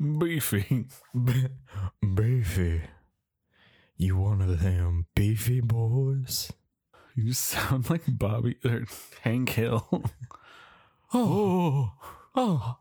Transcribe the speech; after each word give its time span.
Beefy. 0.00 0.86
Beefy. 2.14 2.82
You 3.96 4.16
one 4.16 4.40
of 4.40 4.60
them 4.60 5.06
beefy 5.14 5.60
boys? 5.60 6.52
You 7.14 7.34
sound 7.34 7.90
like 7.90 8.04
Bobby 8.08 8.56
or 8.64 8.84
Hank 9.22 9.50
Hill. 9.50 9.86
Oh, 11.12 11.90
oh, 12.36 12.36
oh. 12.36 12.76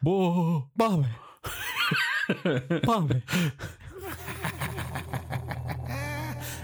Whoa. 0.00 0.68
Bobby. 0.76 1.08
Bobby. 2.84 3.22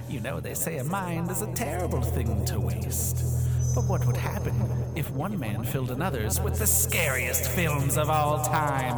You 0.08 0.20
know, 0.20 0.40
they 0.40 0.52
say 0.52 0.76
a 0.76 0.84
mind 0.84 1.30
is 1.30 1.40
a 1.40 1.50
terrible 1.54 2.02
thing 2.02 2.44
to 2.44 2.60
waste. 2.60 3.31
But 3.74 3.84
what 3.84 4.06
would 4.06 4.16
happen 4.18 4.54
if 4.94 5.10
one 5.10 5.38
man 5.38 5.64
filled 5.64 5.90
another's 5.90 6.38
with 6.40 6.58
the 6.58 6.66
scariest 6.66 7.48
films 7.50 7.96
of 7.96 8.10
all 8.10 8.42
time? 8.44 8.92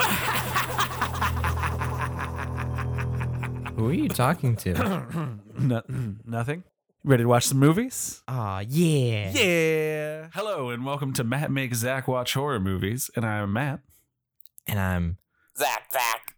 Who 3.76 3.88
are 3.88 3.92
you 3.94 4.08
talking 4.08 4.56
to? 4.56 5.38
No, 5.60 5.82
nothing. 6.24 6.64
Ready 7.04 7.24
to 7.24 7.28
watch 7.28 7.44
some 7.44 7.58
movies? 7.58 8.22
Aw, 8.28 8.60
yeah. 8.60 9.30
Yeah. 9.30 10.28
Hello 10.32 10.70
and 10.70 10.84
welcome 10.86 11.12
to 11.14 11.24
Matt 11.24 11.50
Makes 11.50 11.78
Zach 11.78 12.08
Watch 12.08 12.32
Horror 12.34 12.60
Movies. 12.60 13.10
And 13.16 13.24
I'm 13.26 13.52
Matt. 13.52 13.80
And 14.66 14.78
I'm 14.80 15.18
Zach, 15.56 15.90
Zach. 15.92 16.29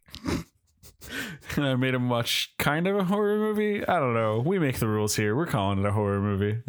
And 1.57 1.66
I 1.66 1.75
made 1.75 1.93
him 1.93 2.09
watch 2.09 2.55
kind 2.59 2.87
of 2.87 2.97
a 2.97 3.05
horror 3.05 3.37
movie. 3.37 3.87
I 3.87 3.98
don't 3.98 4.15
know. 4.15 4.43
We 4.45 4.59
make 4.59 4.79
the 4.79 4.87
rules 4.87 5.15
here. 5.15 5.37
We're 5.37 5.47
calling 5.47 5.79
it 5.79 5.84
a 5.84 5.93
horror 5.93 6.20
movie. 6.20 6.62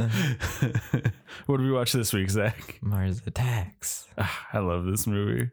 what 1.45 1.57
did 1.57 1.65
we 1.65 1.71
watch 1.71 1.93
this 1.93 2.11
week, 2.11 2.29
Zach? 2.29 2.79
Mars 2.81 3.21
Attacks. 3.25 4.07
Ah, 4.17 4.47
I 4.51 4.59
love 4.59 4.85
this 4.85 5.07
movie. 5.07 5.51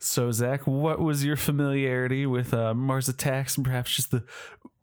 So, 0.00 0.32
Zach, 0.32 0.66
what 0.66 0.98
was 0.98 1.24
your 1.24 1.36
familiarity 1.36 2.26
with 2.26 2.52
uh, 2.52 2.74
Mars 2.74 3.08
Attacks 3.08 3.56
and 3.56 3.64
perhaps 3.64 3.94
just 3.94 4.10
the 4.10 4.24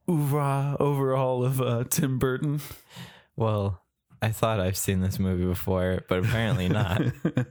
oeuvre 0.10 0.78
overall 0.80 1.44
of 1.44 1.60
uh, 1.60 1.84
Tim 1.90 2.20
Burton? 2.20 2.62
Well, 3.36 3.82
I 4.22 4.30
thought 4.30 4.62
I've 4.62 4.78
seen 4.78 5.02
this 5.02 5.20
movie 5.20 5.46
before, 5.46 6.04
but 6.08 6.20
apparently 6.20 6.70
not. 6.70 7.02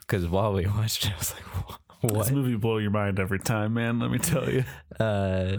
Because 0.00 0.26
while 0.26 0.52
we 0.52 0.66
watched 0.66 1.04
it, 1.04 1.12
I 1.12 1.18
was 1.18 1.34
like, 1.34 1.78
This 2.14 2.30
movie 2.30 2.56
blow 2.56 2.78
your 2.78 2.90
mind 2.90 3.20
every 3.20 3.38
time, 3.38 3.74
man. 3.74 3.98
Let 3.98 4.10
me 4.10 4.18
tell 4.18 4.48
you. 4.48 4.64
Uh, 4.98 5.58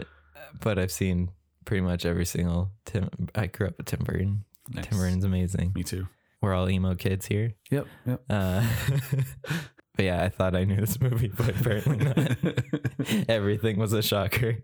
but 0.59 0.78
I've 0.78 0.92
seen 0.92 1.31
pretty 1.66 1.81
much 1.81 2.06
every 2.06 2.25
single 2.25 2.70
Tim. 2.86 3.09
I 3.34 3.47
grew 3.47 3.67
up 3.67 3.78
with 3.78 3.88
Tim 3.88 4.03
Burton. 4.03 4.44
Nice. 4.69 4.86
Tim 4.86 5.00
Burton's 5.00 5.23
amazing. 5.23 5.72
Me 5.73 5.84
too. 5.84 6.08
We're 6.42 6.53
all 6.53 6.69
emo 6.69 6.94
kids 6.94 7.25
here. 7.25 7.53
Yep. 7.72 7.88
Yep. 8.06 8.22
Uh, 8.30 8.67
but 9.95 10.06
yeah, 10.06 10.23
I 10.23 10.30
thought 10.30 10.56
I 10.56 10.66
knew 10.66 10.75
this 10.75 11.00
movie, 11.02 11.30
but 11.30 11.50
apparently 11.50 11.97
not. 11.97 13.30
Everything 13.30 13.80
was 13.80 13.94
a 13.94 14.02
shocker 14.03 14.58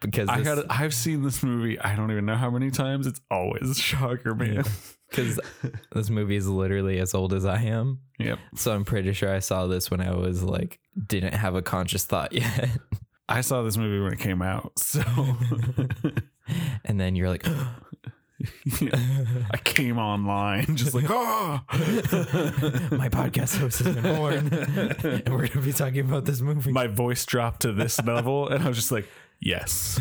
because 0.00 0.28
I 0.28 0.38
this, 0.38 0.46
got. 0.46 0.66
I've 0.68 0.94
seen 0.94 1.22
this 1.22 1.42
movie. 1.42 1.78
I 1.80 1.94
don't 1.96 2.10
even 2.10 2.26
know 2.26 2.36
how 2.36 2.50
many 2.50 2.70
times. 2.70 3.06
It's 3.06 3.20
always 3.30 3.70
a 3.70 3.74
shocker, 3.74 4.34
man. 4.34 4.64
Because 5.14 5.40
this 5.92 6.10
movie 6.10 6.36
is 6.36 6.48
literally 6.48 6.98
as 6.98 7.14
old 7.14 7.32
as 7.32 7.44
I 7.44 7.60
am. 7.62 8.00
Yep. 8.18 8.38
So 8.56 8.72
I'm 8.72 8.84
pretty 8.84 9.12
sure 9.12 9.34
I 9.34 9.38
saw 9.38 9.66
this 9.66 9.90
when 9.90 10.00
I 10.00 10.14
was 10.14 10.42
like 10.42 10.80
didn't 11.06 11.34
have 11.34 11.54
a 11.54 11.62
conscious 11.62 12.04
thought 12.04 12.32
yet. 12.32 12.70
I 13.28 13.40
saw 13.40 13.62
this 13.62 13.76
movie 13.76 14.02
when 14.02 14.12
it 14.12 14.18
came 14.18 14.42
out, 14.42 14.78
so 14.78 15.02
and 16.84 17.00
then 17.00 17.16
you're 17.16 17.30
like, 17.30 17.46
I 18.82 19.56
came 19.64 19.98
online 19.98 20.76
just 20.76 20.94
like, 20.94 21.06
oh, 21.08 21.60
my 21.72 23.08
podcast 23.08 23.56
host 23.56 23.78
has 23.80 23.94
been 23.94 24.02
born, 24.16 24.52
and 24.52 25.28
we're 25.30 25.48
gonna 25.48 25.64
be 25.64 25.72
talking 25.72 26.00
about 26.00 26.26
this 26.26 26.42
movie. 26.42 26.70
my 26.70 26.86
voice 26.86 27.24
dropped 27.24 27.62
to 27.62 27.72
this 27.72 28.02
level, 28.02 28.48
and 28.48 28.62
I 28.62 28.68
was 28.68 28.76
just 28.76 28.92
like, 28.92 29.08
yes. 29.40 30.00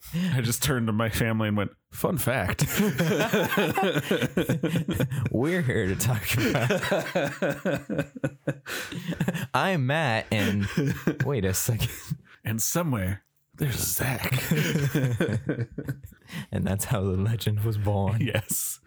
I 0.34 0.40
just 0.40 0.62
turned 0.62 0.86
to 0.86 0.92
my 0.92 1.08
family 1.10 1.48
and 1.48 1.56
went, 1.56 1.72
fun 1.90 2.18
fact. 2.18 2.64
we're 5.30 5.62
here 5.62 5.86
to 5.86 5.96
talk 5.96 6.22
about. 6.36 8.06
I'm 9.54 9.86
Matt, 9.86 10.26
and 10.30 10.68
wait 11.24 11.44
a 11.44 11.54
second, 11.54 11.90
and 12.44 12.62
somewhere 12.62 13.24
there's 13.56 13.76
Zach. 13.76 14.32
And 16.52 16.66
that's 16.66 16.84
how 16.86 17.00
the 17.02 17.16
legend 17.16 17.60
was 17.60 17.78
born. 17.78 18.20
yes. 18.20 18.80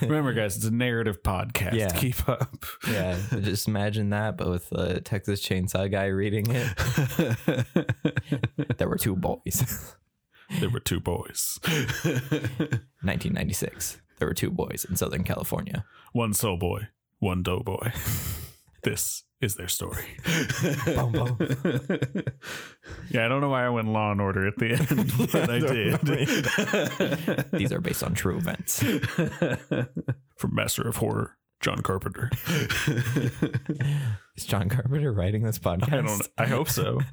Remember, 0.00 0.32
guys, 0.32 0.56
it's 0.56 0.64
a 0.64 0.70
narrative 0.70 1.22
podcast. 1.22 1.74
Yeah. 1.74 1.90
Keep 1.90 2.28
up. 2.28 2.64
Yeah, 2.90 3.16
just 3.40 3.68
imagine 3.68 4.10
that, 4.10 4.36
but 4.36 4.48
with 4.50 4.68
the 4.70 5.00
Texas 5.00 5.40
Chainsaw 5.40 5.90
guy 5.90 6.06
reading 6.06 6.46
it. 6.50 6.74
There 8.78 8.88
were 8.88 8.96
two 8.98 9.16
boys. 9.16 9.94
there 10.60 10.70
were 10.70 10.80
two 10.80 11.00
boys. 11.00 11.58
1996. 11.64 14.00
There 14.18 14.28
were 14.28 14.34
two 14.34 14.50
boys 14.50 14.84
in 14.88 14.96
Southern 14.96 15.24
California. 15.24 15.84
one 16.12 16.32
soul 16.34 16.56
boy, 16.56 16.88
one 17.18 17.42
dough 17.42 17.60
boy. 17.60 17.92
this 18.82 19.24
is 19.40 19.56
their 19.56 19.68
story. 19.68 20.04
Boom, 20.86 21.12
boom. 21.12 21.38
Yeah, 23.14 23.24
I 23.24 23.28
don't 23.28 23.40
know 23.40 23.50
why 23.50 23.64
I 23.64 23.68
went 23.68 23.86
Law 23.86 24.10
and 24.10 24.20
Order 24.20 24.48
at 24.48 24.56
the 24.58 24.72
end, 24.72 25.12
but 25.32 25.48
I 25.48 25.60
did. 25.60 27.50
These 27.52 27.72
are 27.72 27.80
based 27.80 28.02
on 28.02 28.14
true 28.14 28.36
events. 28.36 28.82
From 30.36 30.54
Master 30.54 30.82
of 30.88 30.96
Horror, 30.96 31.36
John 31.64 31.80
Carpenter. 31.80 32.30
Is 34.36 34.44
John 34.44 34.68
Carpenter 34.68 35.10
writing 35.14 35.44
this 35.44 35.58
podcast? 35.58 35.92
I 35.94 36.02
don't. 36.02 36.28
I 36.36 36.44
hope 36.44 36.68
so. 36.68 37.00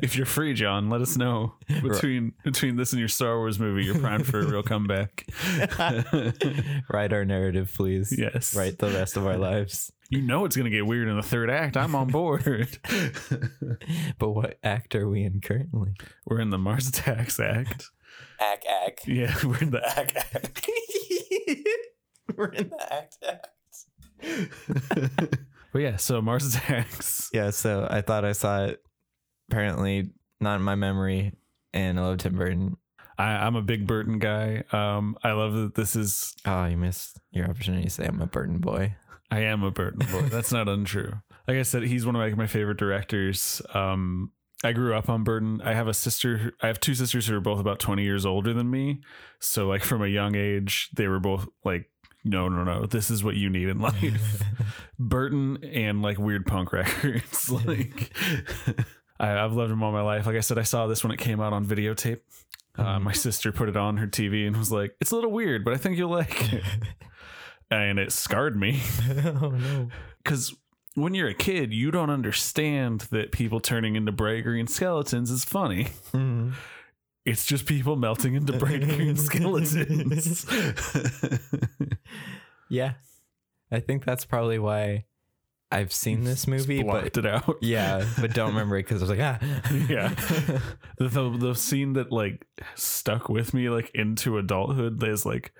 If 0.00 0.14
you're 0.16 0.24
free, 0.24 0.54
John, 0.54 0.88
let 0.88 1.00
us 1.00 1.16
know 1.16 1.54
between 1.82 2.34
between 2.44 2.76
this 2.76 2.92
and 2.92 3.00
your 3.00 3.08
Star 3.08 3.38
Wars 3.38 3.58
movie. 3.58 3.84
You're 3.84 3.98
primed 3.98 4.24
for 4.24 4.38
a 4.38 4.46
real 4.46 4.62
comeback. 4.62 5.26
Write 6.92 7.12
our 7.12 7.24
narrative, 7.24 7.72
please. 7.74 8.14
Yes. 8.16 8.54
Write 8.54 8.78
the 8.78 8.90
rest 8.90 9.16
of 9.16 9.26
our 9.26 9.36
lives. 9.36 9.92
You 10.10 10.22
know 10.22 10.44
it's 10.44 10.56
gonna 10.56 10.70
get 10.70 10.86
weird 10.86 11.08
in 11.08 11.16
the 11.16 11.22
third 11.22 11.50
act. 11.50 11.76
I'm 11.76 11.96
on 11.96 12.06
board. 12.06 12.78
But 14.18 14.30
what 14.30 14.58
act 14.62 14.94
are 14.94 15.08
we 15.08 15.24
in 15.24 15.40
currently? 15.40 15.94
We're 16.24 16.38
in 16.40 16.50
the 16.50 16.58
Mars 16.58 16.86
Attacks 16.86 17.40
Act. 17.40 17.90
Act, 18.38 18.64
act. 18.86 19.08
Yeah, 19.08 19.34
we're 19.42 19.58
in 19.58 19.70
the 19.70 19.84
act. 19.84 20.16
act. 20.16 20.68
We're 22.36 22.46
in 22.46 22.68
the 22.68 22.92
act, 22.92 23.16
act. 23.28 23.48
But 25.72 25.80
yeah, 25.80 25.96
so 25.96 26.20
Mars 26.20 26.54
Attacks. 26.54 27.30
Yeah, 27.34 27.50
so 27.50 27.86
I 27.90 28.02
thought 28.02 28.26
I 28.26 28.32
saw 28.32 28.64
it. 28.64 28.82
Apparently, 29.50 30.10
not 30.38 30.56
in 30.56 30.62
my 30.62 30.74
memory. 30.74 31.32
And 31.72 31.98
I 31.98 32.02
love 32.02 32.18
Tim 32.18 32.36
Burton. 32.36 32.76
I, 33.16 33.46
I'm 33.46 33.56
a 33.56 33.62
big 33.62 33.86
Burton 33.86 34.18
guy. 34.18 34.64
Um, 34.72 35.16
I 35.24 35.32
love 35.32 35.54
that 35.54 35.74
this 35.74 35.96
is. 35.96 36.34
Oh, 36.44 36.66
you 36.66 36.76
missed 36.76 37.18
your 37.30 37.48
opportunity 37.48 37.84
to 37.84 37.90
say 37.90 38.04
I'm 38.04 38.20
a 38.20 38.26
Burton 38.26 38.58
boy. 38.58 38.96
I 39.30 39.40
am 39.40 39.62
a 39.62 39.70
Burton 39.70 40.06
boy. 40.12 40.28
That's 40.28 40.52
not 40.52 40.68
untrue. 40.68 41.14
Like 41.48 41.56
I 41.56 41.62
said, 41.62 41.84
he's 41.84 42.04
one 42.04 42.16
of 42.16 42.20
like 42.20 42.36
my 42.36 42.46
favorite 42.46 42.76
directors. 42.76 43.62
Um, 43.72 44.32
I 44.62 44.72
grew 44.72 44.94
up 44.94 45.08
on 45.08 45.24
Burton. 45.24 45.62
I 45.64 45.72
have 45.72 45.88
a 45.88 45.94
sister. 45.94 46.52
I 46.60 46.66
have 46.66 46.80
two 46.80 46.94
sisters 46.94 47.26
who 47.26 47.36
are 47.36 47.40
both 47.40 47.58
about 47.58 47.78
20 47.80 48.02
years 48.02 48.26
older 48.26 48.52
than 48.52 48.70
me. 48.70 49.00
So 49.40 49.66
like 49.66 49.82
from 49.82 50.02
a 50.02 50.06
young 50.06 50.36
age, 50.36 50.90
they 50.94 51.08
were 51.08 51.18
both 51.18 51.48
like, 51.64 51.90
no, 52.24 52.48
no, 52.48 52.64
no. 52.64 52.86
This 52.86 53.10
is 53.10 53.22
what 53.24 53.36
you 53.36 53.48
need 53.50 53.68
in 53.68 53.80
life. 53.80 54.42
Burton 54.98 55.62
and 55.64 56.02
like 56.02 56.18
weird 56.18 56.46
punk 56.46 56.72
records. 56.72 57.50
like 57.50 58.12
I, 59.18 59.38
I've 59.38 59.52
loved 59.52 59.70
them 59.70 59.82
all 59.82 59.92
my 59.92 60.02
life. 60.02 60.26
Like 60.26 60.36
I 60.36 60.40
said, 60.40 60.58
I 60.58 60.62
saw 60.62 60.86
this 60.86 61.02
when 61.02 61.12
it 61.12 61.18
came 61.18 61.40
out 61.40 61.52
on 61.52 61.66
videotape. 61.66 62.20
Uh, 62.76 62.98
my 62.98 63.12
sister 63.12 63.52
put 63.52 63.68
it 63.68 63.76
on 63.76 63.98
her 63.98 64.06
TV 64.06 64.46
and 64.46 64.56
was 64.56 64.72
like, 64.72 64.94
"It's 65.00 65.10
a 65.10 65.14
little 65.14 65.30
weird, 65.32 65.64
but 65.64 65.74
I 65.74 65.76
think 65.76 65.98
you'll 65.98 66.10
like 66.10 66.52
it." 66.52 66.62
and 67.70 67.98
it 67.98 68.12
scarred 68.12 68.54
me 68.56 68.80
oh 69.40 69.48
no. 69.50 69.88
because 70.22 70.54
when 70.94 71.14
you're 71.14 71.28
a 71.28 71.34
kid, 71.34 71.72
you 71.72 71.90
don't 71.90 72.10
understand 72.10 73.00
that 73.10 73.32
people 73.32 73.60
turning 73.60 73.96
into 73.96 74.12
bright 74.12 74.44
green 74.44 74.66
skeletons 74.66 75.30
is 75.30 75.44
funny. 75.44 75.88
Mhm. 76.12 76.52
It's 77.24 77.46
just 77.46 77.66
people 77.66 77.94
melting 77.96 78.34
into 78.34 78.52
bright 78.58 78.82
green 78.82 79.16
skeletons. 79.16 80.44
Yeah. 82.72 82.94
I 83.70 83.80
think 83.80 84.02
that's 84.02 84.24
probably 84.24 84.58
why 84.58 85.04
I've 85.70 85.92
seen 85.92 86.24
this 86.24 86.46
movie, 86.46 86.82
Blocked 86.82 87.14
but 87.14 87.24
it 87.24 87.26
out. 87.26 87.56
yeah, 87.62 88.06
but 88.18 88.32
don't 88.32 88.48
remember 88.54 88.78
it 88.78 88.84
because 88.84 89.02
I 89.02 89.04
was 89.04 89.10
like, 89.10 89.20
ah, 89.20 89.38
yeah 89.88 90.08
the, 90.96 91.08
the, 91.08 91.36
the 91.38 91.54
scene 91.54 91.92
that 91.94 92.10
like 92.10 92.46
stuck 92.74 93.28
with 93.28 93.52
me 93.52 93.68
like 93.68 93.90
into 93.94 94.38
adulthood 94.38 95.02
is 95.02 95.26
like 95.26 95.52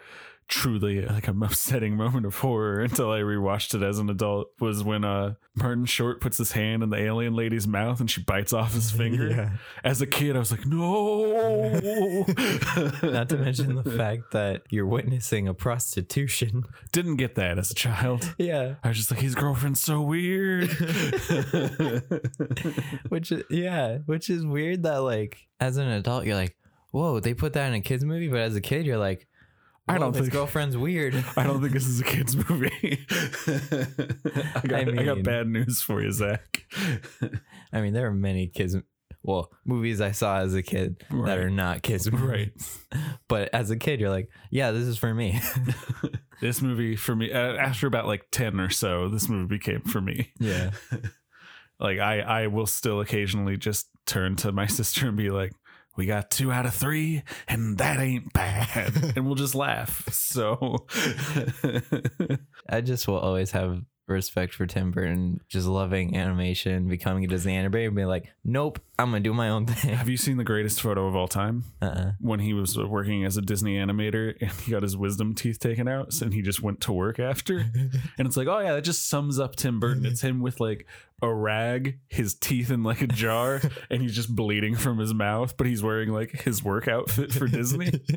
truly 0.53 1.01
like 1.07 1.29
an 1.29 1.43
upsetting 1.43 1.97
moment 1.97 2.27
of 2.27 2.37
horror 2.37 2.81
until 2.81 3.11
I 3.11 3.21
rewatched 3.21 3.75
it 3.75 3.83
as 3.83 3.99
an 3.99 4.11
adult 4.11 4.49
was 4.61 4.85
when 4.85 5.03
uh 5.03 5.35
Martin 5.55 5.87
Short 5.87 6.21
puts 6.21 6.37
his 6.37 6.53
hand 6.53 6.83
in 6.83 6.91
the 6.91 6.99
alien 6.99 7.35
lady's 7.35 7.67
mouth 7.67 8.01
and 8.01 8.11
she 8.11 8.23
bites 8.23 8.53
off 8.53 8.75
his 8.75 8.91
finger. 8.91 9.31
Yeah. 9.31 9.51
As 9.83 10.01
a 10.01 10.07
kid, 10.07 10.37
I 10.37 10.39
was 10.39 10.51
like, 10.51 10.67
no. 10.67 12.25
Not 13.03 13.29
to 13.31 13.39
mention 13.39 13.75
the 13.75 13.93
fact 13.97 14.33
that 14.33 14.63
you're 14.71 14.87
witnessing 14.87 15.49
a 15.49 15.55
prostitution. 15.55 16.65
Didn't 16.91 17.17
get 17.17 17.35
that 17.35 17.59
as 17.59 17.71
a 17.71 17.75
child. 17.75 18.35
Yeah. 18.39 18.77
I 18.83 18.89
was 18.89 18.97
just 18.97 19.11
like, 19.11 19.21
his 19.21 19.35
girlfriend's 19.35 19.81
so 19.81 20.01
weird. 20.01 20.71
Which 23.09 23.33
is, 23.33 23.43
yeah, 23.51 23.99
which 24.07 24.31
is 24.31 24.45
weird 24.45 24.83
that 24.85 24.99
like 24.99 25.49
as 25.61 25.77
an 25.77 25.89
adult 25.89 26.25
you're 26.25 26.37
like, 26.37 26.57
whoa, 26.93 27.21
they 27.21 27.35
put 27.35 27.55
that 27.55 27.69
in 27.69 27.75
a 27.75 27.81
kids 27.81 28.05
movie, 28.05 28.29
but 28.29 28.41
as 28.41 28.57
a 28.57 28.61
kid 28.61 28.87
you're 28.87 28.99
like, 28.99 29.27
I 29.89 29.95
I 29.95 29.99
don't 29.99 30.13
don't 30.13 30.15
his 30.15 30.21
think- 30.27 30.33
girlfriend's 30.33 30.77
weird. 30.77 31.15
I 31.37 31.43
don't 31.45 31.61
think 31.61 31.73
this 31.73 31.87
is 31.87 32.01
a 32.01 32.05
kid's 32.05 32.37
movie. 32.37 33.05
I, 33.11 34.61
got, 34.67 34.89
I, 34.99 35.03
got 35.05 35.23
bad 35.23 35.49
news 35.49 35.83
for 35.83 36.03
you, 36.03 36.13
Zach. 36.13 36.65
I 37.73 37.81
mean, 37.81 37.93
there 37.93 38.07
are 38.07 38.13
many 38.15 38.47
kids, 38.49 38.77
well, 39.23 39.51
movies 39.65 40.01
I 40.01 40.13
saw 40.13 40.39
as 40.39 40.55
a 40.55 40.63
kid 40.63 41.05
Right. 41.11 41.27
that 41.29 41.39
are 41.39 41.51
not 41.51 41.83
kids 41.83 42.11
movies. 42.11 42.79
Right. 42.93 43.03
But 43.29 43.49
as 43.55 43.71
a 43.71 43.77
kid, 43.77 43.99
you're 44.01 44.11
like, 44.11 44.29
yeah, 44.51 44.73
this 44.73 44.83
is 44.87 44.99
for 44.99 45.15
me. 45.15 45.41
This 46.43 46.61
movie 46.61 46.97
for 46.97 47.17
me, 47.17 47.33
uh, 47.33 47.55
after 47.55 47.87
about 47.87 48.07
like 48.07 48.27
10 48.31 48.61
or 48.61 48.69
so, 48.69 49.09
this 49.09 49.29
movie 49.29 49.47
became 49.47 49.81
for 49.83 50.01
me. 50.03 50.33
yeah. 50.39 50.71
Like, 51.81 51.99
I, 51.99 52.21
I 52.21 52.47
will 52.49 52.67
still 52.67 53.01
occasionally 53.01 53.57
just 53.57 53.89
turn 54.07 54.37
to 54.37 54.53
my 54.53 54.67
sister 54.67 55.09
and 55.09 55.17
be 55.17 55.31
like, 55.31 55.53
we 55.97 56.07
got 56.07 56.31
two 56.31 56.51
out 56.51 56.67
of 56.67 56.75
three, 56.75 57.23
and 57.47 57.79
that 57.79 58.01
ain't 58.01 58.33
bad. 58.33 59.13
and 59.17 59.27
we'll 59.27 59.35
just 59.35 59.55
laugh. 59.55 60.09
So, 60.13 60.87
I 62.69 62.81
just 62.81 63.07
will 63.07 63.19
always 63.19 63.51
have 63.51 63.83
respect 64.07 64.55
for 64.55 64.67
Tim 64.67 64.91
Burton, 64.91 65.41
just 65.49 65.67
loving 65.67 66.17
animation, 66.17 66.89
becoming 66.89 67.25
a 67.25 67.29
Disney 67.29 67.55
animator, 67.57 67.87
and 67.87 67.97
being 67.97 68.09
like, 68.09 68.33
nope, 68.45 68.81
I'm 68.99 69.13
to 69.13 69.21
do 69.21 69.33
my 69.33 69.49
own 69.49 69.67
thing. 69.67 69.95
have 69.95 70.09
you 70.09 70.17
seen 70.17 70.37
the 70.37 70.45
greatest 70.45 70.81
photo 70.81 71.07
of 71.07 71.17
all 71.17 71.29
time? 71.29 71.65
Uh-uh. 71.81 72.13
when 72.21 72.41
he 72.41 72.53
was 72.53 72.79
working 72.79 73.25
as 73.25 73.37
a 73.37 73.43
Disney 73.43 73.77
animator 73.77 74.35
and 74.41 74.51
he 74.53 74.71
got 74.71 74.83
his 74.83 74.97
wisdom 74.97 75.35
teeth 75.35 75.59
taken 75.59 75.89
out 75.89 76.21
and 76.21 76.33
he 76.33 76.43
just 76.43 76.63
went 76.63 76.81
to 76.83 76.93
work 76.93 77.19
after. 77.19 77.67
And 78.19 78.27
it's 78.27 78.37
like, 78.37 78.47
oh 78.49 78.59
yeah, 78.59 78.75
that 78.75 78.83
just 78.83 79.09
sums 79.09 79.39
up 79.39 79.57
Tim 79.57 79.81
Burton. 79.81 80.05
It's 80.05 80.21
him 80.21 80.41
with 80.41 80.61
like 80.61 80.87
a 81.23 81.33
rag, 81.33 81.99
his 82.09 82.35
teeth 82.35 82.71
in 82.71 82.83
like 82.83 83.01
a 83.01 83.07
jar, 83.07 83.61
and 83.91 84.03
he's 84.03 84.15
just 84.15 84.35
bleeding 84.35 84.77
from 84.77 84.99
his 84.99 85.15
mouth, 85.15 85.57
but 85.57 85.67
he's 85.67 85.83
wearing 85.83 86.11
like 86.11 86.31
his 86.43 86.63
work 86.63 86.89
outfit 86.89 87.33
for 87.33 87.47
Disney. 87.47 87.91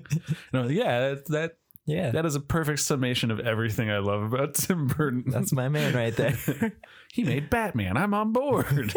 And 0.51 0.61
I'm 0.61 0.67
like, 0.67 0.75
yeah, 0.75 1.09
that, 1.09 1.25
that 1.27 1.57
yeah. 1.85 2.11
that 2.11 2.25
is 2.25 2.35
a 2.35 2.39
perfect 2.39 2.79
summation 2.79 3.31
of 3.31 3.39
everything 3.39 3.89
I 3.89 3.99
love 3.99 4.33
about 4.33 4.55
Tim 4.55 4.87
Burton. 4.87 5.25
That's 5.27 5.51
my 5.51 5.69
man 5.69 5.93
right 5.93 6.15
there. 6.15 6.37
he 7.13 7.23
made 7.23 7.49
Batman. 7.49 7.97
I'm 7.97 8.13
on 8.13 8.31
board. 8.31 8.93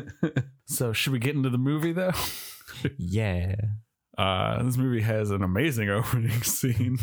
so 0.64 0.92
should 0.92 1.12
we 1.12 1.18
get 1.18 1.36
into 1.36 1.50
the 1.50 1.58
movie 1.58 1.92
though? 1.92 2.12
yeah. 2.98 3.56
Uh, 4.18 4.62
this 4.62 4.76
movie 4.76 5.00
has 5.00 5.30
an 5.30 5.42
amazing 5.42 5.88
opening 5.88 6.42
scene 6.42 6.98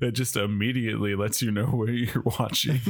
that 0.00 0.12
just 0.12 0.36
immediately 0.36 1.14
lets 1.14 1.42
you 1.42 1.50
know 1.50 1.66
where 1.66 1.90
you're 1.90 2.22
watching. 2.38 2.80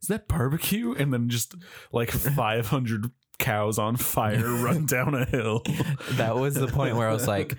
Is 0.00 0.08
that 0.08 0.28
barbecue? 0.28 0.94
And 0.94 1.12
then 1.12 1.28
just 1.28 1.54
like 1.92 2.10
500 2.10 3.10
cows 3.40 3.78
on 3.78 3.96
fire 3.96 4.48
run 4.62 4.86
down 4.86 5.14
a 5.14 5.24
hill. 5.24 5.62
That 6.12 6.36
was 6.36 6.54
the 6.54 6.68
point 6.68 6.94
where 6.94 7.08
I 7.08 7.12
was 7.12 7.26
like, 7.26 7.58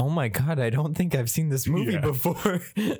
oh 0.00 0.08
my 0.08 0.28
God, 0.28 0.58
I 0.58 0.70
don't 0.70 0.94
think 0.94 1.14
I've 1.14 1.30
seen 1.30 1.48
this 1.50 1.68
movie 1.68 1.92
Yeah. 1.92 2.00
before. 2.00 2.60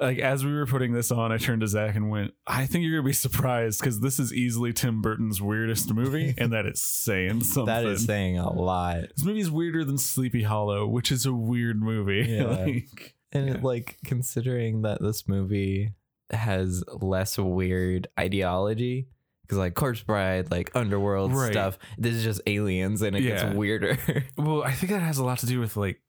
Like 0.00 0.20
as 0.20 0.44
we 0.44 0.52
were 0.54 0.64
putting 0.66 0.92
this 0.92 1.10
on, 1.10 1.32
I 1.32 1.38
turned 1.38 1.62
to 1.62 1.66
Zach 1.66 1.96
and 1.96 2.08
went, 2.08 2.32
"I 2.46 2.66
think 2.66 2.84
you're 2.84 2.98
gonna 3.00 3.08
be 3.08 3.12
surprised 3.12 3.80
because 3.80 3.98
this 3.98 4.20
is 4.20 4.32
easily 4.32 4.72
Tim 4.72 5.02
Burton's 5.02 5.42
weirdest 5.42 5.92
movie, 5.92 6.34
and 6.38 6.52
that 6.52 6.66
it's 6.66 6.80
saying 6.80 7.40
something." 7.42 7.66
that 7.66 7.84
is 7.84 8.04
saying 8.04 8.38
a 8.38 8.48
lot. 8.52 9.00
this 9.16 9.24
movie's 9.24 9.50
weirder 9.50 9.84
than 9.84 9.98
Sleepy 9.98 10.44
Hollow, 10.44 10.86
which 10.86 11.10
is 11.10 11.26
a 11.26 11.32
weird 11.32 11.82
movie. 11.82 12.24
Yeah. 12.30 12.44
like, 12.44 13.16
And 13.32 13.48
Yeah. 13.48 13.56
like 13.60 13.96
considering 14.04 14.82
that 14.82 15.02
this 15.02 15.26
movie 15.26 15.94
has 16.30 16.84
less 17.02 17.36
weird 17.36 18.06
ideology, 18.20 19.08
because 19.42 19.58
like 19.58 19.74
Corpse 19.74 20.02
Bride, 20.02 20.50
like 20.52 20.70
underworld 20.76 21.34
Right. 21.34 21.50
stuff, 21.50 21.76
this 21.98 22.14
is 22.14 22.22
just 22.22 22.40
aliens 22.46 23.02
and 23.02 23.16
it 23.16 23.24
Yeah. 23.24 23.30
gets 23.46 23.56
weirder. 23.56 23.98
Well, 24.36 24.62
I 24.62 24.70
think 24.72 24.92
that 24.92 25.02
has 25.02 25.18
a 25.18 25.24
lot 25.24 25.40
to 25.40 25.46
do 25.46 25.58
with 25.58 25.76
like 25.76 26.00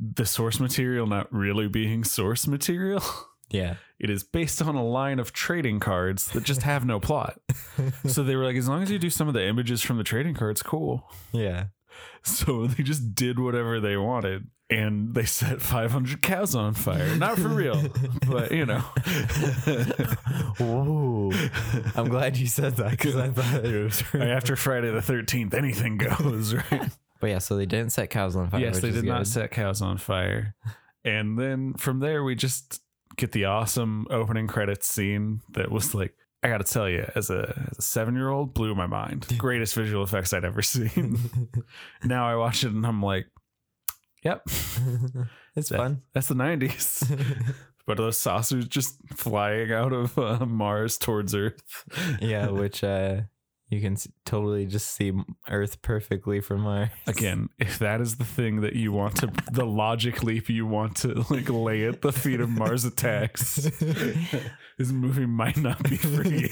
the 0.00 0.24
source 0.24 0.58
material 0.58 1.06
not 1.06 1.32
really 1.32 1.68
being 1.68 2.04
source 2.04 2.46
material. 2.46 3.02
yeah. 3.50 3.74
It 3.98 4.08
is 4.08 4.22
based 4.22 4.62
on 4.62 4.74
a 4.76 4.84
line 4.84 5.18
of 5.18 5.32
trading 5.32 5.78
cards 5.78 6.26
that 6.28 6.42
just 6.42 6.62
have 6.62 6.84
no 6.84 6.98
plot. 6.98 7.38
So 8.06 8.22
they 8.22 8.36
were 8.36 8.44
like, 8.44 8.56
as 8.56 8.68
long 8.68 8.82
as 8.82 8.90
you 8.90 8.98
do 8.98 9.10
some 9.10 9.28
of 9.28 9.34
the 9.34 9.46
images 9.46 9.82
from 9.82 9.96
the 9.96 10.04
trading 10.04 10.34
cards, 10.34 10.62
cool. 10.62 11.10
Yeah. 11.32 11.66
So 12.22 12.66
they 12.66 12.82
just 12.82 13.14
did 13.14 13.38
whatever 13.38 13.80
they 13.80 13.96
wanted. 13.96 14.48
And 14.68 15.14
they 15.14 15.24
set 15.24 15.60
500 15.60 16.22
cows 16.22 16.54
on 16.54 16.74
fire. 16.74 17.16
Not 17.16 17.38
for 17.38 17.48
real, 17.48 17.88
but 18.28 18.52
you 18.52 18.64
know. 18.64 18.84
Ooh. 20.60 21.32
I'm 21.96 22.08
glad 22.08 22.36
you 22.36 22.46
said 22.46 22.76
that 22.76 22.92
because 22.92 23.16
I 23.16 23.30
thought 23.30 23.64
it 23.64 23.82
was 23.82 24.04
After 24.14 24.54
Friday 24.54 24.92
the 24.92 25.00
13th, 25.00 25.54
anything 25.54 25.96
goes, 25.98 26.54
right? 26.54 26.90
But 27.20 27.30
yeah, 27.30 27.38
so 27.38 27.56
they 27.56 27.66
didn't 27.66 27.92
set 27.92 28.10
cows 28.10 28.34
on 28.36 28.50
fire. 28.50 28.60
yes, 28.60 28.80
they 28.80 28.90
did 28.90 29.04
not 29.04 29.26
set 29.26 29.50
cows 29.50 29.82
on 29.82 29.98
fire. 29.98 30.54
And 31.04 31.38
then 31.38 31.74
from 31.74 32.00
there, 32.00 32.24
we 32.24 32.34
just 32.34 32.80
get 33.16 33.32
the 33.32 33.44
awesome 33.46 34.06
opening 34.10 34.46
credits 34.46 34.86
scene 34.86 35.40
that 35.52 35.70
was 35.70 35.94
like, 35.94 36.14
I 36.42 36.48
got 36.48 36.64
to 36.64 36.72
tell 36.72 36.88
you, 36.88 37.06
as 37.14 37.28
a, 37.28 37.54
as 37.70 37.78
a 37.78 37.82
seven 37.82 38.14
year 38.14 38.30
old, 38.30 38.54
blew 38.54 38.74
my 38.74 38.86
mind. 38.86 39.26
Greatest 39.38 39.74
visual 39.74 40.02
effects 40.02 40.32
I'd 40.32 40.44
ever 40.44 40.62
seen. 40.62 41.18
now 42.04 42.26
I 42.26 42.36
watch 42.36 42.64
it 42.64 42.72
and 42.72 42.86
I'm 42.86 43.02
like, 43.02 43.26
yep, 44.24 44.42
it's 45.56 45.68
that- 45.68 45.76
fun. 45.76 46.02
that's 46.14 46.28
the 46.28 46.34
90s. 46.34 47.54
but 47.86 47.98
those 47.98 48.16
saucers 48.16 48.66
just 48.68 48.96
flying 49.14 49.70
out 49.72 49.92
of 49.92 50.16
uh, 50.18 50.46
Mars 50.46 50.96
towards 50.96 51.34
Earth. 51.34 51.84
yeah, 52.22 52.48
which 52.48 52.82
uh 52.84 53.22
you 53.70 53.80
can 53.80 53.96
totally 54.24 54.66
just 54.66 54.90
see 54.96 55.12
Earth 55.48 55.80
perfectly 55.80 56.40
from 56.40 56.62
Mars. 56.62 56.90
Again, 57.06 57.50
if 57.56 57.78
that 57.78 58.00
is 58.00 58.16
the 58.16 58.24
thing 58.24 58.62
that 58.62 58.74
you 58.74 58.90
want 58.90 59.16
to, 59.18 59.32
the 59.52 59.64
logic 59.64 60.24
leap 60.24 60.48
you 60.48 60.66
want 60.66 60.96
to 60.98 61.24
like 61.30 61.48
lay 61.48 61.86
at 61.86 62.02
the 62.02 62.12
feet 62.12 62.40
of 62.40 62.50
Mars 62.50 62.84
attacks, 62.84 63.54
this 64.78 64.90
movie 64.90 65.24
might 65.24 65.56
not 65.56 65.80
be 65.84 65.96
for 65.96 66.26
you. 66.26 66.48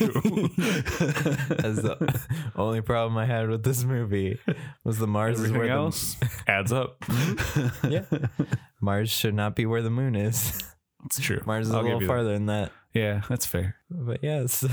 That's 1.59 1.83
the 1.83 2.25
only 2.57 2.83
problem 2.83 3.19
I 3.19 3.27
had 3.27 3.49
with 3.49 3.65
this 3.65 3.83
movie 3.83 4.39
was 4.85 4.99
the 4.99 5.09
Mars 5.09 5.41
is 5.41 5.47
Everything 5.47 5.59
where 5.59 5.69
the, 5.69 5.75
else 5.75 6.17
adds 6.47 6.73
up. 6.73 7.05
Yeah. 7.89 8.05
Mars 8.81 9.11
should 9.11 9.35
not 9.35 9.57
be 9.57 9.67
where 9.67 9.83
the 9.83 9.91
moon 9.91 10.15
is. 10.15 10.63
it's 11.17 11.21
true. 11.21 11.41
Mars 11.47 11.69
is 11.69 11.75
I'll 11.75 11.81
a 11.81 11.83
little 11.83 12.01
you 12.01 12.07
that. 12.07 12.13
farther 12.13 12.33
than 12.33 12.47
that. 12.47 12.73
Yeah, 12.95 13.21
that's 13.29 13.47
fair. 13.47 13.77
But 13.91 14.23
yeah, 14.23 14.47
so 14.47 14.69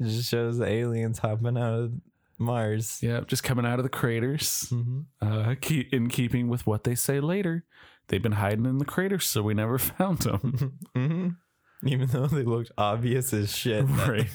it 0.00 0.04
just 0.04 0.28
shows 0.28 0.58
the 0.58 0.66
aliens 0.66 1.18
hopping 1.18 1.56
out 1.56 1.74
of 1.80 1.92
Mars. 2.38 2.98
Yeah, 3.02 3.20
just 3.26 3.42
coming 3.44 3.64
out 3.66 3.78
of 3.78 3.84
the 3.84 3.88
craters. 3.88 4.68
hmm 4.68 5.02
Uh, 5.20 5.54
keep 5.60 5.92
in 5.92 6.08
keeping 6.08 6.48
with 6.48 6.66
what 6.66 6.84
they 6.84 6.94
say 6.94 7.20
later. 7.20 7.64
They've 8.08 8.22
been 8.22 8.32
hiding 8.32 8.66
in 8.66 8.78
the 8.78 8.84
craters, 8.84 9.24
so 9.26 9.42
we 9.42 9.54
never 9.54 9.78
found 9.78 10.18
them. 10.20 10.78
hmm 10.94 11.28
Even 11.86 12.08
though 12.08 12.26
they 12.26 12.42
looked 12.42 12.72
obvious 12.76 13.32
as 13.32 13.54
shit, 13.54 13.84
Right. 13.86 14.26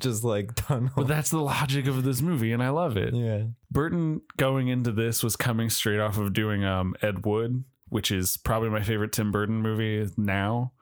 just 0.00 0.24
like 0.24 0.54
tunnel. 0.54 0.90
but 0.96 1.06
that's 1.08 1.30
the 1.30 1.38
logic 1.40 1.86
of 1.86 2.02
this 2.04 2.20
movie, 2.22 2.52
and 2.52 2.62
I 2.62 2.70
love 2.70 2.96
it. 2.96 3.12
yeah. 3.14 3.44
Burton 3.70 4.22
going 4.36 4.68
into 4.68 4.90
this 4.92 5.22
was 5.22 5.36
coming 5.36 5.68
straight 5.70 6.00
off 6.00 6.16
of 6.18 6.32
doing 6.32 6.64
um 6.64 6.94
Ed 7.02 7.24
Wood, 7.26 7.64
which 7.92 8.10
is 8.10 8.36
probably 8.38 8.70
my 8.70 8.82
favorite 8.82 9.12
Tim 9.12 9.30
Burton 9.30 9.60
movie 9.62 10.08
now. 10.16 10.72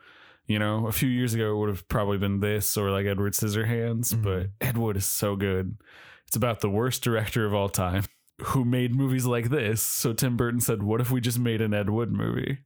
You 0.46 0.58
know, 0.58 0.86
a 0.86 0.92
few 0.92 1.08
years 1.08 1.34
ago 1.34 1.52
it 1.52 1.56
would 1.58 1.68
have 1.68 1.86
probably 1.88 2.18
been 2.18 2.40
this 2.40 2.76
or 2.76 2.90
like 2.90 3.06
Edward 3.06 3.34
Scissorhands, 3.34 4.14
Mhm. 4.14 4.22
but 4.22 4.46
Ed 4.66 4.76
Wood 4.78 4.96
is 4.96 5.06
so 5.06 5.36
good. 5.36 5.76
It's 6.26 6.36
about 6.36 6.60
the 6.60 6.70
worst 6.70 7.02
director 7.04 7.44
of 7.46 7.54
all 7.54 7.68
time 7.68 8.04
who 8.42 8.64
made 8.64 8.94
movies 8.94 9.26
like 9.26 9.50
this. 9.50 9.82
So 9.82 10.12
Tim 10.12 10.36
Burton 10.36 10.60
said, 10.60 10.82
"What 10.82 11.00
if 11.00 11.10
we 11.10 11.20
just 11.20 11.38
made 11.38 11.60
an 11.60 11.74
Ed 11.74 11.90
Wood 11.90 12.10
movie?" 12.12 12.58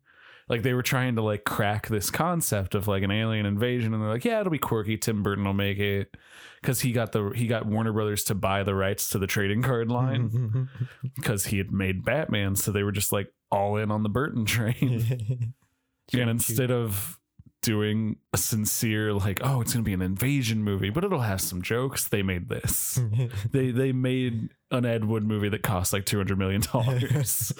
Like 0.49 0.63
they 0.63 0.75
were 0.75 0.83
trying 0.83 1.15
to 1.17 1.23
like 1.23 1.45
crack 1.45 1.89
this 1.89 2.11
concept 2.11 2.75
of 2.75 2.87
like 2.87 3.03
an 3.03 3.11
alien 3.11 3.47
invasion, 3.47 3.93
and 3.95 4.03
they're 4.03 4.11
like, 4.11 4.25
"Yeah, 4.27 4.41
it'll 4.41 4.51
be 4.53 4.59
quirky. 4.59 4.97
Tim 4.99 5.23
Burton 5.23 5.45
will 5.45 5.55
make 5.55 5.79
it." 5.79 6.15
Because 6.61 6.81
he 6.81 6.93
got 6.93 7.13
the 7.13 7.31
he 7.35 7.47
got 7.47 7.67
Warner 7.67 7.93
Brothers 7.93 8.25
to 8.25 8.35
buy 8.35 8.63
the 8.63 8.75
rights 8.75 9.09
to 9.11 9.19
the 9.19 9.27
trading 9.27 9.63
card 9.63 9.91
line 9.91 10.69
because 11.17 11.47
he 11.47 11.59
had 11.59 11.73
made 11.73 12.05
Batman, 12.05 12.57
so 12.57 12.73
they 12.73 12.83
were 12.83 12.93
just 12.93 13.13
like 13.13 13.29
all 13.55 13.77
in 13.77 13.91
on 13.91 14.03
the 14.03 14.09
Burton 14.09 14.45
train. 14.47 15.55
and 16.13 16.31
instead 16.31 16.71
of 16.71 17.19
doing 17.63 18.17
a 18.35 18.37
sincere 18.37 19.15
like, 19.15 19.41
oh, 19.43 19.61
it's 19.63 19.73
gonna 19.73 19.83
be 19.83 19.95
an 19.95 20.03
invasion 20.03 20.63
movie, 20.63 20.91
but 20.91 21.03
it'll 21.05 21.21
have 21.21 21.41
some 21.41 21.63
jokes, 21.63 22.09
they 22.09 22.23
made 22.23 22.49
this. 22.51 23.01
they 23.53 23.71
they 23.71 23.93
made 23.93 24.51
an 24.71 24.85
Ed 24.85 25.05
Wood 25.07 25.25
movie 25.25 25.49
that 25.49 25.63
cost 25.63 25.93
like 25.93 26.05
two 26.05 26.19
hundred 26.19 26.39
million 26.39 26.61
dollars. 26.73 27.53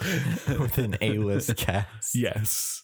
with 0.47 0.77
an 0.77 0.97
A-list 1.01 1.55
cast. 1.57 2.13
yes. 2.13 2.83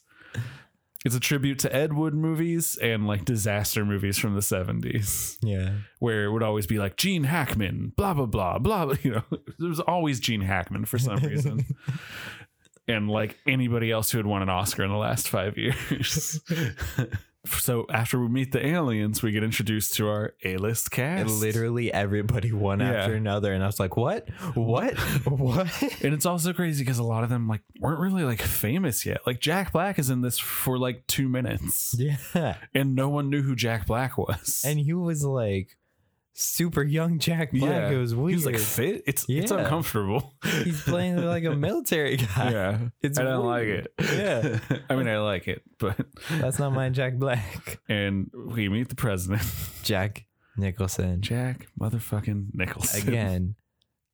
It's 1.03 1.15
a 1.15 1.19
tribute 1.19 1.57
to 1.59 1.75
Ed 1.75 1.93
Wood 1.93 2.13
movies 2.13 2.77
and 2.79 3.07
like 3.07 3.25
disaster 3.25 3.83
movies 3.83 4.19
from 4.19 4.35
the 4.35 4.39
70s, 4.41 5.35
Yeah. 5.41 5.77
where 5.97 6.25
it 6.25 6.31
would 6.31 6.43
always 6.43 6.67
be 6.67 6.77
like 6.77 6.95
Gene 6.95 7.23
Hackman, 7.23 7.93
blah, 7.97 8.13
blah, 8.13 8.27
blah, 8.27 8.59
blah. 8.59 8.85
blah. 8.85 8.95
You 9.01 9.11
know, 9.13 9.23
there 9.57 9.69
was 9.69 9.79
always 9.79 10.19
Gene 10.19 10.41
Hackman 10.41 10.85
for 10.85 10.99
some 10.99 11.17
reason. 11.17 11.65
And 12.91 13.09
like 13.09 13.37
anybody 13.47 13.91
else 13.91 14.11
who 14.11 14.17
had 14.17 14.25
won 14.25 14.41
an 14.41 14.49
Oscar 14.49 14.83
in 14.83 14.89
the 14.91 14.97
last 14.97 15.27
five 15.29 15.57
years. 15.57 16.39
so 17.45 17.87
after 17.91 18.19
we 18.19 18.27
meet 18.27 18.51
the 18.51 18.63
aliens, 18.65 19.23
we 19.23 19.31
get 19.31 19.43
introduced 19.43 19.95
to 19.95 20.07
our 20.07 20.35
A-list 20.43 20.91
cast. 20.91 21.21
And 21.21 21.39
literally 21.39 21.91
everybody 21.91 22.51
one 22.51 22.79
Yeah. 22.79 22.91
after 22.93 23.15
another. 23.15 23.51
And 23.53 23.63
I 23.63 23.65
was 23.65 23.79
like, 23.79 23.97
what? 23.97 24.29
What? 24.53 24.95
what? 25.27 25.67
And 26.03 26.13
it's 26.13 26.25
also 26.25 26.53
crazy 26.53 26.83
because 26.83 26.99
a 26.99 27.03
lot 27.03 27.23
of 27.23 27.29
them 27.29 27.47
like 27.47 27.61
weren't 27.79 27.99
really 27.99 28.23
like 28.23 28.41
famous 28.41 29.05
yet. 29.05 29.21
Like 29.25 29.39
Jack 29.39 29.71
Black 29.71 29.97
is 29.97 30.09
in 30.09 30.21
this 30.21 30.37
for 30.39 30.77
like 30.77 31.05
two 31.07 31.27
minutes, 31.29 31.95
yeah. 31.97 32.57
and 32.73 32.95
no 32.95 33.09
one 33.09 33.29
knew 33.29 33.41
who 33.41 33.55
Jack 33.55 33.85
Black 33.87 34.17
was. 34.17 34.63
And 34.65 34.79
he 34.79 34.93
was 34.93 35.23
like 35.23 35.77
super 36.33 36.83
young 36.83 37.19
Jack 37.19 37.51
Black. 37.51 37.91
It 37.91 37.97
was 37.97 38.15
weird. 38.15 38.33
He's 38.35 38.45
like 38.45 38.57
fit. 38.57 39.03
It's 39.05 39.25
it's 39.27 39.51
uncomfortable. 39.51 40.33
He's 40.63 40.81
playing 40.81 41.17
like 41.17 41.43
a 41.45 41.55
military 41.55 42.17
guy. 42.17 42.51
yeah, 42.51 42.77
It's 43.01 43.19
I 43.19 43.23
don't 43.23 43.45
weird. 43.45 43.87
like 43.97 44.09
it. 44.09 44.17
Yeah. 44.71 44.79
I 44.89 44.95
mean 44.95 45.07
I 45.07 45.19
like 45.19 45.47
it, 45.47 45.61
but 45.79 45.97
That's 46.29 46.59
not 46.59 46.73
my 46.73 46.89
Jack 46.89 47.15
Black. 47.15 47.79
and 47.89 48.29
we 48.33 48.69
meet 48.69 48.89
the 48.89 48.95
president, 48.95 49.43
Jack 49.83 50.25
Nicholson. 50.57 51.21
Jack 51.21 51.67
motherfucking 51.79 52.47
Nicholson. 52.53 53.07
Again, 53.07 53.55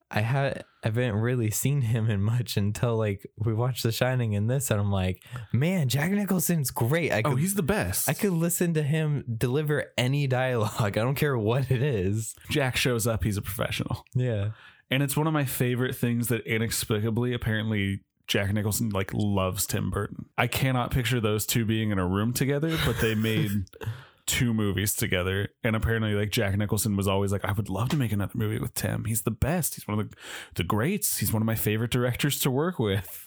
I 0.10 0.20
I 0.20 0.64
haven't 0.84 1.16
really 1.16 1.52
seen 1.52 1.82
him 1.82 2.10
in 2.10 2.22
much 2.22 2.56
until 2.56 2.96
like 2.96 3.26
we 3.38 3.54
watched 3.54 3.84
The 3.84 3.92
Shining 3.92 4.36
and 4.36 4.50
this, 4.50 4.72
and 4.72 4.80
I'm 4.80 4.92
like, 4.92 5.24
man, 5.52 5.90
Jack 5.90 6.12
Nicholson's 6.12 6.72
great. 6.72 7.12
I 7.12 7.20
oh, 7.20 7.24
could 7.24 7.34
Oh, 7.34 7.36
he's 7.36 7.56
the 7.56 7.64
best. 7.64 8.08
I 8.10 8.14
could 8.14 8.32
listen 8.32 8.74
to 8.76 8.84
him 8.84 9.26
deliver 9.38 9.86
any 9.98 10.28
dialogue. 10.28 10.98
I 10.98 11.04
don't 11.04 11.16
care 11.16 11.38
what 11.38 11.70
it 11.70 11.82
is. 11.82 12.36
Jack 12.50 12.78
shows 12.78 13.06
up. 13.06 13.24
He's 13.24 13.38
a 13.38 13.42
professional. 13.42 14.06
Yeah. 14.16 14.52
And 14.90 15.04
it's 15.04 15.18
one 15.18 15.28
of 15.28 15.34
my 15.34 15.46
favorite 15.46 15.96
things 15.96 16.30
that 16.30 16.46
inexplicably, 16.48 17.34
apparently, 17.34 18.02
Jack 18.28 18.54
Nicholson 18.54 18.90
like 18.90 19.12
loves 19.14 19.66
Tim 19.66 19.90
Burton. 19.90 20.26
I 20.38 20.48
cannot 20.48 20.92
picture 20.92 21.20
those 21.20 21.46
two 21.46 21.66
being 21.66 21.92
in 21.92 22.00
a 22.00 22.08
room 22.08 22.34
together, 22.34 22.78
but 22.86 23.00
they 23.00 23.16
made 23.16 23.66
two 24.28 24.54
movies 24.54 24.94
together. 24.94 25.50
And 25.64 25.76
apparently, 25.76 26.14
like 26.14 26.30
Jack 26.30 26.56
Nicholson 26.56 26.96
was 26.96 27.08
always 27.08 27.32
like, 27.32 27.44
I 27.44 27.54
would 27.54 27.70
love 27.70 27.90
to 27.90 27.98
make 27.98 28.12
another 28.12 28.34
movie 28.36 28.60
with 28.60 28.74
Tim. 28.76 29.06
He's 29.06 29.24
the 29.24 29.32
best. 29.32 29.76
He's 29.76 29.88
one 29.88 30.00
of 30.00 30.10
the 30.12 30.16
the 30.56 30.64
greats. 30.64 31.18
He's 31.18 31.34
one 31.34 31.42
of 31.42 31.46
my 31.48 31.56
favorite 31.56 31.92
directors 31.92 32.40
to 32.42 32.52
work 32.52 32.78
with. 32.78 33.24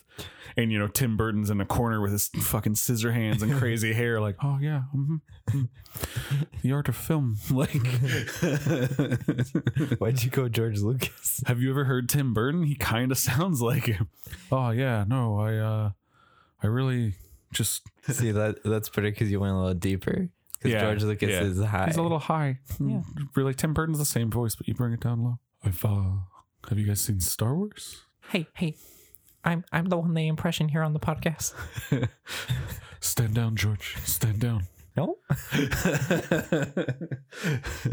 And 0.57 0.71
you 0.71 0.78
know, 0.78 0.88
Tim 0.88 1.16
Burton's 1.16 1.49
in 1.50 1.61
a 1.61 1.64
corner 1.64 2.00
with 2.00 2.12
his 2.12 2.28
fucking 2.28 2.75
scissor 2.75 3.12
hands 3.12 3.42
and 3.42 3.52
crazy 3.54 3.92
hair, 3.95 4.21
like, 4.21 4.37
oh 4.42 4.59
yeah, 4.61 4.83
mhm, 4.95 5.21
mhm. 5.49 5.69
the 6.62 6.73
art 6.73 6.88
of 6.88 6.97
film. 6.97 7.37
Like, 7.50 7.73
Why'd 10.00 10.23
you 10.23 10.30
go 10.30 10.49
George 10.49 10.80
Lucas? 10.80 11.42
Have 11.47 11.62
you 11.62 11.71
ever 11.71 11.85
heard 11.85 12.09
Tim 12.09 12.35
Burton? 12.35 12.64
He 12.64 12.75
kind 12.75 13.11
of 13.12 13.19
sounds 13.19 13.62
like 13.62 13.87
him. 13.87 14.09
Oh 14.52 14.71
yeah, 14.71 15.04
no, 15.07 15.38
I 15.38 15.57
uh 15.57 15.90
I 16.62 16.66
really 16.66 17.14
just 17.52 17.83
See 18.09 18.33
that 18.33 18.62
that's 18.64 18.88
pretty 18.88 19.11
because 19.11 19.30
you 19.30 19.40
went 19.40 19.54
a 19.54 19.57
little 19.59 19.75
deeper. 19.75 20.28
Because 20.61 20.75
Yeah, 20.75 20.81
George 20.83 21.02
Lucas 21.05 21.31
yeah. 21.31 21.40
is 21.43 21.62
high. 21.64 21.87
he's 21.87 21.97
a 21.97 22.02
little 22.02 22.19
high. 22.19 22.59
Yeah. 22.79 23.00
Really 23.35 23.55
Tim 23.55 23.73
Burton's 23.73 23.99
the 23.99 24.05
same 24.05 24.31
voice, 24.31 24.55
but 24.55 24.69
you 24.69 24.75
bring 24.75 24.93
it 24.93 25.00
down 25.00 25.25
low. 25.25 25.38
I've 25.64 25.85
uh 25.85 26.11
have 26.69 26.79
you 26.79 26.87
guys 26.87 27.00
seen 27.00 27.21
Star 27.21 27.55
Wars? 27.57 28.02
Hey, 28.29 28.47
hey, 28.55 28.76
I'm 29.43 29.64
I'm 29.73 29.87
the 29.87 29.97
one 29.97 30.12
the 30.14 30.26
impression 30.29 30.69
here 30.69 30.83
on 30.83 30.93
the 30.93 31.00
podcast. 31.00 31.55
Stand 33.00 33.35
down, 33.35 33.57
George. 33.57 33.97
Stand 34.05 34.40
down. 34.40 34.64
No, 34.97 35.17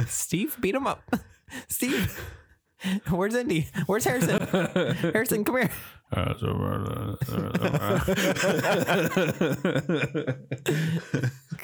Steve, 0.07 0.57
beat 0.59 0.75
him 0.75 0.88
up. 0.88 1.03
Steve, 1.69 2.19
where's 3.09 3.36
Indy? 3.36 3.67
Where's 3.86 4.03
Harrison? 4.03 4.41
Harrison, 5.12 5.43
come 5.45 5.57
here. 5.57 5.71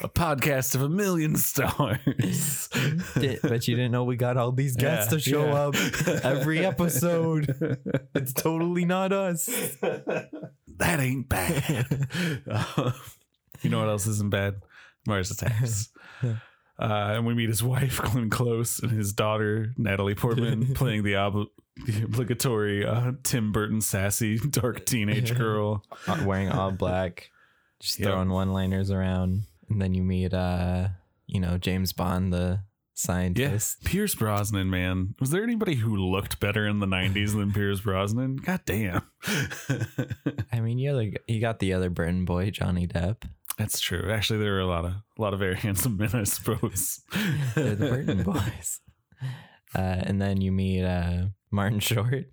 A 0.02 0.10
podcast 0.10 0.76
of 0.76 0.82
a 0.82 0.90
million 0.90 1.36
stars. 1.38 2.70
But 3.16 3.68
you 3.68 3.76
didn't 3.76 3.92
know 3.92 4.04
we 4.04 4.16
got 4.18 4.36
all 4.38 4.52
these 4.52 4.76
guests 4.76 5.12
Yeah, 5.12 5.18
to 5.18 5.24
show 5.24 5.46
yeah. 5.46 5.68
up 5.68 5.76
every 6.26 6.66
episode. 6.66 7.56
it's 8.16 8.34
totally 8.34 8.86
not 8.86 9.14
us. 9.14 9.46
that 9.80 11.00
ain't 11.00 11.30
bad. 11.30 12.08
Um, 12.78 12.94
you 13.62 13.70
know 13.70 13.80
what 13.80 13.88
else 13.90 14.08
isn't 14.08 14.30
bad? 14.30 14.56
Mars 15.08 15.32
Attacks. 15.32 15.90
Uh, 16.80 17.14
and 17.16 17.26
we 17.28 17.36
meet 17.36 17.50
his 17.50 17.62
wife, 17.62 18.02
Glenn 18.02 18.32
Close, 18.32 18.80
and 18.80 18.92
his 18.92 19.14
daughter, 19.14 19.72
Natalie 19.78 20.16
Portman, 20.16 20.74
playing 20.76 21.04
the, 21.04 21.16
ob- 21.18 21.46
the 21.86 22.04
obligatory 22.04 22.86
uh, 22.86 23.14
Tim 23.24 23.52
Burton 23.52 23.82
sassy 23.82 24.38
dark 24.40 24.86
teenage 24.86 25.36
girl. 25.36 25.84
Uh, 26.08 26.24
Wearing 26.26 26.50
all 26.52 26.72
black, 26.72 27.30
just 27.80 27.98
Yep. 28.00 28.10
throwing 28.10 28.30
one-liners 28.30 28.92
around, 28.92 29.44
and 29.70 29.82
then 29.82 29.94
you 29.94 30.04
meet, 30.04 30.34
uh, 30.34 30.90
you 31.28 31.40
know, 31.40 31.58
James 31.58 31.94
Bond, 31.94 32.34
the 32.34 32.60
scientist. 32.94 33.78
Yes. 33.84 33.90
Pierce 33.90 34.16
Brosnan, 34.16 34.70
man. 34.70 35.16
Was 35.22 35.30
there 35.32 35.44
anybody 35.44 35.76
who 35.76 35.96
looked 35.96 36.40
better 36.42 36.68
in 36.68 36.80
the 36.80 36.86
90s 36.86 37.32
than 37.32 37.54
Pierce 37.54 37.80
Brosnan? 37.80 38.36
God 38.38 38.62
damn. 38.66 39.02
I 40.52 40.60
mean, 40.60 40.78
you're 40.78 40.94
like 40.94 41.24
you 41.28 41.40
got 41.40 41.60
the 41.60 41.74
other 41.74 41.90
Burton 41.90 42.26
boy, 42.26 42.50
Johnny 42.52 42.86
Depp. 42.88 43.24
That's 43.58 43.80
true. 43.80 44.12
Actually, 44.12 44.40
there 44.40 44.54
were 44.54 44.60
a 44.60 44.66
lot 44.68 44.84
of 44.86 44.92
a 44.92 45.22
lot 45.22 45.34
of 45.34 45.40
very 45.40 45.56
handsome 45.56 45.96
men, 45.98 46.10
I 46.14 46.24
suppose. 46.24 47.02
They're 47.56 47.76
the 47.76 47.88
Burton 47.90 48.24
boys. 48.24 48.82
Uh, 49.76 49.80
and 50.04 50.22
then 50.22 50.42
you 50.42 50.52
meet 50.52 50.84
uh, 50.84 51.26
Martin 51.54 51.80
Short, 51.80 52.26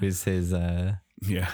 who's 0.00 0.24
his 0.24 0.52
uh, 0.52 0.94
Yeah. 1.22 1.50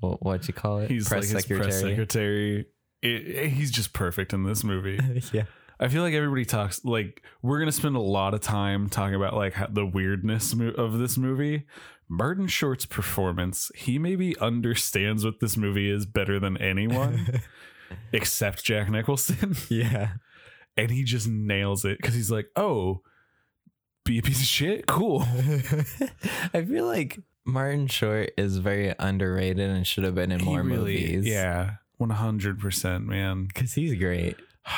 what 0.00 0.22
what 0.24 0.46
you 0.46 0.54
call 0.54 0.78
it? 0.80 0.90
He's 0.90 1.10
like 1.10 1.22
his 1.22 1.46
press 1.46 1.80
secretary. 1.80 2.66
It- 3.02 3.26
it- 3.26 3.48
he's 3.48 3.70
just 3.70 3.92
perfect 3.94 4.32
in 4.34 4.44
this 4.44 4.62
movie. 4.62 5.00
yeah. 5.32 5.44
I 5.80 5.88
feel 5.88 6.02
like 6.02 6.12
everybody 6.12 6.44
talks 6.44 6.84
like 6.84 7.22
we're 7.40 7.58
gonna 7.58 7.72
spend 7.72 7.96
a 7.96 8.00
lot 8.00 8.34
of 8.34 8.40
time 8.40 8.90
talking 8.90 9.14
about 9.14 9.34
like 9.34 9.54
how, 9.54 9.66
the 9.68 9.86
weirdness 9.86 10.54
mo- 10.54 10.68
of 10.76 10.98
this 10.98 11.16
movie. 11.16 11.66
Martin 12.12 12.48
Short's 12.48 12.84
performance, 12.86 13.70
he 13.74 13.96
maybe 13.98 14.36
understands 14.40 15.24
what 15.24 15.40
this 15.40 15.56
movie 15.56 15.88
is 15.88 16.04
better 16.06 16.38
than 16.40 16.56
anyone, 16.58 17.40
except 18.12 18.64
Jack 18.64 18.90
Nicholson, 18.90 19.56
Yeah. 19.70 20.14
and 20.76 20.90
he 20.90 21.04
just 21.04 21.28
nails 21.28 21.84
it 21.84 21.98
because 21.98 22.14
he's 22.14 22.30
like, 22.30 22.48
"Oh, 22.56 23.02
be 24.10 24.18
a 24.18 24.22
piece 24.22 24.40
of 24.40 24.46
shit, 24.46 24.86
cool." 24.86 25.22
I 26.54 26.64
feel 26.64 26.86
like 26.86 27.18
Martin 27.44 27.86
Short 27.86 28.30
is 28.36 28.58
very 28.58 28.94
underrated 28.98 29.70
and 29.70 29.86
should 29.86 30.04
have 30.04 30.14
been 30.14 30.32
in 30.32 30.44
more 30.44 30.62
really- 30.62 30.76
movies. 31.14 31.26
yeah, 31.26 31.74
one 31.96 32.10
hundred 32.10 32.58
percent, 32.60 33.06
man. 33.06 33.44
Because 33.46 33.74
he's 33.74 33.94
great. 33.98 34.36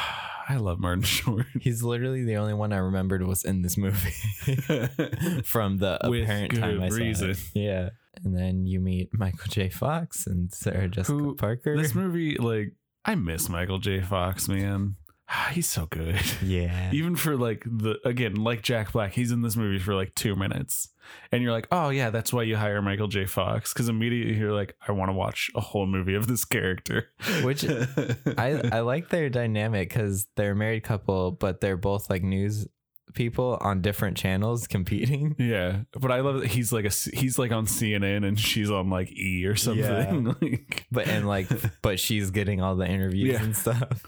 I 0.49 0.57
love 0.57 0.81
Martin 0.81 1.05
Short. 1.05 1.47
He's 1.61 1.85
literally 1.85 2.25
the 2.25 2.35
only 2.37 2.53
one 2.53 2.73
I 2.73 2.79
remembered 2.79 3.23
was 3.25 3.45
in 3.45 3.63
this 3.63 3.77
movie 3.79 4.11
from 5.45 5.79
the 5.79 5.99
With 6.09 6.25
apparent 6.25 6.55
time 6.59 6.83
I 6.83 6.89
saw 6.89 6.97
reason. 6.97 7.31
it. 7.31 7.39
Yeah. 7.55 7.91
And 8.25 8.37
then 8.37 8.67
you 8.67 8.81
meet 8.81 9.11
Michael 9.13 9.47
J. 9.49 9.69
Fox 9.69 10.27
and 10.27 10.53
Sarah 10.53 10.89
Jessica 10.89 11.17
Who- 11.17 11.37
Parker. 11.37 11.77
This 11.81 11.95
movie, 11.95 12.37
like, 12.39 12.73
I 13.05 13.15
miss 13.15 13.49
Michael 13.49 13.79
J. 13.79 14.01
Fox, 14.01 14.49
man. 14.49 14.97
He's 15.53 15.69
so 15.69 15.87
good. 15.87 16.21
yeah. 16.43 16.91
Even 16.93 17.17
for 17.17 17.37
like 17.37 17.63
the 17.65 17.99
again, 18.05 18.35
like 18.37 18.63
Jack 18.63 18.93
Black, 18.93 19.13
he's 19.13 19.33
in 19.33 19.43
this 19.43 19.57
movie 19.57 19.79
for 19.79 19.95
like 19.95 20.15
two 20.15 20.37
minutes, 20.37 20.89
and 21.31 21.43
you're 21.43 21.53
like, 21.53 21.69
oh 21.73 21.89
yeah, 21.91 22.11
that's 22.11 22.33
why 22.33 22.43
you 22.43 22.57
hire 22.57 22.81
Michael 22.83 23.09
J. 23.09 23.27
Fox 23.27 23.73
because 23.73 23.89
immediately 23.89 24.35
you're 24.37 24.53
like, 24.53 24.75
I 24.87 24.93
want 24.93 25.09
to 25.09 25.15
watch 25.15 25.51
a 25.55 25.61
whole 25.61 25.87
movie 25.87 26.15
of 26.15 26.27
this 26.27 26.45
character. 26.45 27.09
Which 27.43 27.65
I 28.39 28.61
I 28.73 28.81
like 28.81 29.09
their 29.09 29.31
dynamic 29.31 29.89
because 29.89 30.27
they're 30.37 30.53
a 30.53 30.57
married 30.57 30.85
couple, 30.85 31.31
but 31.33 31.61
they're 31.61 31.77
both 31.79 32.11
like 32.11 32.23
news 32.23 32.67
people 33.15 33.59
on 33.61 33.83
different 33.83 34.17
channels 34.17 34.67
competing. 34.67 35.35
yeah, 35.39 35.81
but 35.93 36.11
I 36.11 36.21
love 36.21 36.41
that 36.41 36.49
he's 36.51 36.73
like 36.73 36.85
a 36.87 36.93
he's 37.15 37.39
like 37.39 37.53
on 37.53 37.67
CNN 37.67 38.27
and 38.27 38.39
she's 38.39 38.71
on 38.71 38.91
like 38.91 39.11
E 39.13 39.45
or 39.47 39.57
something. 39.57 40.27
Yeah. 40.27 40.33
like, 40.41 40.87
But 40.91 41.09
and 41.09 41.27
like, 41.27 41.49
but 41.83 41.99
she's 42.01 42.31
getting 42.31 42.61
all 42.61 42.77
the 42.77 42.87
interviews 42.87 43.35
Yeah. 43.35 43.43
and 43.43 43.57
stuff. 43.57 44.03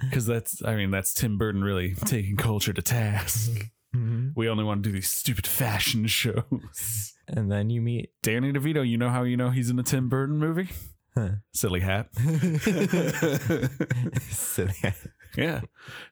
Because 0.00 0.26
that's 0.26 0.62
I 0.64 0.76
mean 0.76 0.90
that's 0.90 1.12
Tim 1.14 1.38
Burton 1.38 1.62
really 1.62 1.94
taking 2.04 2.36
culture 2.36 2.72
to 2.72 2.82
task. 2.82 3.50
Mhm. 3.94 4.32
We 4.36 4.48
only 4.48 4.64
want 4.64 4.82
to 4.82 4.88
do 4.88 4.92
these 4.92 5.08
stupid 5.08 5.46
fashion 5.46 6.06
shows. 6.06 7.14
And 7.28 7.50
then 7.50 7.70
you 7.70 7.80
meet 7.80 8.10
Danny 8.22 8.52
DeVito, 8.52 8.86
you 8.88 8.98
know 8.98 9.10
how 9.10 9.22
you 9.24 9.36
know 9.36 9.50
he's 9.50 9.70
in 9.70 9.78
a 9.78 9.82
Tim 9.82 10.08
Burton 10.08 10.38
movie? 10.38 10.68
Huh. 11.14 11.30
Silly 11.54 11.80
hat. 11.80 12.08
silly. 14.30 14.72
hat. 14.82 14.94
yeah. 15.36 15.60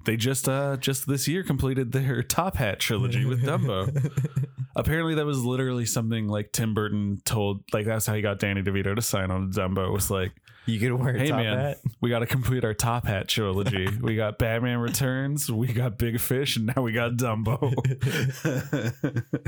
They 0.05 0.17
just 0.17 0.49
uh 0.49 0.77
just 0.79 1.07
this 1.07 1.29
year 1.29 1.43
completed 1.43 1.93
their 1.93 2.23
Top 2.23 2.57
Hat 2.57 2.81
trilogy 2.81 3.25
with 3.25 3.43
Dumbo. 3.43 4.13
Apparently 4.77 5.15
that 5.17 5.27
was 5.27 5.45
literally 5.45 5.87
something 5.87 6.29
like 6.29 6.53
Tim 6.53 6.75
Burton 6.75 7.21
told 7.25 7.63
like 7.73 7.87
that's 7.87 8.07
how 8.07 8.15
he 8.15 8.23
got 8.23 8.39
Danny 8.39 8.63
DeVito 8.63 8.95
to 8.97 9.03
sign 9.03 9.31
on 9.31 9.51
to 9.51 9.61
Dumbo 9.61 9.93
was 9.93 10.11
like 10.11 10.33
You 10.67 10.81
could 10.81 10.93
wear 10.93 11.15
a 11.15 11.19
Hey 11.19 11.29
top 11.29 11.39
man, 11.41 11.59
hat. 11.59 11.79
we 12.01 12.09
got 12.11 12.21
to 12.21 12.27
complete 12.27 12.65
our 12.65 12.73
top 12.75 13.07
hat 13.07 13.29
trilogy. 13.29 13.87
we 14.01 14.17
got 14.17 14.39
Batman 14.39 14.79
Returns, 14.79 15.51
we 15.51 15.67
got 15.69 15.99
Big 15.99 16.19
Fish, 16.21 16.57
and 16.57 16.73
now 16.75 16.83
we 16.83 16.93
got 16.93 17.13
Dumbo. 17.17 17.75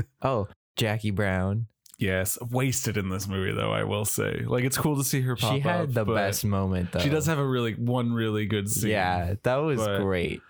Oh, 0.21 0.47
Jackie 0.75 1.11
Brown. 1.11 1.67
yes, 1.97 2.37
wasted 2.51 2.97
in 2.97 3.09
this 3.09 3.27
movie 3.27 3.51
though. 3.51 3.71
I 3.71 3.83
will 3.83 4.05
say, 4.05 4.43
like 4.45 4.63
it's 4.63 4.77
cool 4.77 4.95
to 4.97 5.03
see 5.03 5.21
her 5.21 5.35
pop 5.35 5.53
she 5.53 5.59
had 5.59 5.81
up, 5.81 5.93
the 5.93 6.05
best 6.05 6.45
moment 6.45 6.91
though. 6.91 6.99
She 6.99 7.09
does 7.09 7.25
have 7.25 7.39
a 7.39 7.45
really 7.47 7.73
one 7.73 8.13
really 8.13 8.45
good 8.45 8.69
scene. 8.69 8.91
Yeah, 8.91 9.35
that 9.43 9.55
was 9.55 9.79
but- 9.79 10.01
great. 10.01 10.41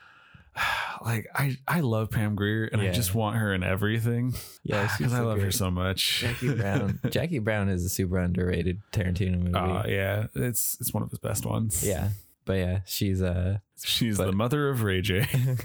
like 1.06 1.28
I 1.34 1.58
I 1.68 1.80
love 1.82 2.12
Pam 2.12 2.36
Grier 2.36 2.66
and 2.72 2.82
I 2.82 2.92
just 2.92 3.16
want 3.16 3.38
her 3.38 3.54
in 3.54 3.64
everything. 3.64 4.34
Yeah, 4.64 4.88
she's 4.98 4.98
because 4.98 5.14
I 5.14 5.22
love 5.22 5.40
her 5.42 5.52
so 5.52 5.72
much. 5.72 6.22
Jackie 6.22 6.54
Brown. 6.54 7.00
Jackie 7.10 7.40
Brown 7.40 7.70
is 7.70 7.86
a 7.86 7.90
super 7.90 8.20
underrated 8.20 8.82
Tarantino 8.92 9.40
movie. 9.40 9.54
Uh, 9.56 9.84
yeah, 9.88 10.28
it's 10.36 10.78
it's 10.80 10.94
one 10.94 11.04
of 11.04 11.10
his 11.10 11.20
best 11.20 11.46
ones. 11.46 11.86
yeah, 11.88 12.10
but 12.46 12.54
yeah, 12.54 12.80
she's 12.86 13.22
uh 13.22 13.60
she's 13.84 14.18
But- 14.18 14.28
the 14.28 14.32
mother 14.34 14.70
of 14.70 14.84
Ray 14.84 15.02
J. 15.02 15.28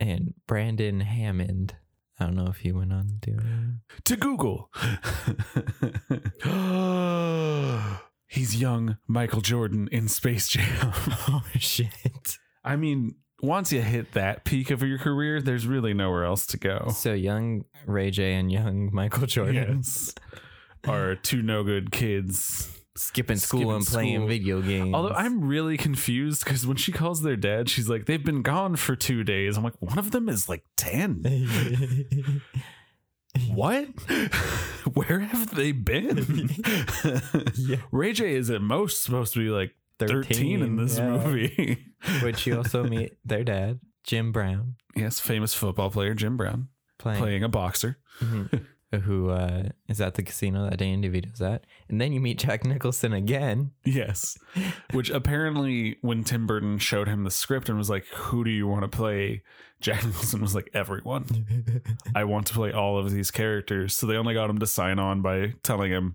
and 0.00 0.34
Brandon 0.46 1.00
Hammond. 1.00 1.74
I 2.20 2.24
don't 2.24 2.34
know 2.34 2.48
if 2.48 2.58
he 2.58 2.72
went 2.72 2.92
on 2.92 3.18
to 3.22 3.38
to 4.04 4.16
Google. 4.16 4.70
He's 8.30 8.60
young 8.60 8.98
Michael 9.06 9.40
Jordan 9.40 9.88
in 9.90 10.08
Space 10.08 10.48
Jam. 10.48 10.92
Oh 11.30 11.42
shit! 11.58 12.36
I 12.64 12.76
mean, 12.76 13.14
once 13.42 13.72
you 13.72 13.80
hit 13.82 14.12
that 14.12 14.44
peak 14.44 14.70
of 14.70 14.82
your 14.82 14.98
career, 14.98 15.40
there's 15.40 15.66
really 15.66 15.94
nowhere 15.94 16.24
else 16.24 16.46
to 16.48 16.56
go. 16.58 16.90
So 16.94 17.12
young 17.12 17.64
Ray 17.86 18.10
J 18.10 18.34
and 18.34 18.50
young 18.50 18.90
Michael 18.92 19.26
Jordan 19.26 19.76
Yes. 19.78 20.14
Are 20.88 21.14
two 21.16 21.42
no 21.42 21.64
good 21.64 21.90
kids. 21.90 22.70
skipping 22.96 23.36
school 23.36 23.60
Skipping 23.60 23.76
and 23.76 23.86
playing 23.86 24.16
school. 24.18 24.28
video 24.28 24.60
games. 24.62 24.94
Although 24.94 25.14
I'm 25.14 25.42
really 25.46 25.76
confused 25.76 26.44
because 26.44 26.66
when 26.66 26.76
she 26.76 26.92
calls 26.92 27.22
their 27.22 27.36
dad, 27.36 27.68
she's 27.68 27.88
like, 27.88 28.06
they've 28.06 28.24
been 28.24 28.42
gone 28.42 28.76
for 28.76 28.96
two 28.96 29.22
days. 29.24 29.56
I'm 29.56 29.64
like, 29.64 29.80
one 29.80 29.98
of 29.98 30.10
them 30.12 30.28
is 30.28 30.48
like 30.48 30.64
10. 30.76 31.22
what? 33.54 33.86
Where 34.94 35.20
have 35.20 35.54
they 35.54 35.72
been? 35.72 36.50
Yeah. 37.54 37.76
Ray 37.92 38.12
J 38.12 38.34
is 38.34 38.50
at 38.50 38.62
most 38.62 39.02
supposed 39.02 39.32
to 39.34 39.40
be 39.40 39.50
like 39.50 39.74
13, 39.98 40.62
in 40.62 40.76
this 40.76 40.98
yeah. 40.98 41.08
movie. 41.08 41.84
Which 42.22 42.46
you 42.46 42.56
also 42.56 42.84
meet 42.84 43.18
their 43.24 43.44
dad, 43.44 43.80
Jim 44.04 44.32
Brown, 44.32 44.76
yes, 44.94 45.20
famous 45.20 45.54
football 45.54 45.90
player 45.90 46.14
Jim 46.14 46.36
Brown 46.36 46.68
playing, 46.98 47.18
playing 47.18 47.44
a 47.44 47.48
boxer. 47.48 47.98
Mhm. 48.20 48.66
who 49.02 49.28
uh, 49.28 49.64
is 49.88 50.00
at 50.00 50.14
the 50.14 50.22
casino 50.22 50.68
that 50.68 50.78
Danny 50.78 51.08
DeVito's 51.08 51.42
at, 51.42 51.64
and 51.88 52.00
then 52.00 52.12
you 52.12 52.20
meet 52.20 52.38
Jack 52.38 52.64
Nicholson 52.64 53.12
again. 53.12 53.72
Yes. 53.84 54.38
Which 54.92 55.10
apparently, 55.10 55.98
when 56.00 56.24
Tim 56.24 56.46
Burton 56.46 56.78
showed 56.78 57.06
him 57.06 57.24
the 57.24 57.30
script 57.30 57.68
and 57.68 57.76
was 57.76 57.90
like, 57.90 58.06
Who 58.06 58.44
do 58.44 58.50
you 58.50 58.66
want 58.66 58.90
to 58.90 58.96
play? 58.96 59.42
Jack 59.80 60.04
Nicholson 60.04 60.40
was 60.40 60.54
like, 60.54 60.70
Everyone. 60.72 61.82
I 62.14 62.24
want 62.24 62.46
to 62.46 62.54
play 62.54 62.72
all 62.72 62.98
of 62.98 63.12
these 63.12 63.30
characters. 63.30 63.94
So 63.94 64.06
they 64.06 64.16
only 64.16 64.34
got 64.34 64.48
him 64.48 64.58
to 64.58 64.66
sign 64.66 64.98
on 64.98 65.20
by 65.20 65.54
telling 65.62 65.92
him, 65.92 66.14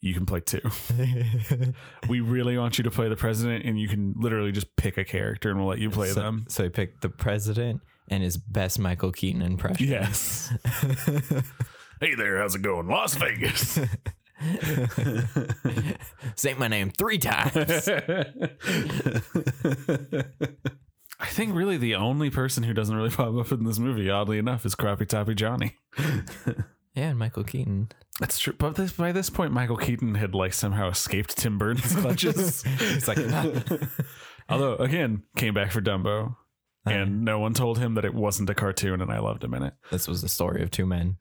You 0.00 0.14
can 0.14 0.24
play 0.26 0.40
two. 0.40 0.60
We 2.08 2.20
really 2.20 2.56
want 2.56 2.78
you 2.78 2.84
to 2.84 2.90
play 2.90 3.08
the 3.08 3.16
president, 3.16 3.64
and 3.64 3.78
you 3.78 3.86
can 3.88 4.14
literally 4.16 4.52
just 4.52 4.74
pick 4.76 4.96
a 4.98 5.04
character 5.04 5.50
and 5.50 5.58
we'll 5.58 5.68
let 5.68 5.78
you 5.78 5.90
play 5.90 6.08
so, 6.08 6.20
them. 6.20 6.46
So 6.48 6.64
he 6.64 6.68
picked 6.70 7.02
the 7.02 7.10
president 7.10 7.82
and 8.08 8.22
his 8.22 8.36
best 8.36 8.78
Michael 8.78 9.12
Keaton 9.12 9.42
impression. 9.42 9.86
Yes. 9.86 10.52
hey 12.00 12.14
there, 12.14 12.38
how's 12.38 12.54
it 12.54 12.62
going? 12.62 12.88
Las 12.88 13.14
Vegas. 13.14 13.78
Say 16.34 16.54
my 16.54 16.68
name 16.68 16.90
three 16.90 17.18
times. 17.18 17.88
I 21.20 21.26
think 21.26 21.54
really 21.54 21.76
the 21.76 21.94
only 21.94 22.30
person 22.30 22.62
who 22.62 22.72
doesn't 22.72 22.96
really 22.96 23.10
pop 23.10 23.36
up 23.36 23.52
in 23.52 23.64
this 23.64 23.78
movie, 23.78 24.08
oddly 24.08 24.38
enough, 24.38 24.64
is 24.64 24.74
Crappy 24.74 25.04
Toppy 25.04 25.34
Johnny. 25.34 25.76
yeah, 26.94 27.10
and 27.10 27.18
Michael 27.18 27.44
Keaton. 27.44 27.90
That's 28.20 28.38
true. 28.38 28.52
But 28.56 28.76
this, 28.76 28.92
by 28.92 29.10
this 29.12 29.30
point, 29.30 29.50
Michael 29.52 29.76
Keaton 29.78 30.14
had 30.14 30.34
like 30.34 30.52
somehow 30.52 30.88
escaped 30.90 31.36
Tim 31.36 31.58
Burton's 31.58 31.94
clutches. 32.00 32.62
It's 32.66 33.08
like 33.08 33.18
Although, 34.48 34.76
again, 34.76 35.22
came 35.36 35.54
back 35.54 35.72
for 35.72 35.80
Dumbo, 35.80 36.36
Uh-huh. 36.86 36.90
and 36.90 37.24
no 37.24 37.38
one 37.38 37.54
told 37.54 37.78
him 37.78 37.94
that 37.94 38.04
it 38.04 38.14
wasn't 38.14 38.50
a 38.50 38.54
cartoon, 38.54 39.00
and 39.00 39.10
I 39.10 39.18
loved 39.20 39.42
him 39.42 39.54
in 39.54 39.62
it. 39.62 39.74
this 39.90 40.06
was 40.06 40.20
the 40.22 40.28
story 40.28 40.62
of 40.62 40.70
two 40.70 40.86
men 40.86 41.16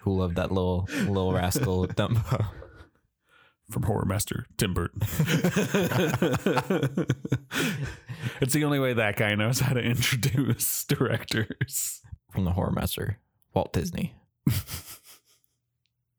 who 0.00 0.12
loved 0.18 0.36
that 0.36 0.50
little 0.52 0.88
little 1.06 1.32
rascal 1.32 1.86
Dumbo. 1.88 2.46
From 3.70 3.84
Horror 3.84 4.04
Master 4.04 4.44
Tim 4.58 4.74
Burton. 4.74 5.00
it's 8.40 8.52
the 8.52 8.64
only 8.64 8.78
way 8.78 8.92
that 8.92 9.16
guy 9.16 9.34
knows 9.34 9.60
how 9.60 9.72
to 9.72 9.80
introduce 9.80 10.84
directors. 10.84 12.02
From 12.30 12.44
the 12.44 12.52
horror 12.52 12.72
master, 12.72 13.18
Walt 13.54 13.72
Disney. 13.72 14.14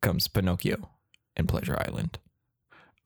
Comes 0.06 0.28
Pinocchio 0.28 0.92
and 1.36 1.50
Pleasure 1.50 1.76
Island. 1.88 2.20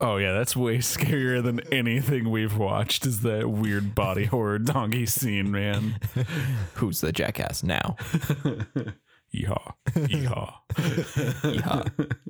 Oh 0.01 0.17
yeah, 0.17 0.33
that's 0.33 0.53
way 0.53 0.77
scarier 0.79 1.41
than 1.41 1.61
anything 1.71 2.29
we've 2.29 2.57
watched. 2.57 3.05
Is 3.05 3.21
that 3.21 3.49
weird 3.49 3.95
body 3.95 4.25
horror 4.33 4.59
donkey 4.59 5.05
scene, 5.05 5.49
man? 5.49 5.97
Who's 6.73 6.99
the 6.99 7.13
jackass 7.13 7.63
now? 7.63 7.95
Yeehaw! 9.33 9.75
Yeehaw! 9.91 10.53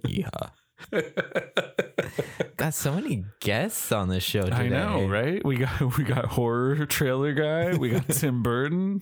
Yeehaw. 0.06 0.52
Yeehaw. 0.94 2.46
Got 2.60 2.74
so 2.74 2.92
many 2.92 3.24
guests 3.40 3.90
on 3.94 4.10
this 4.10 4.22
show 4.22 4.42
today. 4.42 4.54
I 4.58 4.68
know, 4.68 5.08
right? 5.08 5.42
We 5.46 5.56
got 5.56 5.80
we 5.98 6.04
got 6.04 6.26
horror 6.26 6.86
trailer 6.86 7.32
guy. 7.32 7.78
We 7.78 7.92
got 7.92 8.10
Tim 8.10 8.44
Burton. 8.44 9.02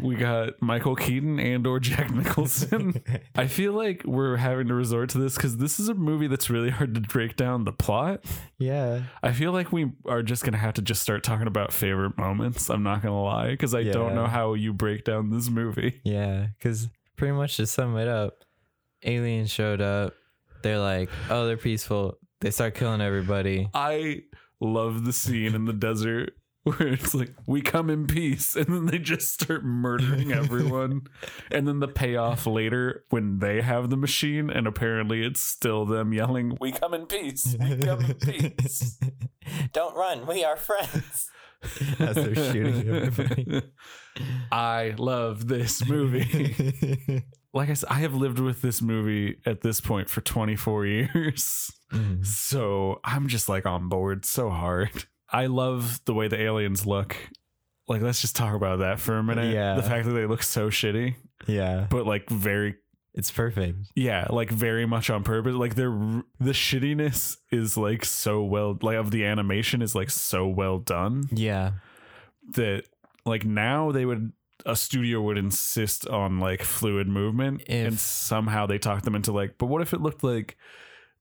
We 0.00 0.14
got 0.14 0.62
Michael 0.62 0.94
Keaton 0.94 1.40
and 1.40 1.66
or 1.66 1.80
Jack 1.80 2.14
Nicholson. 2.14 3.02
I 3.34 3.48
feel 3.48 3.72
like 3.72 4.04
we're 4.04 4.36
having 4.36 4.68
to 4.68 4.74
resort 4.74 5.08
to 5.10 5.18
this 5.18 5.34
because 5.34 5.56
this 5.56 5.80
is 5.80 5.88
a 5.88 5.94
movie 5.94 6.28
that's 6.28 6.50
really 6.50 6.70
hard 6.70 6.94
to 6.94 7.00
break 7.00 7.34
down 7.34 7.64
the 7.64 7.72
plot. 7.72 8.24
Yeah. 8.58 9.02
I 9.24 9.32
feel 9.32 9.50
like 9.50 9.72
we 9.72 9.90
are 10.06 10.22
just 10.22 10.44
gonna 10.44 10.58
have 10.58 10.74
to 10.74 10.82
just 10.82 11.02
start 11.02 11.24
talking 11.24 11.48
about 11.48 11.72
favorite 11.72 12.16
moments. 12.16 12.70
I'm 12.70 12.84
not 12.84 13.02
gonna 13.02 13.20
lie 13.20 13.50
because 13.50 13.74
I 13.74 13.82
don't 13.82 14.14
know 14.14 14.26
how 14.28 14.54
you 14.54 14.72
break 14.72 15.02
down 15.02 15.30
this 15.30 15.50
movie. 15.50 16.00
Yeah. 16.04 16.46
Because 16.56 16.88
pretty 17.16 17.32
much 17.32 17.56
to 17.56 17.66
sum 17.66 17.96
it 17.96 18.06
up, 18.06 18.44
aliens 19.02 19.50
showed 19.50 19.80
up. 19.80 20.14
They're 20.62 20.78
like, 20.78 21.10
oh, 21.28 21.46
they're 21.46 21.56
peaceful. 21.56 22.18
They 22.40 22.50
start 22.50 22.74
killing 22.74 23.00
everybody. 23.00 23.68
I 23.74 24.22
love 24.60 25.04
the 25.04 25.12
scene 25.12 25.54
in 25.54 25.64
the 25.64 25.72
desert 25.72 26.34
where 26.64 26.88
it's 26.88 27.14
like 27.14 27.34
we 27.46 27.62
come 27.62 27.88
in 27.88 28.06
peace 28.06 28.54
and 28.54 28.66
then 28.66 28.86
they 28.86 28.98
just 28.98 29.32
start 29.32 29.64
murdering 29.64 30.32
everyone 30.32 31.02
and 31.50 31.66
then 31.66 31.78
the 31.80 31.88
payoff 31.88 32.46
later 32.46 33.04
when 33.10 33.38
they 33.38 33.62
have 33.62 33.88
the 33.88 33.96
machine 33.96 34.50
and 34.50 34.66
apparently 34.66 35.24
it's 35.24 35.40
still 35.40 35.86
them 35.86 36.12
yelling 36.12 36.58
we 36.60 36.70
come 36.72 36.92
in 36.92 37.06
peace 37.06 37.56
we 37.58 37.76
come 37.76 38.00
in 38.00 38.14
peace 38.14 38.98
Don't 39.72 39.96
run. 39.96 40.26
We 40.26 40.44
are 40.44 40.56
friends. 40.56 41.30
As 41.98 42.14
they're 42.16 42.34
shooting 42.34 42.88
everybody. 42.88 43.62
i 44.52 44.94
love 44.96 45.48
this 45.48 45.84
movie 45.88 47.24
like 47.54 47.70
i 47.70 47.74
said 47.74 47.88
i 47.90 47.94
have 48.00 48.14
lived 48.14 48.38
with 48.38 48.60
this 48.62 48.80
movie 48.82 49.38
at 49.46 49.60
this 49.62 49.80
point 49.80 50.08
for 50.10 50.20
24 50.20 50.86
years 50.96 51.70
Mhm. 51.92 52.26
So 52.26 53.00
I'm 53.02 53.28
just 53.28 53.48
like 53.48 53.64
on 53.64 53.88
board 53.88 54.26
so 54.26 54.50
hard. 54.50 54.90
I 55.32 55.46
love 55.46 56.02
the 56.04 56.12
way 56.12 56.28
the 56.28 56.38
aliens 56.38 56.84
look. 56.84 57.16
Like, 57.88 58.02
let's 58.02 58.20
just 58.20 58.36
talk 58.36 58.54
about 58.54 58.80
that 58.80 59.00
for 59.00 59.16
a 59.16 59.22
minute. 59.24 59.54
Yeah. 59.54 59.74
The 59.74 59.82
fact 59.82 60.04
that 60.04 60.12
they 60.12 60.26
look 60.26 60.42
so 60.42 60.68
shitty, 60.68 61.14
Yeah. 61.46 61.86
but 61.88 62.06
like 62.06 62.28
very, 62.28 62.74
It's 63.14 63.30
perfect. 63.30 63.78
yeah, 63.94 64.26
like 64.28 64.50
very 64.50 64.84
much 64.84 65.08
on 65.08 65.24
purpose. 65.24 65.54
Like, 65.54 65.76
they're 65.76 66.22
the 66.38 66.52
shittiness 66.52 67.38
is 67.50 67.78
like 67.78 68.04
so 68.04 68.42
well, 68.44 68.76
like, 68.82 68.98
of 68.98 69.10
the 69.10 69.24
animation 69.24 69.80
is 69.80 69.94
like 69.94 70.10
so 70.10 70.46
well 70.46 70.78
done 70.80 71.22
Yeah. 71.32 71.70
that 72.54 72.82
like 73.24 73.46
now 73.46 73.92
they 73.92 74.04
would, 74.04 74.32
a 74.66 74.74
studio 74.76 75.20
would 75.22 75.38
insist 75.38 76.06
on 76.08 76.38
like 76.40 76.62
fluid 76.62 77.08
movement 77.08 77.62
and 77.68 77.98
somehow 77.98 78.66
they 78.66 78.78
talked 78.78 79.04
them 79.04 79.14
into 79.14 79.32
like, 79.32 79.56
but 79.58 79.66
what 79.66 79.82
if 79.82 79.92
it 79.92 80.00
looked 80.00 80.22
like, 80.24 80.56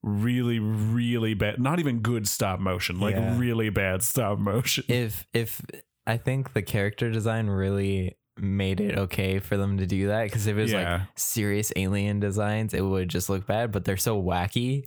really 0.03 0.59
really 0.59 1.33
bad 1.33 1.59
not 1.59 1.79
even 1.79 1.99
good 1.99 2.27
stop 2.27 2.59
motion 2.59 2.99
like 2.99 3.15
Yeah. 3.15 3.37
really 3.37 3.69
bad 3.71 4.03
stop 4.03 4.37
motion 4.37 4.83
If 4.87 5.25
if 5.33 5.59
I 6.05 6.17
think 6.17 6.53
the 6.53 6.61
character 6.61 7.09
design 7.11 7.47
really 7.47 8.15
made 8.39 8.79
it 8.79 8.95
okay 8.97 9.39
for 9.39 9.57
them 9.57 9.79
to 9.79 9.87
do 9.87 10.07
that 10.07 10.25
because 10.25 10.45
if 10.45 10.55
it 10.55 10.61
was 10.61 10.71
Yeah. 10.71 10.93
like 10.99 11.01
serious 11.15 11.73
alien 11.75 12.19
designs, 12.19 12.73
it 12.75 12.81
would 12.81 13.09
just 13.09 13.29
look 13.29 13.47
bad. 13.47 13.71
But 13.71 13.85
they're 13.85 13.97
so 13.97 14.21
wacky. 14.21 14.83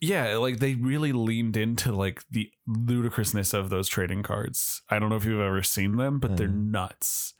yeah 0.00 0.36
like 0.36 0.58
they 0.58 0.74
really 0.74 1.12
leaned 1.12 1.56
into 1.56 1.90
like 1.92 2.22
the 2.30 2.50
ludicrousness 2.66 3.54
of 3.54 3.70
those 3.70 3.86
trading 3.88 4.20
cards 4.24 4.82
i 4.90 4.98
don't 4.98 5.10
know 5.10 5.16
if 5.16 5.24
you've 5.24 5.40
ever 5.40 5.62
seen 5.62 5.96
them 5.96 6.18
but 6.18 6.36
they're 6.36 6.48
Mhm. 6.48 6.70
nuts 6.72 7.34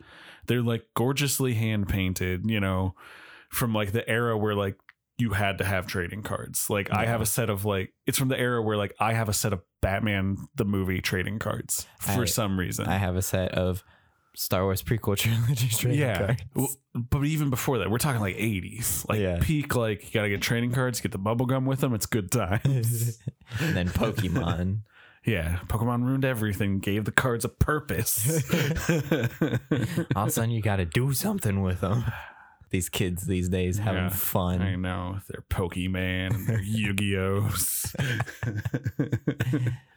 they're 0.47 0.63
like 0.63 0.85
gorgeously 0.95 1.55
hand 1.55 1.89
painted 1.89 2.49
you 2.51 2.61
know 2.61 2.95
from 3.51 3.75
like 3.75 3.93
the 3.93 4.09
era 4.09 4.37
where 4.37 4.55
like 4.55 4.77
you 5.19 5.31
had 5.31 5.59
to 5.59 5.65
have 5.65 5.87
trading 5.87 6.23
cards. 6.23 6.69
Like 6.71 6.91
I 6.91 7.05
have 7.05 7.21
a 7.21 7.27
set 7.27 7.51
of 7.51 7.65
like 7.65 7.93
it's 8.07 8.19
from 8.19 8.29
the 8.29 8.39
era 8.41 8.61
where 8.63 8.77
like 8.77 8.95
I 8.99 9.13
have 9.13 9.29
a 9.29 9.33
set 9.33 9.53
of 9.53 9.61
Batman 9.81 10.37
the 10.57 10.65
movie 10.65 11.01
trading 11.01 11.39
cards 11.39 11.87
for 12.01 12.23
I- 12.23 12.25
some 12.25 12.59
reason. 12.59 12.87
I 12.89 12.97
have 12.97 13.15
a 13.15 13.23
set 13.23 13.53
of 13.53 13.85
Star 14.35 14.65
Wars 14.65 14.83
prequel 14.83 15.17
trilogy 15.19 15.69
trading 15.69 16.01
yeah. 16.01 16.19
cards. 16.27 16.43
Well, 16.55 16.69
but 16.95 17.25
even 17.27 17.51
before 17.51 17.79
that, 17.79 17.91
we're 17.91 17.99
talking 17.99 18.23
like 18.23 18.37
80s. 18.37 19.07
Like 19.09 19.21
Yeah. 19.21 19.39
peak 19.43 19.77
like 19.77 20.03
you 20.07 20.11
got 20.13 20.23
to 20.23 20.31
get 20.31 20.41
trading 20.41 20.73
cards, 20.73 21.01
get 21.03 21.13
the 21.13 21.19
bubble 21.19 21.45
gum 21.47 21.67
with 21.67 21.81
them, 21.81 21.95
it's 21.95 22.07
good 22.07 22.33
times. 22.33 23.19
and 23.61 23.77
then 23.77 23.89
Pokemon. 23.91 24.81
Yeah, 25.25 25.59
Pokemon 25.69 26.05
ruined 26.05 26.25
everything, 26.25 26.81
gave 26.81 27.05
the 27.05 27.13
cards 27.13 27.45
a 27.45 27.49
purpose. 27.49 28.43
All 30.17 30.23
of 30.25 30.29
a 30.29 30.31
sudden, 30.31 30.51
you 30.51 30.63
got 30.63 30.77
to 30.77 30.85
do 30.85 31.13
something 31.13 31.63
with 31.63 31.81
them. 31.81 32.05
These 32.71 32.89
kids 32.89 33.27
these 33.27 33.49
days 33.51 33.79
having 33.79 34.05
Yeah. 34.05 34.09
fun. 34.09 34.63
I 34.63 34.77
know 34.77 35.19
they're 35.29 35.45
Pokemon 35.51 36.35
and 36.35 36.47
they're 36.49 36.61
Yu-Gi-Ohs. 36.63 37.95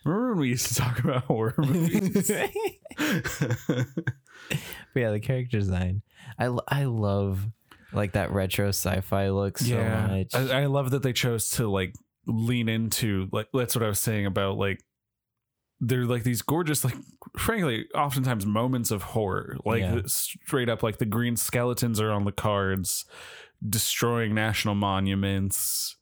Remember 0.03 0.29
when 0.31 0.39
we 0.39 0.49
used 0.49 0.67
to 0.67 0.75
talk 0.75 0.99
about 0.99 1.23
horror 1.23 1.53
movies? 1.57 2.29
But 2.97 3.87
yeah, 4.93 5.11
the 5.11 5.19
character 5.21 5.57
design. 5.57 6.01
I, 6.37 6.55
I 6.67 6.83
love 6.85 7.47
like 7.93 8.11
that 8.13 8.31
retro 8.31 8.67
sci-fi 8.69 9.29
look 9.29 9.57
so 9.57 9.81
much. 9.83 10.35
I, 10.35 10.61
I 10.61 10.65
love 10.65 10.91
that 10.91 11.01
they 11.01 11.13
chose 11.13 11.49
to 11.51 11.67
like 11.69 11.93
lean 12.27 12.67
into 12.69 13.29
like 13.31 13.47
that's 13.53 13.75
what 13.75 13.83
I 13.83 13.87
was 13.87 13.99
saying 14.01 14.25
about 14.25 14.57
like 14.57 14.81
they're 15.81 16.05
like 16.05 16.23
these 16.23 16.41
gorgeous 16.41 16.83
like 16.85 16.95
frankly 17.37 17.85
oftentimes 17.93 18.45
moments 18.45 18.91
of 18.91 19.01
horror. 19.03 19.57
Like 19.65 19.81
Yeah. 19.81 20.01
straight 20.05 20.69
up 20.69 20.83
like 20.83 20.97
the 20.97 21.05
green 21.05 21.35
skeletons 21.35 21.99
are 21.99 22.11
on 22.11 22.23
the 22.25 22.31
cards 22.31 23.05
destroying 23.67 24.33
national 24.35 24.75
monuments 24.75 25.95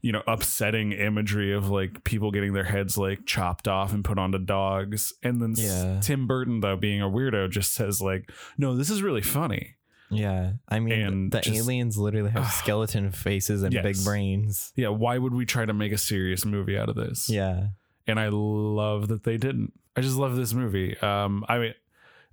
you 0.00 0.10
know 0.10 0.22
upsetting 0.26 0.90
imagery 0.92 1.52
of 1.52 1.68
like 1.68 2.02
people 2.04 2.30
getting 2.32 2.52
their 2.52 2.64
heads 2.64 2.98
like 2.98 3.24
chopped 3.24 3.68
off 3.68 3.92
and 3.92 4.04
put 4.04 4.18
onto 4.18 4.38
dogs. 4.38 5.12
And 5.22 5.40
then 5.40 5.54
Yeah. 5.56 6.00
tim 6.00 6.26
burton 6.26 6.60
though 6.60 6.76
being 6.76 7.00
a 7.00 7.08
weirdo 7.08 7.48
just 7.50 7.72
says 7.72 8.00
like 8.00 8.30
no 8.58 8.74
this 8.76 8.90
is 8.90 9.02
really 9.02 9.22
funny. 9.22 9.74
Yeah, 10.10 10.54
I 10.68 10.78
mean 10.80 10.92
And 11.00 11.32
the 11.32 11.40
just- 11.40 11.56
aliens 11.56 11.96
literally 11.96 12.30
have 12.32 12.46
skeleton 12.52 13.12
faces 13.12 13.62
and 13.62 13.72
big 13.72 13.96
brains. 14.04 14.72
yeah 14.76 14.88
why 14.88 15.16
would 15.18 15.32
we 15.32 15.46
try 15.46 15.64
to 15.64 15.72
make 15.72 15.92
a 15.92 15.98
serious 15.98 16.44
movie 16.44 16.76
out 16.76 16.88
of 16.88 16.96
this? 16.96 17.28
Yeah, 17.30 17.68
and 18.06 18.18
I 18.20 18.28
love 18.30 19.08
that 19.08 19.24
they 19.24 19.36
didn't. 19.36 19.72
I 19.96 20.00
just 20.00 20.16
love 20.16 20.36
this 20.36 20.54
movie. 20.54 20.98
Um, 21.00 21.44
I 21.48 21.58
mean, 21.58 21.74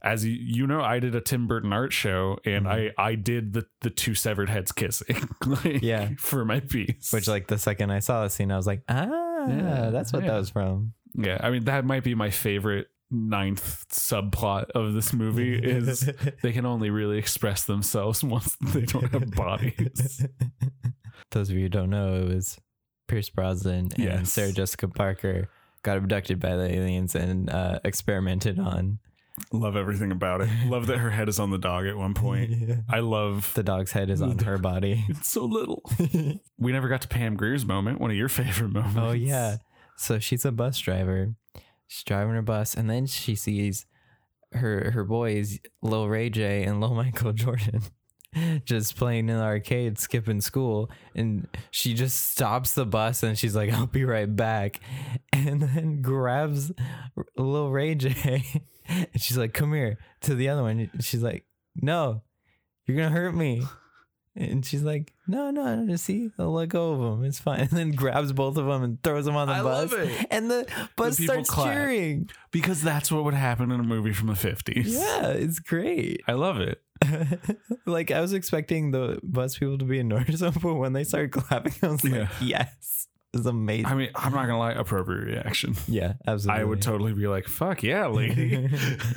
as 0.02 0.24
you, 0.26 0.32
you 0.34 0.66
know, 0.68 0.82
I 0.82 1.00
did 1.00 1.14
a 1.14 1.22
Tim 1.22 1.46
Burton 1.48 1.74
art 1.74 1.92
show, 1.92 2.40
and 2.46 2.68
I 2.68 2.92
I 2.98 3.16
did 3.16 3.54
the 3.54 3.66
the 3.82 3.90
two 3.90 4.16
severed 4.16 4.50
heads 4.50 4.72
kissing, 4.72 5.28
like, 5.46 5.82
Yeah. 5.82 6.10
for 6.18 6.46
my 6.46 6.60
piece. 6.62 7.12
which 7.12 7.28
like 7.28 7.48
the 7.48 7.58
second 7.58 7.92
I 7.92 8.00
saw 8.00 8.24
the 8.24 8.30
scene, 8.30 8.52
I 8.52 8.58
was 8.58 8.66
like, 8.68 8.82
ah, 8.88 9.48
Yeah, 9.48 9.90
that's 9.92 10.14
what 10.14 10.24
yeah. 10.24 10.32
that 10.32 10.38
was 10.38 10.50
from. 10.52 10.94
yeah, 11.16 11.38
I 11.42 11.50
mean 11.50 11.66
that 11.66 11.84
might 11.86 12.04
be 12.04 12.16
my 12.16 12.30
favorite 12.30 12.88
ninth 13.12 13.88
subplot 13.90 14.70
of 14.76 14.94
this 14.94 15.12
movie 15.14 15.56
is 15.58 16.08
they 16.44 16.54
can 16.54 16.66
only 16.66 16.92
really 16.92 17.18
express 17.18 17.66
themselves 17.66 18.24
once 18.36 18.56
they 18.74 18.84
don't 18.84 19.12
have 19.12 19.32
bodies. 19.32 20.26
Those 21.32 21.50
of 21.50 21.56
you 21.56 21.64
who 21.64 21.70
don't 21.70 21.90
know, 21.90 22.16
it 22.22 22.28
was 22.34 22.58
Pierce 23.08 23.30
Brosnan 23.30 23.90
and 23.96 23.98
Yes. 23.98 24.34
Sarah 24.34 24.52
Jessica 24.52 24.88
Parker 24.88 25.50
got 25.84 25.98
abducted 25.98 26.40
by 26.40 26.56
the 26.56 26.74
aliens 26.74 27.16
and 27.16 27.50
uh, 27.50 27.80
experimented 27.86 28.60
on. 28.60 29.00
love 29.54 29.76
everything 29.76 30.12
about 30.12 30.42
it. 30.42 30.50
Love 30.68 30.88
that 30.88 30.98
her 30.98 31.12
head 31.12 31.30
is 31.30 31.40
on 31.40 31.50
the 31.52 31.58
dog 31.58 31.86
at 31.86 31.98
one 31.98 32.14
point. 32.14 32.52
I 32.90 33.00
love 33.00 33.54
The 33.56 33.64
dog's 33.64 33.92
head 33.94 34.10
is 34.10 34.22
on 34.22 34.38
her 34.46 34.58
body. 34.58 35.06
it's 35.08 35.30
so 35.32 35.46
little. 35.46 35.84
we 36.58 36.72
never 36.72 36.90
got 36.90 37.02
to 37.02 37.08
Pam 37.08 37.36
Grier's 37.36 37.66
moment, 37.66 38.00
one 38.02 38.12
of 38.12 38.18
your 38.18 38.30
favorite 38.30 38.72
moments. 38.72 38.98
Oh 39.00 39.12
yeah. 39.12 39.58
So 39.98 40.20
she's 40.20 40.46
a 40.46 40.52
bus 40.52 40.78
driver. 40.80 41.36
She's 41.88 42.04
driving 42.04 42.36
her 42.36 42.42
bus, 42.42 42.74
and 42.76 42.90
then 42.90 43.06
she 43.08 43.36
sees 43.36 43.86
her 44.54 44.92
her 44.92 45.04
boys, 45.04 45.60
Lil 45.82 46.08
Ray 46.08 46.30
J 46.30 46.64
and 46.64 46.80
Lil 46.82 46.94
Michael 46.96 47.34
Jordan, 47.34 47.82
just 48.66 48.96
playing 48.96 49.30
in 49.30 49.38
the 49.38 49.44
arcade, 49.44 49.98
skipping 49.98 50.42
school, 50.42 50.90
and 51.16 51.48
she 51.72 51.94
just 51.94 52.32
stops 52.32 52.74
the 52.74 52.86
bus 52.86 53.24
and 53.24 53.38
she's 53.38 53.56
like, 53.56 53.72
"I'll 53.74 53.88
be 53.88 54.06
right 54.06 54.34
back," 54.34 54.80
and 55.34 55.62
then 55.62 56.02
grabs 56.02 56.72
Lil 57.38 57.70
Ray 57.70 57.96
J, 57.96 58.44
and 58.88 59.08
she's 59.18 59.38
like, 59.38 59.54
"Come 59.54 59.74
here," 59.74 59.98
to 60.22 60.36
the 60.36 60.50
other 60.50 60.64
one. 60.64 60.90
She's 61.02 61.24
like, 61.24 61.46
"No, 61.76 62.22
you're 62.86 62.98
gonna 62.98 63.10
hurt 63.10 63.36
me." 63.36 63.64
And 64.36 64.66
she's 64.66 64.84
like, 64.84 65.12
no, 65.28 65.52
no, 65.52 65.76
no, 65.76 65.96
see, 65.98 66.32
I'll 66.40 66.54
let 66.54 66.70
go 66.70 66.94
of 66.94 67.20
him. 67.20 67.26
It's 67.26 67.40
fine. 67.40 67.60
And 67.62 67.70
then 67.72 67.92
grabs 67.92 68.32
both 68.32 68.56
of 68.58 68.68
them 68.68 68.84
and 68.84 69.04
throws 69.04 69.26
them 69.26 69.36
on 69.36 69.50
the 69.50 69.56
I 69.56 69.64
bus. 69.64 69.92
love 69.92 70.00
it. 70.00 70.28
And 70.32 70.50
the 70.50 70.66
bus 70.96 71.18
people 71.18 71.34
starts 71.34 71.50
clap. 71.50 71.74
cheering. 71.74 72.30
because 72.52 72.82
that's 72.82 73.12
what 73.12 73.26
would 73.26 73.34
happen 73.34 73.70
in 73.70 73.80
a 73.82 73.84
movie 73.84 74.14
from 74.14 74.28
the 74.28 74.34
50s. 74.34 74.86
Yeah, 74.86 75.32
it's 75.32 75.60
great. 75.60 76.22
I 76.26 76.34
love 76.34 76.62
it. 76.62 76.82
like, 77.86 78.12
I 78.12 78.22
was 78.22 78.34
expecting 78.34 78.92
the 78.92 79.20
bus 79.24 79.58
people 79.58 79.78
to 79.78 79.86
be 79.86 80.00
annoyed 80.00 80.30
or 80.30 80.38
something, 80.38 80.62
but 80.62 80.76
when 80.76 80.94
they 80.94 81.04
started 81.04 81.32
clapping, 81.32 81.74
I 81.84 81.88
was 81.88 82.04
like, 82.04 82.14
Yeah. 82.14 82.30
yes. 82.42 83.08
It's 83.32 83.46
amazing. 83.46 83.86
I 83.86 83.94
mean, 83.94 84.10
I'm 84.16 84.32
not 84.34 84.48
gonna 84.48 84.58
lie, 84.58 84.72
appropriate 84.72 85.24
reaction. 85.26 85.76
yeah, 85.88 86.14
absolutely. 86.26 86.62
I 86.62 86.64
would 86.66 86.82
totally 86.82 87.14
be 87.14 87.28
like, 87.28 87.46
"Fuck 87.46 87.84
yeah, 87.84 88.08
lady, 88.08 88.68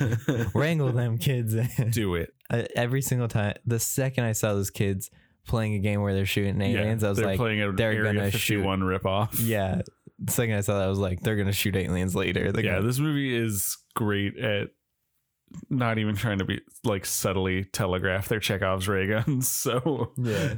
wrangle 0.53 0.91
them 0.91 1.17
kids. 1.17 1.55
do 1.89 2.13
it." 2.13 2.29
Uh, 2.47 2.61
Every 2.75 3.01
single 3.01 3.27
time, 3.27 3.55
the 3.65 3.79
second 3.79 4.25
I 4.25 4.33
saw 4.33 4.53
those 4.53 4.69
kids 4.69 5.09
playing 5.47 5.73
a 5.73 5.79
game 5.79 6.01
where 6.01 6.13
they're 6.13 6.27
shooting 6.27 6.61
aliens, 6.61 7.03
I 7.03 7.09
was 7.09 7.17
they're 7.17 7.25
like, 7.25 7.37
playing 7.39 7.63
a 7.63 7.71
they're 7.71 7.91
Area 7.91 8.13
gonna 8.13 8.29
51 8.29 8.81
ripoff. 8.81 9.29
yeah. 9.41 9.81
The 10.19 10.31
second 10.31 10.57
I 10.57 10.61
saw 10.61 10.77
that, 10.77 10.85
I 10.85 10.89
was 10.89 10.99
like, 10.99 11.21
they're 11.21 11.35
gonna 11.35 11.51
shoot 11.51 11.75
aliens 11.75 12.15
later. 12.15 12.51
They're 12.51 12.63
yeah. 12.63 12.73
gonna- 12.75 12.85
This 12.85 12.99
movie 12.99 13.35
is 13.35 13.79
great 13.95 14.37
at 14.37 14.69
not 15.69 15.97
even 15.97 16.15
trying 16.15 16.39
to 16.39 16.45
be 16.45 16.61
like 16.83 17.05
subtly 17.05 17.63
telegraph 17.65 18.27
their 18.27 18.39
Chekhov's 18.39 18.87
ray 18.87 19.07
guns. 19.07 19.47
So 19.63 20.11
Yeah. 20.17 20.55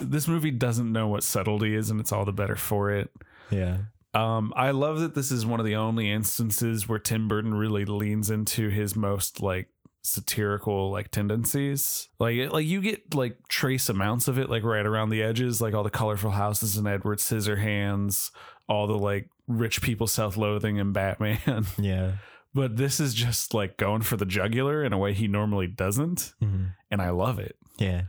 this 0.00 0.28
movie 0.28 0.50
doesn't 0.50 0.92
know 0.92 1.08
what 1.08 1.22
subtlety 1.24 1.74
is, 1.74 1.90
and 1.90 2.00
it's 2.00 2.12
all 2.12 2.24
the 2.24 2.32
better 2.32 2.56
for 2.56 2.90
it. 2.90 3.10
yeah. 3.50 3.78
Um, 4.14 4.54
I 4.56 4.70
love 4.70 5.00
that 5.00 5.14
this 5.14 5.30
is 5.30 5.44
one 5.44 5.60
of 5.60 5.66
the 5.66 5.76
only 5.76 6.10
instances 6.10 6.88
where 6.88 6.98
Tim 6.98 7.28
Burton 7.28 7.52
really 7.54 7.84
leans 7.84 8.30
into 8.30 8.68
his 8.70 8.96
most 8.96 9.42
like 9.42 9.68
satirical 10.02 10.90
like 10.90 11.10
tendencies. 11.10 12.08
Like 12.18 12.36
it- 12.36 12.52
like 12.52 12.66
you 12.66 12.80
get 12.80 13.14
like 13.14 13.36
trace 13.48 13.88
amounts 13.90 14.26
of 14.26 14.38
it 14.38 14.48
like 14.48 14.62
right 14.64 14.86
around 14.86 15.10
the 15.10 15.22
edges, 15.22 15.60
like 15.60 15.74
all 15.74 15.82
the 15.82 15.90
colorful 15.90 16.30
houses 16.30 16.76
and 16.78 16.88
Edward 16.88 17.18
Scissorhands, 17.18 18.30
all 18.68 18.86
the 18.86 18.98
like 18.98 19.28
rich 19.46 19.82
people 19.82 20.06
self-loathing 20.06 20.80
and 20.80 20.92
Batman. 20.94 21.66
Yeah. 21.78 22.12
But 22.58 22.76
this 22.76 22.98
is 23.00 23.14
just 23.14 23.54
like 23.54 23.76
going 23.76 24.02
for 24.02 24.16
the 24.16 24.26
jugular 24.26 24.82
in 24.84 24.92
a 24.92 24.98
way 24.98 25.12
he 25.14 25.28
normally 25.28 25.66
doesn't, 25.68 26.34
Mhm. 26.42 26.74
and 26.90 27.00
I 27.00 27.10
love 27.10 27.38
it 27.38 27.56
Yeah. 27.78 28.02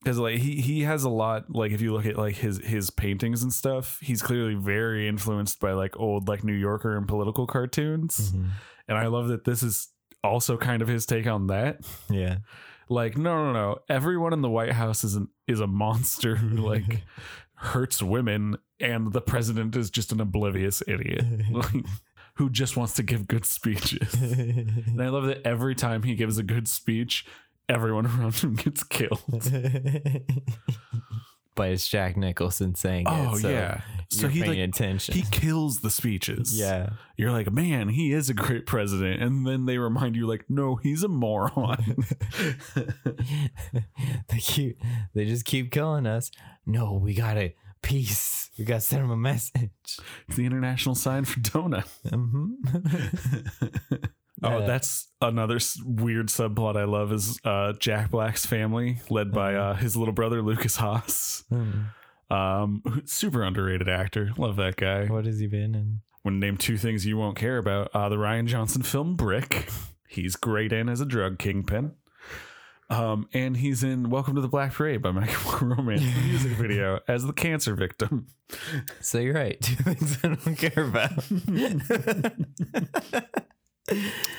because 0.00 0.18
like 0.18 0.38
he 0.38 0.60
he 0.60 0.82
has 0.82 1.02
a 1.04 1.08
lot 1.10 1.50
like 1.50 1.72
if 1.72 1.80
you 1.80 1.92
look 1.92 2.06
at 2.06 2.16
like 2.16 2.36
his 2.36 2.58
his 2.64 2.90
paintings 2.90 3.42
and 3.42 3.52
stuff 3.52 3.98
he's 4.00 4.22
clearly 4.22 4.54
very 4.54 5.08
influenced 5.08 5.58
by 5.60 5.72
like 5.72 5.98
old 5.98 6.28
like 6.28 6.44
new 6.44 6.52
yorker 6.54 6.96
and 6.96 7.08
political 7.08 7.46
cartoons 7.48 8.30
Mhm. 8.32 8.50
and 8.86 8.96
i 8.98 9.06
love 9.08 9.26
that 9.28 9.42
this 9.44 9.62
is 9.62 9.88
also 10.22 10.56
kind 10.56 10.82
of 10.82 10.88
his 10.88 11.04
take 11.04 11.26
on 11.26 11.48
that 11.48 11.80
Yeah. 12.10 12.38
like 12.88 13.18
no 13.18 13.46
no 13.46 13.52
no 13.52 13.78
everyone 13.88 14.32
in 14.32 14.40
the 14.42 14.48
white 14.50 14.72
house 14.72 15.02
is 15.02 15.16
an 15.16 15.28
is 15.48 15.58
a 15.60 15.66
monster 15.66 16.36
who 16.36 16.56
like 16.72 17.02
hurts 17.56 18.00
women 18.00 18.56
and 18.78 19.12
the 19.12 19.20
president 19.20 19.74
is 19.74 19.90
just 19.90 20.12
an 20.12 20.20
oblivious 20.20 20.80
idiot 20.86 21.24
like 21.50 21.84
who 22.38 22.48
just 22.48 22.76
wants 22.76 22.94
to 22.94 23.02
give 23.02 23.28
good 23.28 23.44
speeches 23.44 24.14
and 24.14 25.02
i 25.02 25.08
love 25.08 25.26
that 25.26 25.46
every 25.46 25.74
time 25.74 26.02
he 26.02 26.14
gives 26.14 26.38
a 26.38 26.42
good 26.42 26.66
speech 26.66 27.26
everyone 27.68 28.06
around 28.06 28.34
him 28.36 28.54
gets 28.54 28.82
killed 28.82 29.22
but 31.58 31.70
it's 31.70 31.88
Jack 31.88 32.16
Nicholson 32.16 32.76
saying 32.76 33.06
Oh 33.08 33.34
it. 33.34 33.40
So 33.40 33.48
yeah. 33.48 33.80
So 34.10 34.28
he 34.28 34.42
paying 34.42 34.60
like 34.60 34.68
attention. 34.68 35.14
he 35.14 35.22
kills 35.22 35.80
the 35.80 35.90
speeches. 35.90 36.56
yeah. 36.56 36.90
You're 37.16 37.32
like, 37.32 37.50
man, 37.50 37.88
he 37.88 38.12
is 38.12 38.30
a 38.30 38.34
great 38.34 38.64
president. 38.64 39.20
And 39.20 39.44
then 39.44 39.66
they 39.66 39.76
remind 39.76 40.14
you, 40.14 40.28
like, 40.28 40.48
no, 40.48 40.76
he's 40.76 41.02
a 41.02 41.08
moron. 41.08 41.96
they 44.28 44.38
keep 44.38 44.80
they 45.14 45.24
just 45.24 45.44
keep 45.44 45.72
killing 45.72 46.06
us. 46.06 46.30
No, 46.64 46.92
we 46.92 47.12
gotta 47.12 47.54
peace. 47.82 48.50
We 48.58 48.64
gotta 48.64 48.80
send 48.80 49.04
him 49.04 49.10
a 49.10 49.16
message. 49.16 49.70
it's 50.26 50.36
the 50.36 50.46
international 50.46 50.94
sign 50.94 51.24
for 51.24 51.40
donut. 51.40 51.86
Mhm. 52.06 54.08
Oh, 54.40 54.64
that's 54.64 55.08
another 55.20 55.56
s- 55.56 55.82
weird 55.84 56.28
subplot 56.28 56.76
I 56.76 56.84
love 56.84 57.12
is 57.12 57.40
uh, 57.44 57.72
Jack 57.72 58.12
Black's 58.12 58.46
family, 58.46 58.98
led 59.10 59.32
by 59.32 59.56
uh, 59.56 59.74
his 59.74 59.96
little 59.96 60.14
brother 60.14 60.42
Lukas 60.42 60.76
Haas. 60.76 61.42
Mm. 61.52 61.86
Um, 62.30 63.02
super 63.04 63.42
underrated 63.42 63.88
actor. 63.88 64.30
Love 64.38 64.54
that 64.54 64.76
guy. 64.76 65.06
what 65.06 65.24
has 65.24 65.40
he 65.40 65.48
been 65.48 65.74
in? 65.74 66.02
Want 66.24 66.36
to 66.40 66.46
name 66.46 66.56
two 66.56 66.76
things 66.76 67.04
you 67.04 67.16
won't 67.16 67.36
care 67.36 67.58
about. 67.58 67.90
Uh, 67.92 68.08
the 68.08 68.14
Rian 68.14 68.46
Johnson 68.46 68.82
film 68.82 69.16
Brick. 69.16 69.68
He's 70.08 70.36
great 70.36 70.72
in 70.72 70.88
as 70.88 71.00
a 71.00 71.06
drug 71.06 71.40
kingpin. 71.40 71.94
Um, 72.90 73.28
and 73.34 73.56
he's 73.56 73.84
in 73.84 74.08
Welcome 74.08 74.34
to 74.36 74.40
the 74.40 74.48
Black 74.48 74.72
Parade 74.72 75.02
by 75.02 75.10
My 75.10 75.26
Chemical 75.26 75.68
Romance, 75.76 76.00
the 76.00 76.22
music 76.22 76.52
video, 76.58 77.00
as 77.06 77.24
the 77.26 77.34
cancer 77.34 77.74
victim. 77.74 78.28
So 79.00 79.18
you're 79.18 79.34
right. 79.34 79.60
Two 79.62 79.74
things 79.74 80.18
I 80.24 80.28
don't 80.28 80.56
care 80.56 80.84
about. 80.84 81.12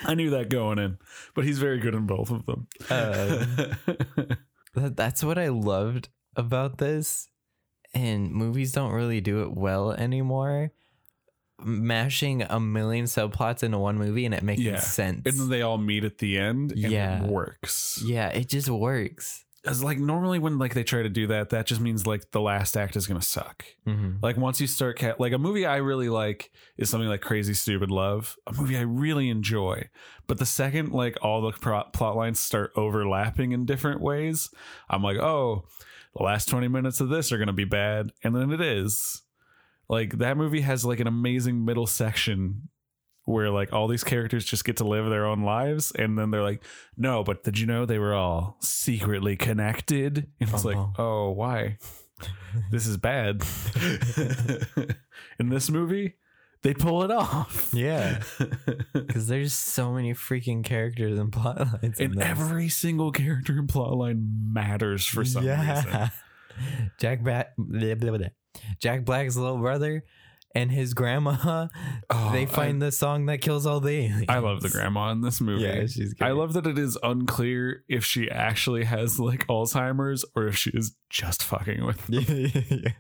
I 0.04 0.16
knew 0.16 0.32
that 0.32 0.50
going 0.50 0.80
in, 0.80 0.98
but 1.36 1.46
he's 1.46 1.60
very 1.60 1.80
good 1.80 1.94
in 1.94 2.08
both 2.08 2.32
of 2.32 2.46
them. 2.48 2.68
Uh, 2.90 3.46
that's 4.74 5.24
what 5.24 5.38
I 5.38 5.50
loved 5.50 6.10
about 6.36 6.80
this. 6.80 7.28
And 7.94 8.32
movies 8.32 8.72
don't 8.72 8.92
really 8.92 9.22
do 9.22 9.44
it 9.44 9.54
well 9.54 9.92
anymore. 9.92 10.72
Mashing 11.64 12.42
a 12.44 12.60
million 12.60 13.06
subplots 13.06 13.64
into 13.64 13.78
one 13.80 13.98
movie 13.98 14.26
and 14.26 14.34
it 14.34 14.44
making 14.44 14.66
Yeah. 14.66 14.80
sense. 14.80 15.22
and 15.26 15.40
then 15.40 15.50
they 15.50 15.62
all 15.62 15.78
meet 15.78 16.04
at 16.04 16.18
the 16.20 16.38
end, 16.38 16.72
and 16.72 16.80
Yeah. 16.92 17.24
it 17.24 17.30
works. 17.30 18.02
yeah, 18.06 18.30
it 18.30 18.48
just 18.50 18.70
works. 18.70 19.46
As 19.66 19.84
like 19.84 20.00
normally 20.00 20.40
when 20.40 20.58
like 20.58 20.74
they 20.74 20.84
try 20.86 21.04
to 21.04 21.10
do 21.10 21.28
that, 21.28 21.50
that 21.50 21.66
just 21.66 21.82
means 21.82 22.08
like 22.08 22.32
the 22.32 22.40
last 22.40 22.78
act 22.78 22.96
is 22.96 23.06
gonna 23.08 23.22
suck. 23.22 23.66
Mm-hmm. 23.86 24.18
Like 24.24 24.38
once 24.38 24.62
you 24.62 24.68
start 24.68 24.98
ca- 24.98 25.16
like 25.20 25.34
a 25.34 25.38
movie 25.38 25.66
I 25.66 25.78
really 25.78 26.08
like 26.08 26.50
is 26.78 26.90
something 26.90 27.10
like 27.10 27.20
Crazy 27.20 27.54
Stupid 27.54 27.92
Love, 27.92 28.38
a 28.48 28.54
movie 28.54 28.78
I 28.78 28.82
really 28.84 29.30
enjoy. 29.30 29.90
But 30.28 30.38
the 30.38 30.46
second 30.46 30.94
like 30.94 31.18
all 31.22 31.42
the 31.42 31.52
pro- 31.52 31.84
plot 31.92 32.16
lines 32.16 32.40
start 32.40 32.72
overlapping 32.78 33.52
in 33.52 33.66
different 33.66 34.00
ways, 34.00 34.50
I'm 34.90 35.04
like, 35.04 35.18
oh, 35.18 35.66
the 36.16 36.24
last 36.24 36.48
20 36.48 36.70
minutes 36.70 37.02
of 37.02 37.10
this 37.10 37.32
are 37.34 37.38
gonna 37.38 37.52
be 37.52 37.66
bad, 37.66 38.12
and 38.24 38.34
then 38.34 38.52
it 38.52 38.62
is. 38.62 39.24
Like 39.90 40.20
that 40.20 40.38
movie 40.38 40.62
has 40.62 40.86
like 40.86 41.00
an 41.00 41.08
amazing 41.08 41.66
middle 41.66 41.88
section 41.88 42.70
where 43.26 43.50
like 43.50 43.74
all 43.74 43.88
these 43.88 44.04
characters 44.04 44.46
just 44.46 44.64
get 44.66 44.78
to 44.78 44.84
live 44.88 45.10
their 45.10 45.26
own 45.26 45.42
lives 45.44 45.92
and 45.92 46.18
then 46.18 46.32
they're 46.32 46.42
like 46.42 46.64
no 46.98 47.24
but 47.24 47.44
did 47.44 47.60
you 47.60 47.68
know 47.68 47.86
they 47.86 48.00
were 48.00 48.14
all 48.14 48.58
secretly 48.62 49.36
connected? 49.36 50.28
And 50.40 50.50
it's 50.54 50.66
like 50.66 50.78
Uh-huh. 50.78 51.02
oh 51.04 51.32
why? 51.32 51.78
This 52.72 52.86
is 52.88 52.98
bad. 52.98 53.44
In 55.40 55.50
this 55.50 55.70
movie 55.70 56.16
they 56.62 56.74
pull 56.74 57.04
it 57.04 57.12
off. 57.12 57.70
Yeah. 57.74 58.22
Because 58.94 59.28
there's 59.28 59.54
so 59.54 59.92
many 59.94 60.14
freaking 60.14 60.64
characters 60.64 61.18
and 61.18 61.32
plot 61.32 61.58
lines. 61.60 62.00
and 62.00 62.22
every 62.22 62.68
single 62.70 63.12
character 63.12 63.58
and 63.58 63.68
plotline 63.70 64.28
matters 64.52 65.06
for 65.06 65.24
some 65.26 65.46
reason. 65.46 66.12
Jack 67.00 67.22
Black, 67.24 67.54
Jack 68.80 69.06
Black's 69.06 69.36
little 69.36 69.58
brother 69.58 70.04
and 70.56 70.72
his 70.72 70.94
grandma. 70.94 71.68
Oh, 72.12 72.32
they 72.32 72.48
find 72.48 72.82
the 72.82 72.92
song 72.92 73.28
that 73.28 73.40
kills 73.40 73.68
all 73.68 73.80
the 73.80 73.92
aliens. 73.92 74.26
I 74.30 74.40
love 74.40 74.62
the 74.62 74.70
grandma 74.70 75.12
in 75.12 75.22
this 75.22 75.40
movie. 75.40 75.62
Yeah, 75.62 75.86
she's 75.86 76.16
I 76.20 76.32
love 76.32 76.54
that 76.54 76.66
it 76.66 76.80
is 76.80 76.98
unclear 77.04 77.84
if 77.88 78.04
she 78.04 78.32
actually 78.32 78.86
has 78.86 79.20
like 79.20 79.46
Alzheimer's 79.46 80.26
or 80.36 80.48
if 80.48 80.58
she 80.58 80.72
is 80.72 80.96
just 81.10 81.44
fucking 81.44 81.86
with 81.86 82.08
them. 82.08 82.94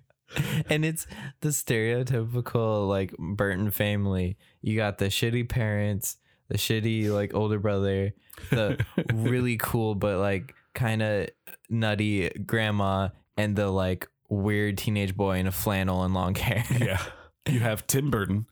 And 0.69 0.85
it's 0.85 1.07
the 1.41 1.49
stereotypical 1.49 2.87
like 2.87 3.15
Burton 3.17 3.71
family. 3.71 4.37
You 4.61 4.75
got 4.75 4.99
the 4.99 5.05
shitty 5.05 5.49
parents, 5.49 6.17
the 6.49 6.57
shitty 6.57 7.11
like 7.11 7.33
older 7.33 7.57
brother, 7.57 8.13
the 8.51 8.77
really 9.13 9.57
cool 9.57 9.95
but 9.95 10.19
like 10.19 10.53
kind 10.75 11.01
of 11.01 11.29
nutty 11.67 12.29
grandma, 12.45 13.09
and 13.37 13.55
the 13.55 13.71
like 13.71 14.07
weird 14.29 14.77
teenage 14.77 15.15
boy 15.17 15.37
in 15.37 15.47
a 15.47 15.51
flannel 15.51 16.03
and 16.03 16.13
long 16.13 16.35
hair. 16.35 16.63
Yeah. 16.79 17.01
You 17.47 17.61
have 17.61 17.87
Tim 17.87 18.11
Burton. 18.11 18.45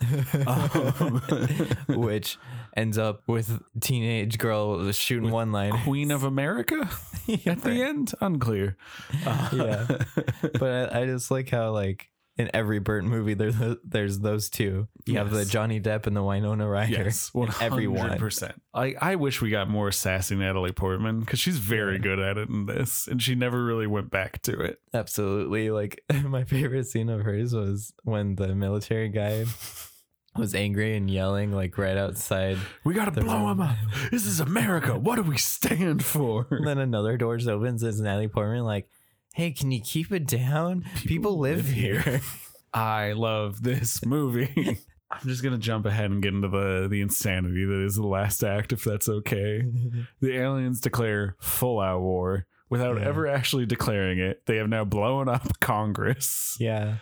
Um, 0.47 1.21
which 1.89 2.37
ends 2.75 2.97
up 2.97 3.21
with 3.27 3.61
teenage 3.79 4.39
girl 4.39 4.91
shooting 4.91 5.29
one 5.29 5.51
line. 5.51 5.73
Queen 5.83 6.09
of 6.09 6.23
America 6.23 6.89
at 7.45 7.61
the 7.61 7.83
end? 7.83 8.13
Unclear. 8.21 8.75
Uh, 9.25 9.49
Yeah. 9.53 9.87
but 10.59 10.95
I, 10.95 11.01
I 11.01 11.05
just 11.05 11.29
like 11.29 11.49
how 11.49 11.71
like 11.71 12.09
in 12.37 12.49
every 12.53 12.79
Burton 12.79 13.09
movie 13.09 13.33
there's 13.33 13.55
there's 13.83 14.19
those 14.19 14.49
two. 14.49 14.87
You 15.05 15.17
have 15.17 15.31
the 15.31 15.45
Johnny 15.45 15.81
Depp 15.81 16.05
and 16.05 16.15
the 16.15 16.23
Winona 16.23 16.67
Ryder. 16.67 17.03
Yes, 17.05 17.31
hundred 17.35 18.19
percent. 18.19 18.61
I 18.73 18.95
I 18.99 19.15
wish 19.15 19.41
we 19.41 19.49
got 19.49 19.69
more 19.69 19.91
sassy 19.91 20.35
Natalie 20.35 20.71
Portman 20.71 21.21
because 21.21 21.39
she's 21.39 21.57
very 21.57 21.97
good 21.97 22.19
at 22.19 22.37
it 22.37 22.49
in 22.49 22.65
this, 22.67 23.07
and 23.07 23.21
she 23.21 23.35
never 23.35 23.63
really 23.63 23.87
went 23.87 24.11
back 24.11 24.41
to 24.43 24.59
it. 24.59 24.79
Absolutely. 24.93 25.71
Like 25.71 26.03
my 26.23 26.43
favorite 26.43 26.87
scene 26.87 27.09
of 27.09 27.21
hers 27.21 27.53
was 27.53 27.93
when 28.03 28.35
the 28.35 28.53
military 28.55 29.09
guy 29.09 29.45
was 30.35 30.53
angry 30.53 30.95
and 30.95 31.09
yelling 31.09 31.51
like 31.51 31.77
right 31.77 31.97
outside. 31.97 32.57
We 32.83 32.93
gotta 32.93 33.11
blow 33.11 33.47
room. 33.47 33.49
him 33.49 33.61
up. 33.61 33.77
This 34.11 34.27
is 34.27 34.39
America. 34.39 34.97
What 34.97 35.15
do 35.15 35.23
we 35.23 35.37
stand 35.37 36.05
for? 36.05 36.47
And 36.51 36.67
then 36.67 36.77
another 36.77 37.17
door 37.17 37.37
just 37.37 37.49
opens. 37.49 37.81
It's 37.81 37.99
Natalie 37.99 38.27
Portman 38.27 38.63
like, 38.63 38.87
"Hey, 39.37 39.51
can 39.51 39.71
you 39.71 39.81
keep 39.81 40.11
it 40.11 40.25
down? 40.25 40.83
People, 41.05 41.37
live, 41.37 41.67
live 41.67 41.67
here." 41.67 42.01
here." 42.01 42.21
I 42.73 43.11
love 43.11 43.61
this 43.61 44.03
movie. 44.03 44.79
I'm 45.11 45.27
just 45.27 45.43
gonna 45.43 45.59
jump 45.59 45.85
ahead 45.85 46.09
and 46.09 46.23
get 46.23 46.33
into 46.33 46.47
the 46.47 46.87
the 46.89 47.01
insanity 47.01 47.63
that 47.63 47.85
is 47.85 47.95
the 47.95 48.07
last 48.07 48.43
act, 48.43 48.73
if 48.73 48.83
that's 48.83 49.07
okay. 49.07 49.61
the 50.21 50.35
aliens 50.35 50.81
declare 50.81 51.35
full 51.39 51.79
out 51.79 52.01
war 52.01 52.47
without 52.69 52.97
Yeah. 52.99 53.07
ever 53.07 53.27
actually 53.27 53.67
declaring 53.67 54.17
it. 54.17 54.41
They 54.47 54.55
have 54.57 54.69
now 54.69 54.83
blown 54.85 55.29
up 55.29 55.59
Congress 55.59 56.57
yeah. 56.59 56.95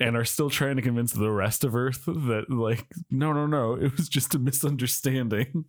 and 0.00 0.16
are 0.16 0.24
still 0.24 0.50
trying 0.50 0.76
to 0.76 0.82
convince 0.82 1.12
the 1.12 1.30
rest 1.30 1.62
of 1.62 1.74
Earth 1.76 2.04
that, 2.06 2.46
like, 2.50 2.86
no, 3.08 3.32
no, 3.32 3.46
no, 3.46 3.74
it 3.74 3.96
was 3.96 4.08
just 4.08 4.34
a 4.34 4.38
misunderstanding. 4.40 5.64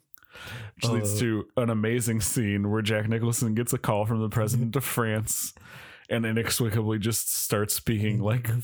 Which 0.76 0.86
leads 0.92 1.16
Oh. 1.16 1.20
to 1.20 1.48
an 1.58 1.70
amazing 1.70 2.22
scene 2.22 2.70
where 2.70 2.82
Jack 2.82 3.08
Nicholson 3.08 3.56
gets 3.56 3.74
a 3.74 3.78
call 3.78 4.06
from 4.06 4.22
the 4.22 4.30
president 4.30 4.76
of 4.76 4.84
France 4.84 5.54
and 6.10 6.26
inexplicably 6.26 7.00
just 7.00 7.34
starts 7.34 7.74
speaking 7.74 8.22
like. 8.22 8.50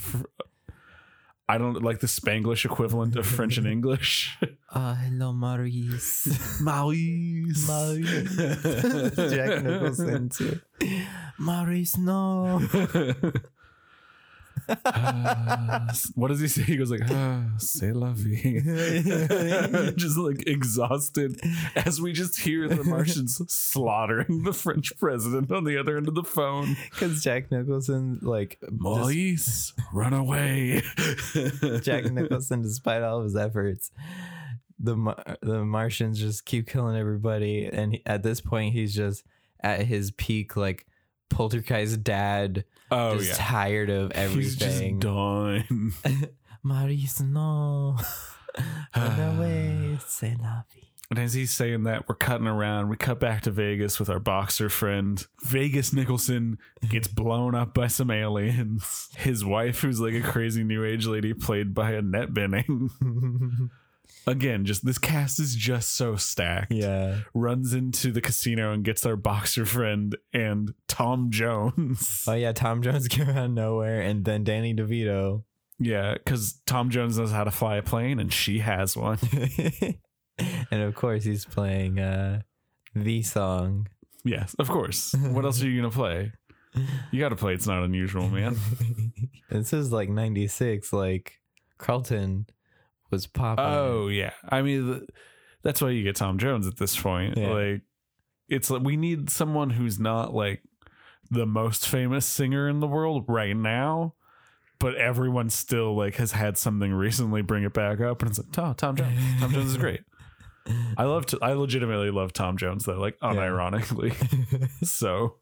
I 1.50 1.58
don't 1.58 1.84
like 1.84 2.00
the 2.00 2.08
Spanglish 2.08 2.64
equivalent 2.64 3.18
of 3.18 3.26
French 3.26 3.58
and 3.58 3.68
English. 3.68 4.38
Uh, 4.76 4.96
hello, 4.96 5.32
Maurice. 5.32 6.60
Maurice. 6.62 7.68
Maurice. 7.68 8.36
Jack 9.16 9.64
Nicholson 9.64 10.30
too. 10.30 10.60
Maurice, 11.38 11.96
no. 12.00 12.60
Ah, 14.86 15.88
what 16.16 16.30
does 16.30 16.40
he 16.40 16.48
say? 16.48 16.62
He 16.64 16.78
goes 16.78 16.92
like, 16.92 17.02
ah, 17.10 17.44
"C'est 17.58 17.92
la 17.94 18.12
vie," 18.16 18.60
just 19.96 20.18
like 20.18 20.48
exhausted 20.48 21.40
as 21.76 22.02
we 22.02 22.14
just 22.14 22.40
hear 22.40 22.68
the 22.68 22.84
Martians 22.84 23.42
slaughtering 23.52 24.44
the 24.44 24.54
French 24.54 24.98
president 24.98 25.52
on 25.52 25.64
the 25.64 25.78
other 25.78 25.98
end 25.98 26.08
of 26.08 26.16
the 26.16 26.24
phone. 26.24 26.76
Because 26.92 27.24
Jack 27.24 27.52
Nicholson, 27.52 28.20
like, 28.22 28.58
just- 28.62 28.74
Maurice, 28.74 29.74
run 29.94 30.14
away! 30.14 30.82
Jack 31.82 32.06
Nicholson, 32.12 32.62
despite 32.62 33.02
all 33.04 33.20
of 33.20 33.24
his 33.26 33.36
efforts, 33.36 33.92
the 34.80 34.96
Mar- 34.96 35.38
the 35.42 35.64
Martians 35.66 36.20
just 36.20 36.46
keep 36.46 36.68
killing 36.68 36.98
everybody, 36.98 37.66
and 37.66 37.94
he, 37.94 38.02
at 38.06 38.24
this 38.24 38.42
point, 38.42 38.74
he's 38.74 38.94
just 38.94 39.24
at 39.62 39.82
his 39.86 40.12
peak, 40.12 40.56
like 40.58 40.86
poltergeist 41.30 42.04
dad, 42.04 42.66
Oh 42.94 43.18
just 43.18 43.40
yeah, 43.40 43.46
tired 43.46 43.90
of 43.90 44.12
everything. 44.12 44.42
he's 44.44 44.56
just 44.56 45.00
done. 45.00 45.94
Maurice, 46.64 47.20
no, 47.22 47.98
run 48.96 49.20
away, 49.20 49.98
c'est 50.08 50.36
la 50.40 50.64
vie. 50.74 50.84
And 51.10 51.20
as 51.20 51.34
he's 51.34 51.52
saying 51.52 51.84
that, 51.84 52.10
we're 52.10 52.16
cutting 52.16 52.48
around. 52.48 52.90
We 52.90 52.96
cut 52.96 53.20
back 53.20 53.42
to 53.42 53.52
Vegas 53.52 54.00
with 54.00 54.10
our 54.10 54.20
boxer 54.20 54.68
friend. 54.68 55.24
Vegas 55.44 55.94
Nicholson 55.94 56.58
gets 56.90 57.08
blown 57.08 57.54
up 57.54 57.74
by 57.76 57.86
some 57.86 58.10
aliens. 58.10 59.10
His 59.18 59.46
wife, 59.46 59.82
who's 59.82 60.00
like 60.00 60.16
a 60.16 60.22
crazy 60.22 60.64
new 60.64 60.84
age 60.84 61.06
lady, 61.06 61.36
played 61.36 61.76
by 61.76 61.92
Annette 61.92 62.34
Bening. 62.34 62.90
Again, 64.26 64.64
just 64.66 64.86
this 64.86 64.98
cast 64.98 65.40
is 65.40 65.54
just 65.56 65.96
so 65.96 66.16
stacked. 66.16 66.72
yeah, 66.72 67.20
Runs 67.34 67.74
into 67.74 68.12
the 68.12 68.22
casino 68.22 68.72
and 68.72 68.84
gets 68.84 69.06
our 69.06 69.16
boxer 69.18 69.66
friend 69.66 70.16
and 70.34 70.74
Tom 70.88 71.28
Jones. 71.30 72.24
oh 72.28 72.34
yeah, 72.34 72.54
Tom 72.54 72.82
Jones 72.82 73.08
came 73.10 73.30
out 73.30 73.46
of 73.46 73.52
nowhere, 73.52 74.00
and 74.02 74.24
then 74.24 74.44
Danny 74.44 74.74
DeVito. 74.74 75.44
yeah, 75.80 76.14
because 76.14 76.62
Tom 76.66 76.90
Jones 76.90 77.18
knows 77.18 77.32
how 77.32 77.44
to 77.44 77.52
fly 77.52 77.76
a 77.78 77.84
plane 77.84 78.20
and 78.20 78.32
she 78.32 78.60
has 78.60 78.96
one. 78.96 79.20
and 80.72 80.82
of 80.82 80.96
course, 80.96 81.24
he's 81.26 81.46
playing 81.46 82.00
uh, 82.00 82.42
the 82.96 83.22
song. 83.24 83.88
Yes, 84.24 84.56
of 84.58 84.70
course. 84.70 85.14
What 85.20 85.44
else 85.44 85.62
are 85.62 85.68
you 85.70 85.82
going 85.82 85.92
to 85.92 85.98
play? 85.98 86.32
You 87.12 87.20
got 87.20 87.30
to 87.30 87.36
play 87.36 87.54
It's 87.54 87.68
Not 87.68 87.84
Unusual, 87.84 88.30
man. 88.30 88.58
this 89.50 89.74
is 89.74 89.92
like 89.92 90.10
96 90.10 90.92
like 90.94 91.40
carlton 91.78 92.46
was 93.14 93.28
popping 93.28 93.66
Oh 93.66 94.08
yeah, 94.08 94.34
I 94.50 94.62
mean 94.62 94.86
th- 94.88 95.10
that's 95.64 95.82
why 95.82 95.90
you 95.92 96.04
get 96.04 96.16
Tom 96.16 96.38
Jones 96.38 96.68
at 96.68 96.78
this 96.78 97.00
point. 97.00 97.38
Yeah. 97.38 97.50
Like 97.52 97.82
it's 98.50 98.70
like 98.70 98.84
we 98.84 98.98
need 98.98 99.30
someone 99.30 99.70
who's 99.70 100.00
not 100.00 100.34
like 100.34 100.62
the 101.32 101.46
most 101.46 101.88
famous 101.88 102.26
singer 102.26 102.68
in 102.68 102.80
the 102.80 102.88
world 102.88 103.26
right 103.28 103.56
now, 103.56 104.16
but 104.80 104.96
everyone 104.96 105.50
still 105.50 105.96
like 105.96 106.16
has 106.16 106.34
had 106.34 106.58
something 106.58 106.94
recently 106.94 107.42
bring 107.42 107.64
it 107.64 107.74
back 107.74 108.02
up, 108.02 108.22
and 108.22 108.30
it's 108.30 108.40
like 108.40 108.52
Tom 108.52 108.76
Tom 108.76 108.96
Jones. 108.96 109.20
Tom 109.40 109.52
Jones 109.54 109.72
is 109.72 109.78
great. 109.86 110.02
I 110.98 111.04
love 111.04 111.26
to, 111.28 111.40
I 111.42 111.54
legitimately 111.54 112.10
love 112.12 112.34
Tom 112.34 112.58
Jones 112.58 112.86
though, 112.86 113.00
like 113.00 113.20
unironically. 113.20 114.14
so 114.86 115.36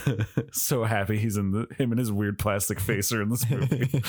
so 0.52 0.84
happy 0.84 1.18
he's 1.18 1.36
in 1.36 1.52
the 1.52 1.66
him 1.78 1.92
and 1.92 1.98
his 1.98 2.10
weird 2.10 2.38
plastic 2.38 2.80
face 2.80 3.12
are 3.12 3.22
in 3.22 3.28
this 3.28 3.48
movie. 3.48 4.02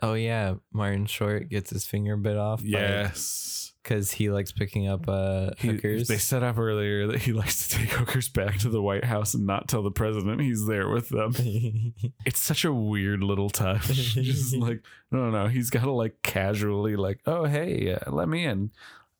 oh 0.00 0.14
yeah, 0.14 0.54
Martin 0.72 1.06
Short 1.06 1.48
gets 1.48 1.70
his 1.70 1.84
finger 1.84 2.16
bit 2.16 2.36
off. 2.36 2.62
yes. 2.62 3.69
Because 3.82 4.12
he 4.12 4.30
likes 4.30 4.52
picking 4.52 4.86
up 4.88 5.08
uh 5.08 5.50
He, 5.58 5.68
hookers. 5.68 6.08
they 6.08 6.18
set 6.18 6.42
up 6.42 6.58
earlier 6.58 7.06
that 7.08 7.22
he 7.22 7.32
likes 7.42 7.66
to 7.68 7.76
take 7.78 7.90
hookers 7.90 8.28
back 8.28 8.58
to 8.58 8.68
the 8.68 8.82
White 8.82 9.04
House 9.04 9.34
and 9.34 9.46
not 9.46 9.68
tell 9.68 9.82
the 9.82 9.90
president 9.90 10.40
he's 10.40 10.66
there 10.66 10.88
with 10.88 11.08
them. 11.08 11.34
It's 12.26 12.38
such 12.40 12.64
a 12.64 12.72
weird 12.72 13.22
little 13.22 13.50
touch. 13.50 13.86
Just 13.88 14.54
like, 14.56 14.82
no, 15.10 15.30
no, 15.30 15.42
no. 15.44 15.48
He's 15.48 15.70
got 15.70 15.84
to 15.84 15.90
like 15.90 16.22
casually, 16.22 16.96
like, 16.96 17.20
oh, 17.26 17.44
hey, 17.46 17.94
uh, 17.94 18.10
let 18.12 18.28
me 18.28 18.44
in. 18.44 18.70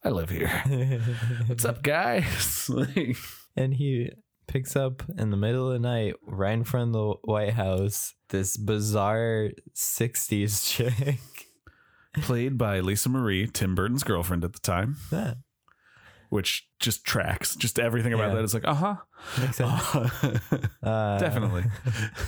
I 0.05 0.11
live 0.11 0.31
here. 0.31 0.49
What's 1.47 1.65
up, 1.65 1.83
guys? 1.83 2.69
like, 2.69 3.17
and 3.57 3.75
he 3.75 4.11
picks 4.47 4.77
up 4.77 5.03
in 5.19 5.31
the 5.31 5.37
middle 5.37 5.67
of 5.69 5.73
the 5.75 5.79
night, 5.89 6.15
right 6.23 6.53
in 6.53 6.65
front 6.65 6.89
of 6.89 6.93
the 6.93 7.15
White 7.31 7.53
House, 7.55 8.15
this 8.31 8.57
bizarre 8.57 9.51
'60s 9.75 10.69
chick. 10.71 11.19
Played 12.15 12.59
by 12.59 12.81
Lisa 12.81 13.09
Marie, 13.09 13.47
Tim 13.47 13.75
Burton's 13.75 14.03
girlfriend 14.05 14.45
at 14.45 14.53
the 14.53 14.61
time, 14.61 14.97
that 15.11 15.37
which 16.29 16.69
just 16.79 17.05
tracks. 17.05 17.57
Just 17.57 17.79
everything 17.79 18.13
about 18.13 18.29
Yeah. 18.31 18.35
that 18.37 18.45
is 18.45 18.55
like, 18.55 18.67
uh 18.67 18.75
huh. 18.75 18.97
makes 19.39 19.57
sense. 19.57 19.73
Uh, 20.83 21.19
Definitely. 21.19 21.65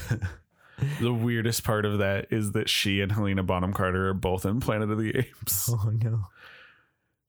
the 1.00 1.12
weirdest 1.14 1.64
part 1.64 1.84
of 1.84 1.98
that 1.98 2.26
is 2.30 2.52
that 2.52 2.68
she 2.68 3.00
and 3.00 3.12
Helena 3.12 3.42
Bonham 3.42 3.72
Carter 3.72 4.08
are 4.08 4.14
both 4.14 4.44
in 4.44 4.60
Planet 4.60 4.90
of 4.90 4.98
the 4.98 5.16
Apes. 5.18 5.68
Oh 5.72 5.90
no! 5.90 6.26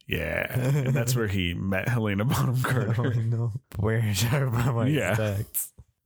Yeah. 0.07 0.59
And 0.59 0.93
that's 0.93 1.15
where 1.15 1.27
he 1.27 1.53
met 1.53 1.87
Helena 1.87 2.25
Bonham 2.25 2.61
Carter. 2.61 2.89
Oh 2.91 2.93
Carter. 2.93 3.21
no! 3.23 3.53
Where 3.77 4.13
should 4.13 4.33
I 4.33 4.87
Yeah. 4.87 5.37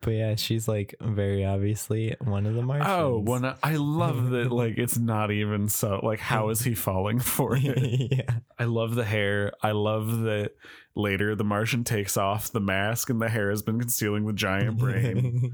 But 0.01 0.11
yeah, 0.11 0.35
she's 0.35 0.67
like 0.67 0.95
very 1.01 1.43
obviously 1.43 2.15
one 2.23 2.45
of 2.45 2.53
the 2.53 2.61
Martians. 2.61 2.87
Oh, 2.89 3.25
I, 3.43 3.55
I 3.73 3.75
love 3.77 4.29
that, 4.29 4.51
like, 4.51 4.77
it's 4.77 4.97
not 4.97 5.31
even 5.31 5.69
so. 5.69 5.99
Like, 6.03 6.19
how 6.19 6.49
is 6.49 6.61
he 6.61 6.75
falling 6.75 7.19
for 7.19 7.55
it? 7.59 8.11
yeah. 8.11 8.37
I 8.59 8.65
love 8.65 8.95
the 8.95 9.05
hair. 9.05 9.53
I 9.63 9.71
love 9.71 10.19
that 10.21 10.51
later 10.95 11.35
the 11.35 11.43
Martian 11.43 11.83
takes 11.83 12.15
off 12.17 12.51
the 12.51 12.59
mask 12.59 13.09
and 13.09 13.21
the 13.21 13.29
hair 13.29 13.49
has 13.49 13.61
been 13.61 13.79
concealing 13.79 14.25
the 14.25 14.33
giant 14.33 14.77
brain. 14.79 15.53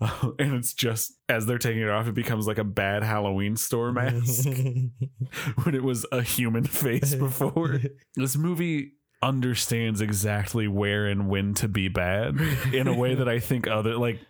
and 0.00 0.54
it's 0.54 0.74
just 0.74 1.12
as 1.28 1.46
they're 1.46 1.58
taking 1.58 1.82
it 1.82 1.88
off, 1.90 2.06
it 2.08 2.14
becomes 2.14 2.46
like 2.46 2.58
a 2.58 2.64
bad 2.64 3.02
Halloween 3.02 3.56
store 3.56 3.92
mask 3.92 4.46
when 5.64 5.74
it 5.74 5.82
was 5.82 6.04
a 6.12 6.22
human 6.22 6.64
face 6.64 7.14
before. 7.14 7.80
This 8.16 8.36
movie 8.36 8.92
understands 9.22 10.00
exactly 10.00 10.66
where 10.68 11.06
and 11.06 11.28
when 11.28 11.54
to 11.54 11.68
be 11.68 11.88
bad 11.88 12.36
in 12.72 12.86
a 12.88 12.94
way 12.94 13.14
that 13.16 13.28
I 13.28 13.38
think 13.38 13.66
other 13.68 13.96
like 13.96 14.20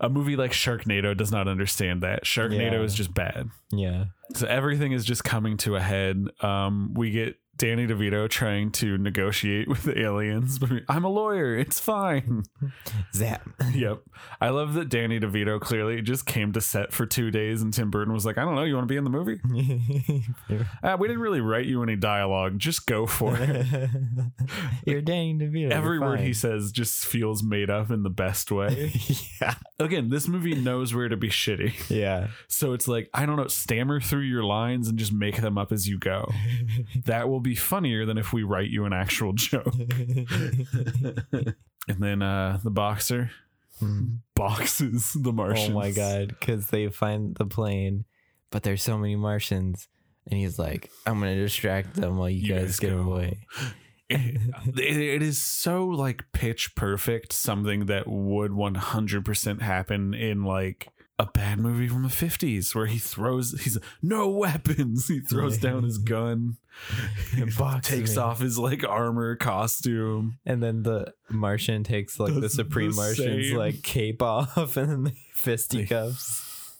a 0.00 0.08
movie 0.08 0.34
like 0.36 0.52
Sharknado 0.52 1.14
does 1.16 1.30
not 1.30 1.46
understand 1.46 2.02
that. 2.02 2.24
Sharknado 2.24 2.72
Yeah. 2.72 2.80
is 2.82 2.94
just 2.94 3.12
bad. 3.12 3.50
yeah. 3.70 4.04
So 4.34 4.46
everything 4.46 4.92
is 4.92 5.04
just 5.04 5.24
coming 5.24 5.56
to 5.58 5.76
a 5.76 5.80
head. 5.80 6.24
Um, 6.40 6.94
we 6.94 7.10
get 7.10 7.36
Danny 7.60 7.86
DeVito 7.86 8.26
trying 8.26 8.70
to 8.72 8.96
negotiate 8.96 9.68
with 9.68 9.82
the 9.82 10.00
aliens, 10.00 10.58
I'm 10.88 11.04
a 11.04 11.10
lawyer. 11.10 11.54
It's 11.58 11.78
fine. 11.78 12.44
Zap. 13.14 13.46
yep. 13.74 14.00
I 14.40 14.48
love 14.48 14.72
that 14.74 14.88
Danny 14.88 15.20
DeVito 15.20 15.60
clearly 15.60 16.00
just 16.00 16.24
came 16.24 16.52
to 16.52 16.62
set 16.62 16.90
for 16.94 17.04
two 17.04 17.30
days, 17.30 17.60
and 17.60 17.70
Tim 17.70 17.90
Burton 17.90 18.14
was 18.14 18.24
like, 18.24 18.38
"I 18.38 18.44
don't 18.46 18.54
know, 18.54 18.64
you 18.64 18.74
want 18.76 18.88
to 18.88 18.92
be 18.92 18.96
in 18.96 19.04
the 19.04 19.10
movie? 19.10 19.40
Uh, 20.82 20.96
we 20.98 21.06
didn't 21.06 21.20
really 21.22 21.40
write 21.40 21.66
you 21.66 21.82
any 21.82 21.96
dialogue. 21.96 22.58
Just 22.58 22.86
go 22.86 23.06
for 23.06 23.36
it." 23.38 23.66
You're 24.86 25.02
Danny 25.02 25.34
DeVito. 25.34 25.70
Every 25.70 25.98
word 25.98 26.20
he 26.20 26.32
says 26.32 26.72
just 26.72 27.04
feels 27.06 27.42
made 27.42 27.68
up 27.68 27.90
in 27.90 28.02
the 28.02 28.10
best 28.10 28.50
way. 28.50 28.92
yeah. 29.40 29.54
Again, 29.78 30.08
this 30.08 30.26
movie 30.28 30.54
knows 30.54 30.94
where 30.94 31.08
to 31.08 31.16
be 31.16 31.28
shitty. 31.28 31.90
Yeah. 31.90 32.28
So 32.48 32.72
it's 32.72 32.88
like, 32.88 33.10
I 33.12 33.26
don't 33.26 33.36
know, 33.36 33.48
stammer 33.48 34.00
through 34.00 34.22
your 34.22 34.44
lines 34.44 34.88
and 34.88 34.98
just 34.98 35.12
make 35.12 35.40
them 35.40 35.58
up 35.58 35.72
as 35.72 35.86
you 35.88 35.98
go. 35.98 36.30
That 37.04 37.28
will 37.28 37.40
be 37.40 37.49
funnier 37.54 38.04
than 38.06 38.18
if 38.18 38.32
we 38.32 38.42
write 38.42 38.70
you 38.70 38.84
an 38.84 38.92
actual 38.92 39.32
joke. 39.32 39.74
and 41.88 41.98
then 41.98 42.22
uh 42.22 42.58
the 42.62 42.70
boxer 42.70 43.30
boxes 44.34 45.12
the 45.18 45.32
Martians. 45.32 45.70
oh 45.70 45.74
my 45.74 45.90
god, 45.90 46.28
because 46.28 46.68
they 46.68 46.88
find 46.88 47.34
the 47.36 47.46
plane, 47.46 48.04
but 48.50 48.62
there's 48.62 48.82
so 48.82 48.98
many 48.98 49.16
Martians, 49.16 49.88
and 50.30 50.38
he's 50.38 50.58
like, 50.58 50.90
"I'm 51.06 51.18
gonna 51.18 51.36
distract 51.36 51.94
them 51.94 52.18
while 52.18 52.28
you, 52.28 52.42
You 52.42 52.54
guys, 52.54 52.62
guys 52.62 52.78
get 52.80 52.90
go." 52.90 52.98
away." 52.98 53.38
It, 54.08 54.40
it 54.76 55.22
is 55.22 55.40
so 55.40 55.86
like 55.86 56.24
pitch 56.32 56.74
perfect, 56.74 57.32
something 57.32 57.86
that 57.86 58.08
would 58.08 58.50
100% 58.50 59.60
happen 59.62 60.14
in 60.14 60.42
like 60.42 60.88
a 61.20 61.26
bad 61.34 61.58
movie 61.58 61.86
from 61.86 62.02
the 62.02 62.08
50s 62.08 62.74
where 62.74 62.86
he 62.86 62.98
throws 62.98 63.52
he's 63.60 63.76
no 64.00 64.28
weapons 64.28 65.06
he 65.12 65.20
throws 65.20 65.58
down 65.58 65.82
his 65.82 65.98
gun 65.98 66.56
boxes 67.58 67.98
takes 67.98 68.16
me. 68.16 68.22
off 68.22 68.40
his 68.40 68.58
like 68.58 68.82
armor 68.88 69.36
costume 69.36 70.38
And 70.46 70.62
then 70.62 70.82
the 70.82 71.12
Martian 71.28 71.84
takes 71.84 72.18
like 72.18 72.34
the 72.34 72.48
Supreme 72.48 72.90
the 72.92 72.96
Martian's 72.96 73.48
same. 73.48 73.56
like 73.56 73.82
cape 73.82 74.22
off, 74.22 74.76
and 74.78 74.88
then 74.90 75.04
they 75.04 75.16
fisticuffs. 75.34 76.76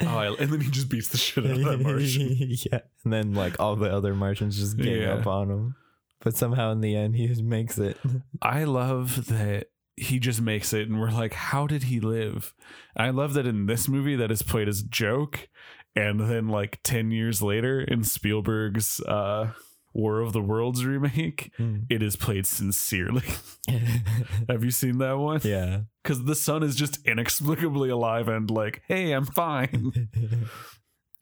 oh, 0.00 0.06
I- 0.06 0.34
and 0.36 0.50
then 0.52 0.60
he 0.60 0.70
just 0.70 0.88
beats 0.88 1.08
the 1.08 1.18
shit 1.18 1.44
out 1.44 1.52
of 1.52 1.64
that 1.64 1.80
Martian 1.80 2.28
yeah, 2.38 2.80
and 3.04 3.12
then 3.12 3.34
like 3.34 3.60
all 3.60 3.76
the 3.76 3.92
other 3.92 4.14
Martians 4.14 4.58
just 4.58 4.76
gang 4.78 5.02
Yeah. 5.02 5.14
up 5.14 5.26
on 5.26 5.50
him, 5.50 5.74
but 6.20 6.36
somehow 6.36 6.72
in 6.72 6.80
the 6.80 6.96
end 6.96 7.16
he 7.16 7.26
just 7.26 7.42
makes 7.42 7.78
it. 7.78 7.96
I 8.40 8.64
love 8.64 9.26
that 9.26 9.66
he 9.96 10.18
just 10.18 10.40
makes 10.40 10.72
it, 10.72 10.88
and 10.88 11.00
we're 11.00 11.10
like, 11.10 11.32
how 11.32 11.66
did 11.66 11.84
he 11.84 12.00
live? 12.00 12.54
And 12.94 13.06
I 13.06 13.10
love 13.10 13.34
that 13.34 13.46
in 13.46 13.66
this 13.66 13.88
movie 13.88 14.16
that 14.16 14.30
is 14.30 14.42
played 14.42 14.68
as 14.68 14.80
a 14.80 14.88
joke, 14.88 15.48
and 15.94 16.20
then 16.20 16.48
like 16.48 16.78
ten 16.82 17.10
years 17.10 17.40
later 17.42 17.80
in 17.80 18.04
Spielberg's 18.04 19.00
uh, 19.00 19.52
War 19.94 20.20
of 20.20 20.32
the 20.34 20.42
Worlds 20.42 20.84
remake, 20.84 21.52
it 21.88 22.02
is 22.02 22.16
played 22.16 22.46
sincerely. 22.46 23.24
Have 24.48 24.62
you 24.62 24.70
seen 24.70 24.98
that 24.98 25.16
one? 25.18 25.40
yeah. 25.42 25.80
Because 26.02 26.24
the 26.24 26.34
son 26.36 26.62
is 26.62 26.76
just 26.76 27.04
inexplicably 27.06 27.88
alive 27.88 28.28
and 28.28 28.50
like, 28.50 28.82
hey, 28.86 29.12
I'm 29.12 29.24
fine. 29.24 30.08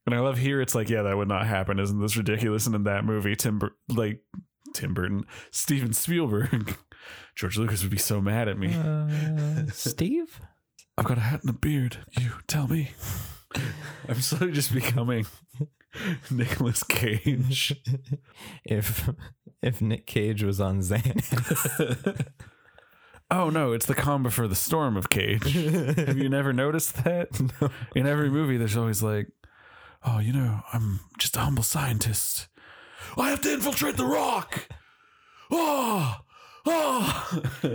And 0.07 0.15
I 0.15 0.19
love 0.19 0.37
here 0.37 0.61
it's 0.61 0.75
like, 0.75 0.91
yeah, 0.91 1.01
that 1.01 1.17
would 1.17 1.29
not 1.29 1.47
happen. 1.47 1.79
Isn't 1.79 1.99
this 1.99 2.15
ridiculous? 2.15 2.67
And 2.67 2.75
in 2.75 2.83
that 2.85 3.07
movie, 3.07 3.35
Tim 3.37 3.59
Bur- 3.59 3.75
like 3.89 4.21
Tim 4.75 4.93
Burton, 4.93 5.25
Steven 5.51 5.95
Spielberg, 5.95 6.77
George 7.35 7.59
Lucas 7.59 7.83
would 7.83 7.91
be 7.91 7.99
so 7.99 8.21
mad 8.21 8.49
at 8.49 8.59
me. 8.59 8.75
Uh, 8.75 9.67
Steve? 9.73 10.41
I've 10.97 11.07
got 11.07 11.19
a 11.19 11.23
hat 11.23 11.41
and 11.41 11.51
a 11.51 11.55
beard. 11.59 11.99
You 12.19 12.33
tell 12.47 12.69
me. 12.69 12.93
I'm 14.09 14.21
slowly 14.21 14.53
just 14.53 14.73
becoming 14.73 15.27
Nicolas 16.31 16.83
Cage. 16.83 17.81
if 18.65 19.11
if 19.63 19.81
Nick 19.81 20.07
Cage 20.07 20.43
was 20.43 20.61
on 20.61 20.81
Xanax. 20.81 22.27
oh 23.31 23.51
no, 23.51 23.73
it's 23.73 23.87
the 23.87 23.95
calm 23.95 24.23
before 24.23 24.47
the 24.47 24.55
storm 24.55 24.97
of 24.97 25.11
Cage. 25.11 25.53
Have 25.53 26.19
you 26.19 26.29
never 26.29 26.53
noticed 26.53 27.03
that? 27.05 27.29
In 27.95 28.07
every 28.07 28.31
movie, 28.31 28.57
there's 28.57 28.77
always 28.77 29.03
like, 29.03 29.29
oh, 30.05 30.19
you 30.19 30.33
know, 30.33 30.61
I'm 30.73 31.01
just 31.19 31.37
a 31.37 31.41
humble 31.41 31.63
scientist. 31.63 32.49
I 33.17 33.31
have 33.31 33.41
to 33.43 33.53
infiltrate 33.53 33.97
the 33.97 34.07
rock. 34.07 34.69
Oh, 35.51 36.19
oh. 36.67 37.43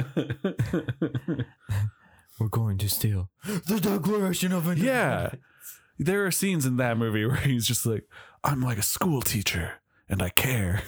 We're 2.40 2.48
going 2.48 2.78
to 2.78 2.90
steal 2.90 3.30
the 3.46 3.80
Declaration 3.82 4.54
of 4.54 4.68
Independence. 4.68 4.86
yeah. 4.86 5.30
There 5.98 6.26
are 6.26 6.32
scenes 6.32 6.66
in 6.66 6.78
that 6.78 6.98
movie 6.98 7.26
where 7.26 7.36
he's 7.36 7.68
just 7.68 7.86
like, 7.86 8.06
I'm 8.44 8.62
like 8.62 8.78
a 8.78 8.84
school 8.84 9.22
teacher 9.22 9.74
and 10.08 10.22
I 10.22 10.30
care. 10.30 10.84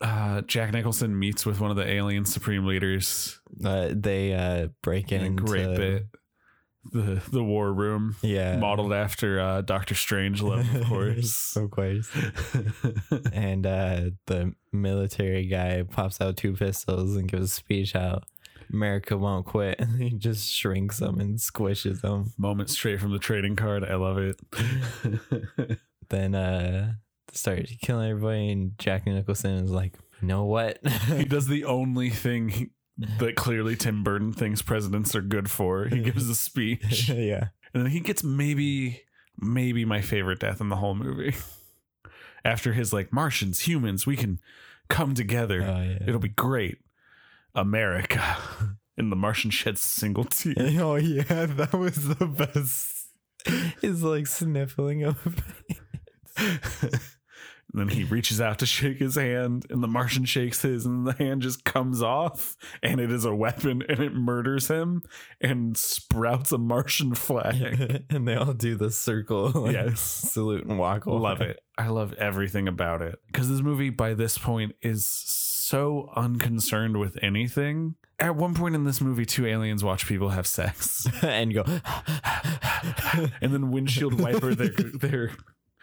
Uh, 0.00 0.42
Jack 0.42 0.72
Nicholson 0.72 1.18
meets 1.18 1.44
with 1.44 1.58
one 1.60 1.70
of 1.70 1.76
the 1.76 1.88
alien 1.88 2.24
supreme 2.24 2.66
leaders. 2.66 3.40
Uh, 3.64 3.88
they 3.92 4.32
uh, 4.34 4.68
break 4.82 5.10
in 5.10 5.22
a 5.22 5.24
into 5.24 5.42
great 5.42 5.76
bit. 5.76 6.06
The 6.92 7.22
the 7.30 7.42
war 7.44 7.72
room, 7.72 8.16
Yeah. 8.22 8.56
modeled 8.56 8.92
after 8.92 9.40
uh, 9.40 9.60
Doctor 9.62 9.94
Strangelove, 9.94 10.74
of 10.80 10.86
course. 10.88 11.56
of 11.56 11.70
course. 11.70 12.08
and 13.32 13.66
uh, 13.66 14.00
the 14.26 14.54
military 14.72 15.46
guy 15.46 15.82
pops 15.82 16.20
out 16.20 16.36
two 16.36 16.54
pistols 16.54 17.16
and 17.16 17.30
gives 17.30 17.44
a 17.44 17.48
speech 17.48 17.94
out. 17.96 18.24
America 18.72 19.16
won't 19.16 19.46
quit. 19.46 19.78
And 19.80 20.00
he 20.02 20.10
just 20.10 20.52
shrinks 20.52 20.98
them 20.98 21.20
and 21.20 21.38
squishes 21.38 22.00
them. 22.00 22.32
Moment 22.36 22.68
straight 22.70 23.00
from 23.00 23.12
the 23.12 23.18
trading 23.20 23.54
card. 23.56 23.84
I 23.84 23.94
love 23.94 24.18
it. 24.18 25.78
Then 26.08 26.34
uh, 26.36 26.94
start 27.32 27.68
killing 27.80 28.08
everybody. 28.10 28.50
And 28.52 28.78
Jack 28.78 29.06
Nicholson 29.06 29.64
is 29.64 29.70
like, 29.72 29.94
you 30.20 30.28
know 30.28 30.44
what? 30.44 30.78
he 31.08 31.24
does 31.24 31.46
the 31.48 31.64
only 31.64 32.10
thing 32.10 32.70
that 33.18 33.36
clearly 33.36 33.76
Tim 33.76 34.02
Burton 34.02 34.32
thinks 34.32 34.62
presidents 34.62 35.14
are 35.14 35.22
good 35.22 35.50
for. 35.50 35.86
He 35.86 35.96
mm-hmm. 35.96 36.04
gives 36.04 36.28
a 36.28 36.34
speech, 36.34 37.08
yeah. 37.10 37.48
and 37.74 37.84
then 37.84 37.90
he 37.90 38.00
gets 38.00 38.24
maybe 38.24 39.02
maybe 39.38 39.84
my 39.84 40.00
favorite 40.00 40.40
death 40.40 40.60
in 40.60 40.68
the 40.68 40.76
whole 40.76 40.94
movie. 40.94 41.34
after 42.44 42.72
his 42.72 42.92
like 42.92 43.12
Martians, 43.12 43.60
humans, 43.60 44.06
we 44.06 44.16
can 44.16 44.40
come 44.88 45.14
together. 45.14 45.62
Oh, 45.62 45.82
yeah. 45.82 45.98
It'll 46.06 46.20
be 46.20 46.28
great. 46.28 46.78
America. 47.54 48.36
And 48.98 49.12
the 49.12 49.16
Martian 49.16 49.50
sheds 49.50 49.80
a 49.80 49.84
single 49.84 50.24
tear. 50.24 50.54
Oh 50.58 50.96
yeah, 50.96 51.46
that 51.46 51.74
was 51.74 52.08
the 52.08 52.26
best. 52.26 53.08
He's 53.80 54.02
like 54.02 54.26
sniffling 54.26 55.04
over. 55.04 55.34
And 57.72 57.80
then 57.80 57.88
he 57.96 58.04
reaches 58.04 58.40
out 58.40 58.60
to 58.60 58.66
shake 58.66 58.98
his 58.98 59.16
hand, 59.16 59.66
and 59.70 59.82
the 59.82 59.88
Martian 59.88 60.24
shakes 60.24 60.62
his, 60.62 60.86
and 60.86 61.06
the 61.06 61.12
hand 61.14 61.42
just 61.42 61.64
comes 61.64 62.00
off, 62.02 62.56
and 62.82 63.00
it 63.00 63.10
is 63.10 63.24
a 63.24 63.34
weapon, 63.34 63.82
and 63.88 63.98
it 63.98 64.14
murders 64.14 64.68
him 64.68 65.02
and 65.40 65.76
sprouts 65.76 66.52
a 66.52 66.58
Martian 66.58 67.14
flag. 67.14 68.04
and 68.10 68.26
they 68.26 68.34
all 68.36 68.52
do 68.54 68.76
the 68.76 68.90
circle, 68.90 69.50
like, 69.50 69.72
Yes. 69.74 70.00
salute 70.00 70.64
and 70.64 70.78
walk. 70.78 71.06
away. 71.06 71.18
love 71.18 71.40
it. 71.40 71.60
I 71.76 71.88
love 71.88 72.14
everything 72.14 72.68
about 72.68 73.02
it. 73.02 73.18
Because 73.26 73.48
this 73.50 73.60
movie, 73.60 73.90
by 73.90 74.14
this 74.14 74.38
point, 74.38 74.74
is 74.80 75.04
so 75.06 76.10
unconcerned 76.16 76.98
with 76.98 77.18
anything. 77.20 77.96
At 78.18 78.36
one 78.36 78.54
point 78.54 78.74
in 78.74 78.84
this 78.84 79.00
movie, 79.02 79.26
two 79.26 79.44
aliens 79.44 79.84
watch 79.84 80.06
people 80.06 80.30
have 80.30 80.46
sex, 80.46 81.06
and 81.22 81.52
go. 81.52 81.64
and 83.42 83.52
then 83.52 83.70
windshield 83.70 84.18
wiper 84.20 84.54
their 84.54 84.68
their 85.00 85.32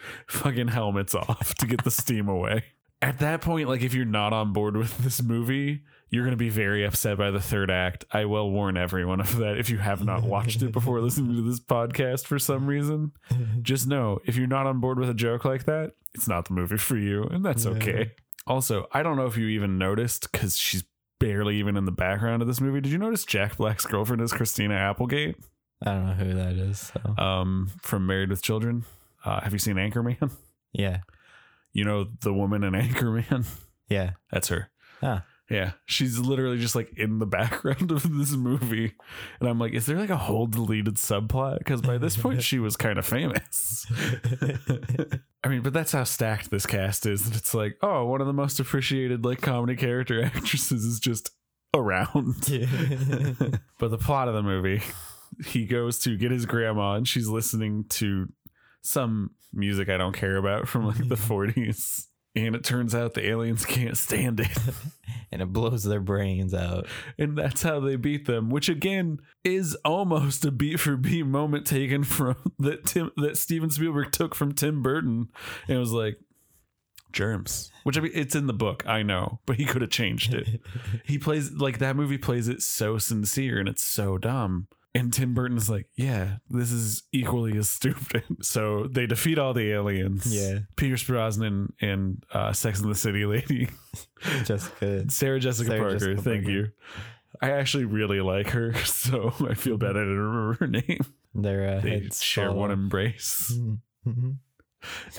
fucking 0.27 0.69
helmets 0.69 1.15
off 1.15 1.55
to 1.55 1.65
get 1.65 1.83
the 1.83 1.91
steam 1.91 2.27
away. 2.27 2.63
At 3.01 3.19
that 3.19 3.41
point, 3.41 3.67
like 3.67 3.81
if 3.81 3.93
you're 3.93 4.05
not 4.05 4.31
on 4.31 4.53
board 4.53 4.77
with 4.77 4.97
this 4.99 5.21
movie, 5.21 5.81
you're 6.09 6.23
gonna 6.23 6.37
be 6.37 6.49
very 6.49 6.85
upset 6.85 7.17
by 7.17 7.31
the 7.31 7.41
third 7.41 7.69
act. 7.69 8.05
I 8.13 8.25
will 8.25 8.49
warn 8.49 8.77
everyone 8.77 9.19
of 9.19 9.37
that 9.37 9.57
if 9.57 9.69
you 9.69 9.79
have 9.79 10.05
not 10.05 10.23
watched 10.23 10.61
it 10.61 10.71
before 10.71 11.01
listening 11.01 11.35
to 11.35 11.41
this 11.41 11.59
podcast 11.59 12.25
for 12.25 12.39
some 12.39 12.65
reason. 12.67 13.11
Just 13.61 13.87
know 13.87 14.19
if 14.25 14.37
you're 14.37 14.47
not 14.47 14.67
on 14.67 14.79
board 14.79 14.99
with 14.99 15.09
a 15.09 15.13
joke 15.13 15.43
like 15.43 15.65
that, 15.65 15.91
it's 16.13 16.27
not 16.27 16.45
the 16.47 16.53
movie 16.53 16.77
for 16.77 16.97
you, 16.97 17.23
and 17.23 17.43
that's 17.43 17.65
okay. 17.65 18.11
Also, 18.47 18.87
I 18.91 19.03
don't 19.03 19.17
know 19.17 19.25
if 19.25 19.37
you 19.37 19.47
even 19.47 19.77
noticed 19.77 20.31
because 20.31 20.57
she's 20.57 20.83
barely 21.19 21.57
even 21.57 21.77
in 21.77 21.85
the 21.85 21.91
background 21.91 22.41
of 22.41 22.47
this 22.47 22.59
movie. 22.61 22.81
Did 22.81 22.91
you 22.91 22.97
notice 22.97 23.23
Jack 23.25 23.57
Black's 23.57 23.85
girlfriend 23.85 24.21
is 24.21 24.33
Christina 24.33 24.75
Applegate? 24.75 25.37
I 25.81 25.91
don't 25.91 26.05
know 26.05 26.13
who 26.13 26.33
that 26.35 26.53
is. 26.53 26.91
So. 26.93 27.23
um, 27.23 27.71
from 27.81 28.05
Married 28.05 28.29
with 28.29 28.41
Children. 28.41 28.85
Uh, 29.24 29.41
have 29.41 29.53
you 29.53 29.59
seen 29.59 29.76
Anchorman? 29.76 30.32
yeah, 30.74 30.99
You 31.71 31.86
know 31.86 32.07
the 32.21 32.34
woman 32.34 32.63
in 32.63 32.74
Anchorman. 32.74 33.45
yeah. 33.89 34.11
That's 34.32 34.47
her. 34.49 34.69
Ah. 35.01 35.24
Yeah, 35.49 35.74
she's 35.86 36.17
literally 36.19 36.57
just 36.57 36.74
like 36.74 36.97
in 36.97 37.19
the 37.19 37.26
background 37.39 37.91
of 37.91 38.03
this 38.17 38.32
movie, 38.32 38.93
and 39.39 39.49
I'm 39.49 39.59
like, 39.59 39.74
is 39.74 39.86
there 39.86 39.97
like 39.99 40.09
a 40.09 40.17
whole 40.17 40.47
deleted 40.47 40.95
subplot? 40.95 41.59
Because 41.59 41.82
by 41.82 41.97
this 41.97 42.15
point, 42.15 42.41
she 42.41 42.59
was 42.59 42.78
kind 42.78 42.97
of 42.97 43.05
famous. 43.05 43.86
I 45.43 45.49
mean, 45.49 45.61
but 45.61 45.74
that's 45.74 45.91
how 45.91 46.05
stacked 46.05 46.49
this 46.49 46.65
cast 46.65 47.05
is. 47.05 47.28
It's 47.36 47.53
like, 47.53 47.78
oh, 47.82 48.05
one 48.05 48.21
of 48.21 48.28
the 48.28 48.34
most 48.34 48.59
appreciated 48.61 49.26
like 49.26 49.41
comedy 49.41 49.76
character 49.76 50.24
actresses 50.24 50.86
is 50.86 50.99
just 50.99 51.30
around. 51.76 52.36
but 53.80 53.91
the 53.91 53.97
plot 53.97 54.30
of 54.30 54.34
the 54.36 54.43
movie, 54.43 54.82
he 55.45 55.65
goes 55.65 55.99
to 55.99 56.17
get 56.17 56.32
his 56.32 56.45
grandma, 56.45 56.93
and 56.93 57.05
she's 57.07 57.28
listening 57.28 57.84
to 57.89 58.30
some 58.84 59.31
music 59.51 59.89
I 59.89 59.97
don't 59.97 60.13
care 60.15 60.38
about 60.38 60.67
from 60.67 60.86
like 60.86 61.07
the 61.07 61.15
40s. 61.15 62.07
And 62.36 62.55
it 62.55 62.63
turns 62.63 62.95
out 62.95 63.13
the 63.13 63.27
aliens 63.27 63.63
can't 63.63 63.95
stand 63.95 64.39
it. 64.39 64.57
and 65.34 65.41
it 65.41 65.51
blows 65.51 65.84
their 65.84 65.99
brains 65.99 66.53
out. 66.53 66.88
and 67.17 67.38
that's 67.38 67.63
how 67.63 67.79
they 67.79 67.95
beat 67.95 68.25
them 68.27 68.49
which 68.49 68.69
again 68.69 69.19
is 69.43 69.75
almost 69.84 70.45
a 70.45 70.51
beat 70.51 70.79
for 70.79 70.95
beat 70.95 71.25
moment 71.25 71.65
taken 71.65 72.03
from 72.03 72.36
that 72.59 72.86
tim 72.86 73.09
that 73.17 73.36
steven 73.38 73.69
spielberg 73.69 74.11
took 74.11 74.36
from 74.36 74.53
tim 74.53 74.81
burton 74.84 75.27
and 75.67 75.77
it 75.77 75.79
was 75.79 75.91
like 75.91 76.19
germs 77.11 77.71
which 77.84 77.97
i 77.97 78.01
mean 78.01 78.11
it's 78.13 78.36
in 78.36 78.47
the 78.47 78.53
book 78.53 78.84
i 78.88 79.01
know 79.03 79.39
but 79.45 79.55
he 79.57 79.65
could 79.65 79.81
have 79.81 79.91
changed 79.91 80.34
it 80.34 80.61
he 81.05 81.17
plays 81.17 81.51
like 81.51 81.79
that 81.79 81.95
movie 81.95 82.17
plays 82.17 82.47
it 82.47 82.61
so 82.61 82.97
sincere 82.97 83.59
and 83.59 83.67
it's 83.69 83.84
so 83.84 84.17
dumb 84.17 84.67
and 84.95 85.11
Tim 85.13 85.33
Burton's 85.33 85.69
like, 85.69 85.87
yeah, 85.95 86.37
this 86.49 86.71
is 86.71 87.03
equally 87.11 87.57
as 87.57 87.69
stupid. 87.69 88.23
So 88.41 88.87
they 88.91 89.05
defeat 89.07 89.39
all 89.39 89.53
the 89.53 89.71
aliens. 89.71 90.25
Yeah. 90.33 90.59
Pierce 90.75 91.03
Brosnan 91.03 91.73
and 91.81 92.23
uh, 92.33 92.53
Sex 92.53 92.79
and 92.81 92.91
the 92.91 92.95
City 92.95 93.25
lady 93.25 93.69
Jessica. 94.45 95.05
Sarah 95.09 95.39
Jessica 95.39 95.69
Sarah 95.69 95.79
Parker. 95.81 95.99
Jessica 95.99 96.21
thank 96.21 96.43
Parker. 96.43 96.51
you. 96.51 96.67
I 97.41 97.51
actually 97.51 97.85
really 97.85 98.21
like 98.21 98.49
her, 98.51 98.73
so 98.85 99.33
I 99.49 99.55
feel 99.55 99.77
bad 99.77 99.91
I 99.97 100.01
didn't 100.01 100.19
remember 100.19 100.53
her 100.59 100.67
name. 100.67 100.99
Their 101.33 101.77
uh, 101.77 101.81
They 101.81 102.09
share 102.13 102.47
fall 102.49 102.57
one 102.57 102.71
embrace 102.71 103.51
Mhm. 104.05 104.37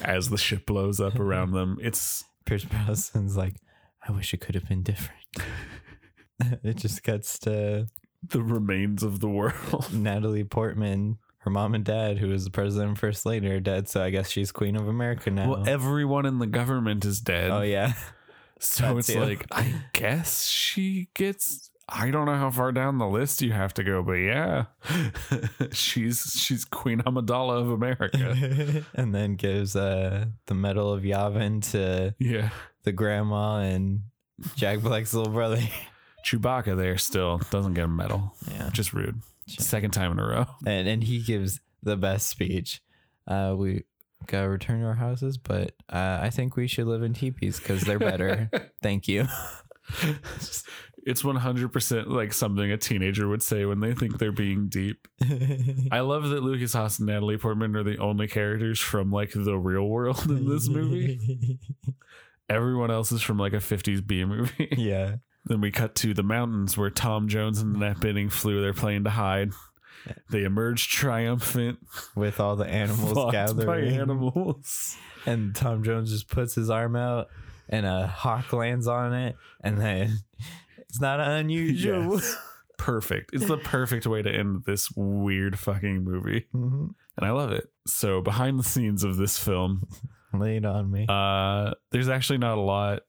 as 0.02 0.30
the 0.30 0.38
ship 0.38 0.64
blows 0.66 1.00
up 1.00 1.18
around 1.18 1.52
them. 1.52 1.76
It's 1.80 2.22
Pierce 2.46 2.64
Brosnan's 2.64 3.36
like, 3.36 3.54
I 4.06 4.12
wish 4.12 4.32
it 4.32 4.40
could 4.40 4.54
have 4.54 4.68
been 4.68 4.82
different. 4.84 5.20
it 6.62 6.76
just 6.76 7.02
cuts 7.02 7.38
to 7.40 7.88
the 8.30 8.42
remains 8.42 9.02
of 9.02 9.20
the 9.20 9.28
world. 9.28 9.88
Natalie 9.92 10.44
Portman. 10.44 11.18
Her 11.38 11.50
mom 11.50 11.74
and 11.74 11.84
dad, 11.84 12.16
who 12.16 12.28
was 12.28 12.44
the 12.44 12.50
president 12.50 12.88
and 12.88 12.98
first 12.98 13.26
lady, 13.26 13.48
are 13.48 13.60
dead. 13.60 13.86
So 13.88 14.02
I 14.02 14.08
guess 14.08 14.30
she's 14.30 14.50
queen 14.50 14.76
of 14.76 14.88
America 14.88 15.30
now. 15.30 15.50
Well, 15.50 15.68
everyone 15.68 16.24
in 16.24 16.38
the 16.38 16.46
government 16.46 17.04
is 17.04 17.20
dead. 17.20 17.50
oh 17.50 17.60
yeah, 17.60 17.92
so 18.58 18.94
that's 18.94 19.10
it's 19.10 19.16
you. 19.16 19.22
like 19.22 19.46
I 19.52 19.74
guess 19.92 20.46
she 20.46 21.08
gets. 21.14 21.70
I 21.86 22.10
don't 22.10 22.24
know 22.24 22.36
how 22.36 22.50
far 22.50 22.72
down 22.72 22.96
the 22.96 23.06
list 23.06 23.42
you 23.42 23.52
have 23.52 23.74
to 23.74 23.84
go, 23.84 24.02
but 24.02 24.14
yeah, 24.14 24.64
she's 25.72 26.32
she's 26.32 26.64
Queen 26.64 27.00
Amidala 27.00 27.60
of 27.60 27.70
America. 27.70 28.84
and 28.94 29.14
then 29.14 29.34
gives 29.34 29.76
uh, 29.76 30.24
the 30.46 30.54
Medal 30.54 30.94
of 30.94 31.02
Yavin 31.02 31.70
to 31.72 32.14
yeah, 32.18 32.48
the 32.84 32.92
grandma 32.92 33.58
and 33.58 34.04
Jack 34.56 34.80
Black's 34.80 35.12
little 35.12 35.32
brother. 35.32 35.60
Chewbacca 36.24 36.76
there 36.76 36.98
still 36.98 37.40
doesn't 37.50 37.74
get 37.74 37.84
a 37.84 37.88
medal. 37.88 38.34
Yeah. 38.50 38.70
Just 38.72 38.92
rude. 38.92 39.20
Second 39.46 39.90
time 39.92 40.12
in 40.12 40.18
a 40.18 40.26
row. 40.26 40.46
and 40.66 40.88
and 40.88 41.04
he 41.04 41.20
gives 41.20 41.60
the 41.82 41.96
best 41.96 42.28
speech. 42.28 42.80
Uh, 43.26 43.54
we 43.56 43.84
gotta 44.26 44.48
return 44.48 44.80
to 44.80 44.86
our 44.86 44.94
houses, 44.94 45.36
but 45.38 45.72
uh, 45.90 46.18
I 46.22 46.30
think 46.30 46.56
we 46.56 46.66
should 46.66 46.86
live 46.86 47.02
in 47.02 47.12
teepees 47.12 47.58
because 47.58 47.82
they're 47.82 47.98
better. 47.98 48.50
Thank 48.82 49.08
you. 49.08 49.26
It's 51.06 51.22
100% 51.22 52.06
like 52.06 52.32
something 52.32 52.70
a 52.70 52.78
teenager 52.78 53.28
would 53.28 53.42
say 53.42 53.66
when 53.66 53.80
they 53.80 53.92
think 53.92 54.16
they're 54.18 54.32
being 54.32 54.68
deep. 54.70 55.06
I 55.92 56.00
love 56.00 56.30
that 56.30 56.42
Lukas 56.42 56.72
Haas 56.72 56.98
and 56.98 57.06
Natalie 57.06 57.36
Portman 57.36 57.76
are 57.76 57.82
the 57.82 57.98
only 57.98 58.26
characters 58.26 58.80
from 58.80 59.12
like 59.12 59.32
the 59.34 59.58
real 59.58 59.84
world 59.86 60.24
in 60.24 60.48
this 60.48 60.66
movie. 60.66 61.58
Everyone 62.48 62.90
else 62.90 63.12
is 63.12 63.20
from 63.20 63.36
like 63.36 63.52
a 63.52 63.56
50s 63.56 64.06
B 64.06 64.24
movie. 64.24 64.68
yeah. 64.78 65.16
Then 65.46 65.60
we 65.60 65.70
cut 65.70 65.94
to 65.96 66.14
the 66.14 66.22
mountains 66.22 66.76
where 66.78 66.90
Tom 66.90 67.28
Jones 67.28 67.60
and 67.60 67.76
Annette 67.76 67.98
Bening 67.98 68.30
flew 68.32 68.60
their 68.62 68.72
plane 68.72 69.04
to 69.04 69.10
hide. 69.10 69.50
They 70.30 70.44
emerge 70.44 70.88
triumphant, 70.88 71.78
With 72.14 72.38
all 72.40 72.56
the 72.56 72.66
animals 72.66 73.12
fought 73.12 73.26
by 73.26 73.32
gathering, 73.32 73.94
animals. 73.94 74.96
and 75.26 75.54
Tom 75.54 75.82
Jones 75.82 76.10
just 76.10 76.28
puts 76.28 76.54
his 76.54 76.68
arm 76.70 76.94
out, 76.96 77.28
and 77.68 77.86
a 77.86 78.06
hawk 78.06 78.52
lands 78.52 78.86
on 78.86 79.12
it, 79.14 79.36
and 79.62 79.78
then 79.80 80.18
it's 80.78 81.00
not 81.00 81.20
unusual. 81.20 82.14
Yes. 82.16 82.36
Perfect. 82.76 83.30
It's 83.32 83.46
the 83.46 83.56
perfect 83.56 84.04
way 84.06 84.20
to 84.20 84.30
end 84.30 84.64
this 84.66 84.90
weird 84.96 85.58
fucking 85.58 86.02
movie. 86.04 86.46
Mhm. 86.54 86.90
And 87.16 87.26
I 87.26 87.30
love 87.30 87.52
it. 87.52 87.70
So 87.86 88.20
behind 88.20 88.58
the 88.58 88.64
scenes 88.64 89.04
of 89.04 89.16
this 89.16 89.38
film, 89.38 89.86
it 90.34 90.64
on 90.66 90.90
me. 90.90 91.06
uh, 91.08 91.74
there's 91.92 92.08
actually 92.08 92.38
not 92.38 92.58
a 92.58 92.60
lot. 92.60 93.02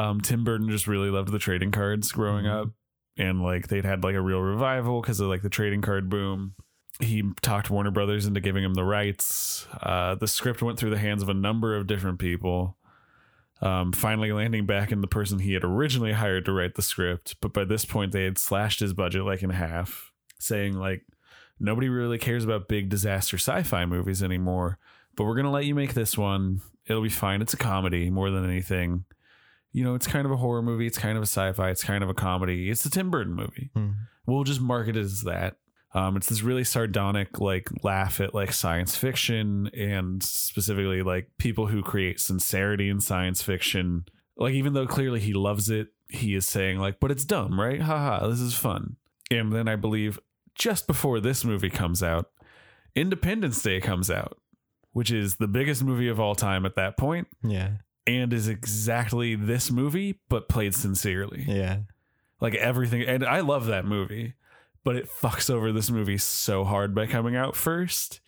Um, 0.00 0.20
Tim 0.20 0.44
Burton 0.44 0.68
just 0.70 0.86
really 0.86 1.10
loved 1.10 1.30
the 1.32 1.38
trading 1.38 1.70
cards 1.70 2.12
growing 2.12 2.44
Mhm. 2.46 2.62
up. 2.62 2.68
And 3.16 3.42
like 3.42 3.68
they'd 3.68 3.84
had 3.84 4.02
like 4.02 4.14
a 4.14 4.20
real 4.20 4.40
revival 4.40 5.00
because 5.02 5.20
of 5.20 5.28
like 5.28 5.42
the 5.42 5.48
trading 5.50 5.82
card 5.82 6.08
boom. 6.08 6.54
He 7.00 7.22
talked 7.42 7.70
Warner 7.70 7.90
Brothers 7.90 8.26
into 8.26 8.40
giving 8.40 8.62
him 8.64 8.74
the 8.74 8.84
rights. 8.84 9.66
Uh, 9.82 10.14
the 10.14 10.26
script 10.28 10.62
went 10.62 10.78
through 10.78 10.90
the 10.90 10.98
hands 10.98 11.22
of 11.22 11.28
a 11.28 11.34
number 11.34 11.74
of 11.76 11.86
different 11.86 12.18
people. 12.18 12.76
Um, 13.62 13.92
finally 13.92 14.32
landing 14.32 14.64
back 14.64 14.90
in 14.90 15.02
the 15.02 15.06
person 15.06 15.38
he 15.40 15.52
had 15.52 15.64
originally 15.64 16.12
hired 16.12 16.46
to 16.46 16.52
write 16.52 16.76
the 16.76 16.82
script, 16.82 17.36
but 17.42 17.52
by 17.52 17.64
this 17.64 17.84
point 17.84 18.12
they 18.12 18.24
had 18.24 18.38
slashed 18.38 18.80
his 18.80 18.94
budget 18.94 19.24
like 19.24 19.42
in 19.42 19.50
half, 19.50 20.12
saying 20.38 20.74
like 20.78 21.04
nobody 21.58 21.90
really 21.90 22.16
cares 22.16 22.44
about 22.44 22.68
big 22.68 22.88
disaster 22.88 23.36
sci-fi 23.36 23.84
movies 23.84 24.22
anymore, 24.22 24.78
but 25.14 25.24
we're 25.24 25.34
gonna 25.36 25.50
let 25.50 25.66
you 25.66 25.74
make 25.74 25.92
this 25.92 26.16
one. 26.16 26.62
It'll 26.86 27.02
be 27.02 27.10
fine. 27.10 27.42
It's 27.42 27.52
a 27.52 27.58
comedy 27.58 28.08
more 28.08 28.30
than 28.30 28.44
anything. 28.48 29.04
You 29.72 29.84
know, 29.84 29.94
it's 29.94 30.06
kind 30.06 30.26
of 30.26 30.32
a 30.32 30.36
horror 30.36 30.62
movie. 30.62 30.86
It's 30.86 30.98
kind 30.98 31.16
of 31.16 31.22
a 31.22 31.26
sci-fi. 31.26 31.70
It's 31.70 31.84
kind 31.84 32.02
of 32.02 32.10
a 32.10 32.14
comedy. 32.14 32.70
It's 32.70 32.84
a 32.84 32.90
Tim 32.90 33.10
Burton 33.10 33.34
movie. 33.34 33.70
Mhm. 33.76 33.94
We'll 34.26 34.44
just 34.44 34.60
market 34.60 34.96
it 34.96 35.00
as 35.00 35.22
that. 35.22 35.56
Um, 35.92 36.16
it's 36.16 36.28
this 36.28 36.42
really 36.42 36.62
sardonic, 36.64 37.40
like 37.40 37.68
laugh 37.82 38.20
at 38.20 38.32
like 38.34 38.52
science 38.52 38.94
fiction 38.96 39.68
and 39.76 40.22
specifically 40.22 41.02
like 41.02 41.30
people 41.38 41.66
who 41.66 41.82
create 41.82 42.20
sincerity 42.20 42.88
in 42.88 43.00
science 43.00 43.42
fiction. 43.42 44.04
Like 44.36 44.54
even 44.54 44.72
though 44.72 44.86
clearly 44.86 45.18
he 45.20 45.32
loves 45.32 45.68
it, 45.68 45.88
he 46.08 46.34
is 46.34 46.46
saying 46.46 46.78
like, 46.78 47.00
"But 47.00 47.10
it's 47.10 47.24
dumb, 47.24 47.58
right? 47.60 47.80
Haha, 47.80 48.28
this 48.28 48.40
is 48.40 48.54
fun." 48.54 48.96
And 49.32 49.52
then 49.52 49.68
I 49.68 49.76
believe 49.76 50.18
just 50.54 50.86
before 50.86 51.20
this 51.20 51.44
movie 51.44 51.70
comes 51.70 52.02
out, 52.02 52.30
Independence 52.94 53.62
Day 53.62 53.80
comes 53.80 54.10
out, 54.10 54.38
which 54.92 55.10
is 55.10 55.36
the 55.36 55.48
biggest 55.48 55.82
movie 55.84 56.08
of 56.08 56.18
all 56.20 56.34
time 56.34 56.64
at 56.66 56.74
that 56.76 56.96
point, 56.96 57.28
Yeah. 57.44 57.78
And 58.06 58.32
is 58.32 58.48
exactly 58.48 59.34
this 59.34 59.70
movie 59.70 60.20
but 60.28 60.48
played 60.48 60.74
sincerely. 60.74 61.44
Yeah. 61.46 61.80
Like 62.40 62.54
everything, 62.54 63.02
and 63.02 63.24
I 63.24 63.40
love 63.40 63.66
that 63.66 63.84
movie, 63.84 64.34
but 64.84 64.96
it 64.96 65.08
fucks 65.08 65.50
over 65.50 65.72
this 65.72 65.90
movie 65.90 66.18
so 66.18 66.64
hard 66.64 66.94
by 66.94 67.06
coming 67.06 67.36
out 67.36 67.54
first. 67.54 68.20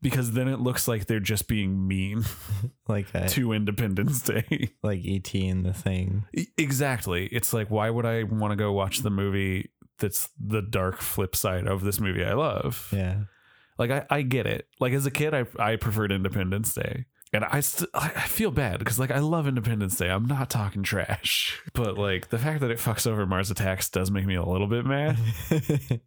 Because 0.00 0.30
then 0.30 0.46
it 0.46 0.60
looks 0.60 0.86
like 0.86 1.06
they're 1.06 1.18
just 1.18 1.48
being 1.48 1.88
mean 1.88 2.22
Like 2.88 3.12
to 3.30 3.52
Independence 3.52 4.22
Day. 4.22 4.70
like 4.82 5.00
ET 5.04 5.34
in 5.34 5.64
the 5.64 5.72
thing. 5.72 6.24
Exactly. 6.56 7.26
It's 7.26 7.52
like, 7.52 7.68
why 7.68 7.90
would 7.90 8.06
I 8.06 8.22
want 8.22 8.52
to 8.52 8.56
go 8.56 8.70
watch 8.72 9.00
the 9.00 9.10
movie 9.10 9.72
that's 9.98 10.28
the 10.38 10.62
dark 10.62 11.00
flip 11.00 11.34
side 11.34 11.66
of 11.66 11.82
this 11.82 11.98
movie 11.98 12.24
I 12.24 12.34
love? 12.34 12.88
Yeah. 12.92 13.22
Like, 13.76 13.90
I, 13.90 14.06
I 14.08 14.22
get 14.22 14.46
it. 14.46 14.68
Like, 14.78 14.92
as 14.92 15.04
a 15.04 15.10
kid, 15.10 15.34
I, 15.34 15.46
I 15.58 15.74
preferred 15.74 16.12
Independence 16.12 16.74
Day. 16.74 17.06
And 17.32 17.44
I, 17.44 17.60
st- 17.60 17.90
I 17.94 18.12
I 18.16 18.26
feel 18.26 18.50
bad 18.50 18.78
because, 18.78 18.98
like, 18.98 19.10
I 19.10 19.18
love 19.18 19.46
Independence 19.46 19.96
Day. 19.96 20.08
I'm 20.08 20.26
not 20.26 20.50
talking 20.50 20.82
trash. 20.82 21.60
But, 21.74 21.96
like, 21.96 22.30
the 22.30 22.38
fact 22.38 22.60
that 22.60 22.70
it 22.70 22.78
fucks 22.78 23.06
over 23.06 23.24
Mars 23.24 23.50
Attacks 23.50 23.88
does 23.88 24.10
make 24.10 24.26
me 24.26 24.34
a 24.34 24.44
little 24.44 24.66
bit 24.66 24.84
mad 24.84 25.16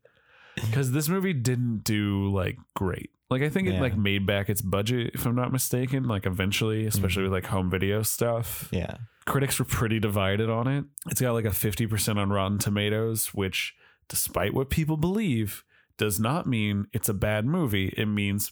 because 0.56 0.92
this 0.92 1.08
movie 1.08 1.32
didn't 1.32 1.84
do, 1.86 2.30
like, 2.34 2.58
great. 2.76 3.12
Like, 3.30 3.42
I 3.42 3.48
think 3.48 3.70
it, 3.70 3.80
like, 3.80 3.96
made 3.96 4.26
back 4.26 4.50
its 4.50 4.62
budget, 4.62 5.12
if 5.14 5.26
I'm 5.26 5.36
not 5.36 5.54
mistaken, 5.54 6.10
like, 6.10 6.26
eventually, 6.26 6.86
especially 6.86 7.24
mm-hmm. 7.24 7.32
with, 7.32 7.44
like, 7.44 7.52
home 7.52 7.70
video 7.70 8.02
stuff 8.02 8.68
yeah. 8.72 8.96
critics 9.26 9.60
were 9.60 9.66
pretty 9.66 10.00
divided 10.00 10.50
on 10.50 10.68
it. 10.68 10.84
It's 11.10 11.22
got 11.22 11.32
like 11.32 11.46
a 11.46 11.50
50% 11.50 12.18
on 12.18 12.30
Rotten 12.32 12.58
Tomatoes, 12.58 13.28
which, 13.28 13.74
despite 14.10 14.54
what 14.54 14.70
people 14.70 14.98
believe, 14.98 15.64
does 15.98 16.20
not 16.20 16.48
mean 16.48 16.88
it's 16.92 17.08
a 17.08 17.14
bad 17.14 17.46
movie. 17.46 17.94
It 17.96 18.08
means 18.08 18.52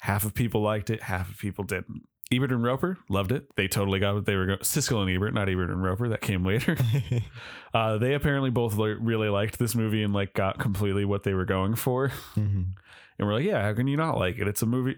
half 0.00 0.24
of 0.24 0.34
people 0.34 0.62
liked 0.62 0.90
it, 0.90 1.02
half 1.02 1.30
of 1.30 1.38
people 1.38 1.64
didn't. 1.64 2.02
Ebert 2.32 2.52
and 2.52 2.64
Roeper 2.64 2.98
loved 3.08 3.32
it. 3.32 3.46
They 3.56 3.68
totally 3.68 4.00
got 4.00 4.14
what 4.14 4.24
they 4.26 4.34
were 4.34 4.46
going. 4.46 4.58
Siskel 4.60 5.02
and 5.02 5.10
Ebert, 5.10 5.34
not 5.34 5.48
Ebert 5.48 5.70
and 5.70 5.82
Roeper. 5.82 6.08
That 6.08 6.20
came 6.22 6.44
later. 6.44 6.76
uh, 7.74 7.98
they 7.98 8.14
apparently 8.14 8.50
both 8.50 8.76
li- 8.76 8.96
really 8.98 9.28
liked 9.28 9.58
this 9.58 9.74
movie 9.74 10.02
and 10.02 10.14
like 10.14 10.32
got 10.34 10.58
completely 10.58 11.04
what 11.04 11.22
they 11.22 11.34
were 11.34 11.44
going 11.44 11.74
for. 11.74 12.08
Mhm. 12.34 12.66
And 13.18 13.28
we're 13.28 13.34
like, 13.34 13.44
yeah, 13.44 13.62
how 13.62 13.74
can 13.74 13.86
you 13.86 13.96
not 13.96 14.18
like 14.18 14.38
it? 14.38 14.48
It's 14.48 14.62
a 14.62 14.66
movie. 14.66 14.96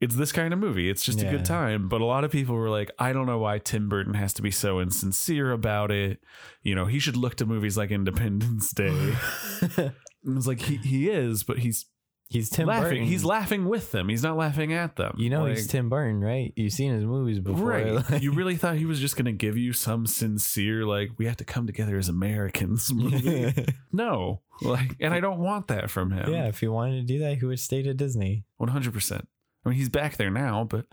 It's 0.00 0.14
this 0.14 0.30
kind 0.30 0.54
of 0.54 0.60
movie. 0.60 0.88
It's 0.88 1.02
just 1.04 1.20
a 1.20 1.24
good 1.24 1.44
time. 1.44 1.88
But 1.88 2.00
a 2.00 2.04
lot 2.04 2.22
of 2.22 2.30
people 2.30 2.54
were 2.54 2.70
like, 2.70 2.90
I 3.00 3.12
don't 3.12 3.26
know 3.26 3.38
why 3.38 3.58
Tim 3.58 3.88
Burton 3.88 4.14
has 4.14 4.32
to 4.34 4.42
be 4.42 4.52
so 4.52 4.78
insincere 4.78 5.50
about 5.50 5.90
it. 5.90 6.20
You 6.62 6.76
know, 6.76 6.86
he 6.86 7.00
should 7.00 7.16
look 7.16 7.34
to 7.36 7.46
movies 7.46 7.76
like 7.76 7.90
Independence 7.90 8.70
Day. 8.70 9.14
and 9.76 9.92
it's 10.36 10.46
like 10.46 10.60
he 10.60 10.76
he 10.76 11.10
is, 11.10 11.42
but 11.42 11.58
he's 11.58 11.86
He's 12.30 12.50
Tim 12.50 12.66
laughing. 12.68 12.82
Burton. 12.90 13.04
He's 13.04 13.24
laughing 13.24 13.68
with 13.70 13.90
them. 13.90 14.08
He's 14.10 14.22
not 14.22 14.36
laughing 14.36 14.74
at 14.74 14.96
them. 14.96 15.14
You 15.16 15.30
know 15.30 15.44
Like, 15.44 15.56
he's 15.56 15.66
Tim 15.66 15.88
Burton, 15.88 16.20
right? 16.20 16.52
You've 16.56 16.74
seen 16.74 16.92
his 16.92 17.04
movies 17.04 17.38
before. 17.38 17.64
Right. 17.66 17.92
like- 18.10 18.22
you 18.22 18.32
really 18.32 18.56
thought 18.56 18.76
he 18.76 18.84
was 18.84 19.00
just 19.00 19.16
going 19.16 19.24
to 19.24 19.32
give 19.32 19.56
you 19.56 19.72
some 19.72 20.06
sincere, 20.06 20.84
like, 20.84 21.10
we 21.16 21.24
have 21.24 21.38
to 21.38 21.44
come 21.44 21.66
together 21.66 21.96
as 21.96 22.10
Americans 22.10 22.92
movie. 22.92 23.54
no. 23.92 24.42
Like, 24.60 24.96
and 25.00 25.14
I 25.14 25.20
don't 25.20 25.38
want 25.38 25.68
that 25.68 25.90
from 25.90 26.10
him. 26.10 26.30
yeah, 26.30 26.48
if 26.48 26.60
he 26.60 26.68
wanted 26.68 27.00
to 27.00 27.06
do 27.12 27.18
that, 27.20 27.38
he 27.38 27.46
would 27.46 27.60
stay 27.60 27.82
to 27.82 27.94
Disney. 27.94 28.44
100%. 28.60 29.22
I 29.64 29.68
mean, 29.70 29.78
he's 29.78 29.88
back 29.88 30.16
there 30.18 30.30
now, 30.30 30.64
but 30.64 30.86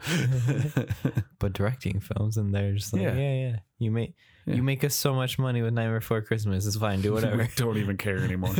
But 1.39 1.53
directing 1.53 1.99
films, 1.99 2.37
and 2.37 2.53
they're 2.53 2.73
just 2.73 2.93
like, 2.93 3.01
Yeah. 3.03 3.13
yeah, 3.15 3.33
yeah. 3.49 3.55
You 3.77 3.91
make 3.91 4.15
Yeah. 4.45 4.55
you 4.55 4.63
make 4.63 4.83
us 4.83 4.95
so 4.95 5.13
much 5.13 5.37
money 5.37 5.61
with 5.61 5.73
Nightmare 5.73 5.99
Before 5.99 6.21
Christmas. 6.21 6.65
It's 6.65 6.77
fine. 6.77 7.01
Do 7.01 7.13
whatever. 7.13 7.37
we 7.37 7.47
don't 7.55 7.77
even 7.77 7.97
care 7.97 8.17
anymore. 8.17 8.53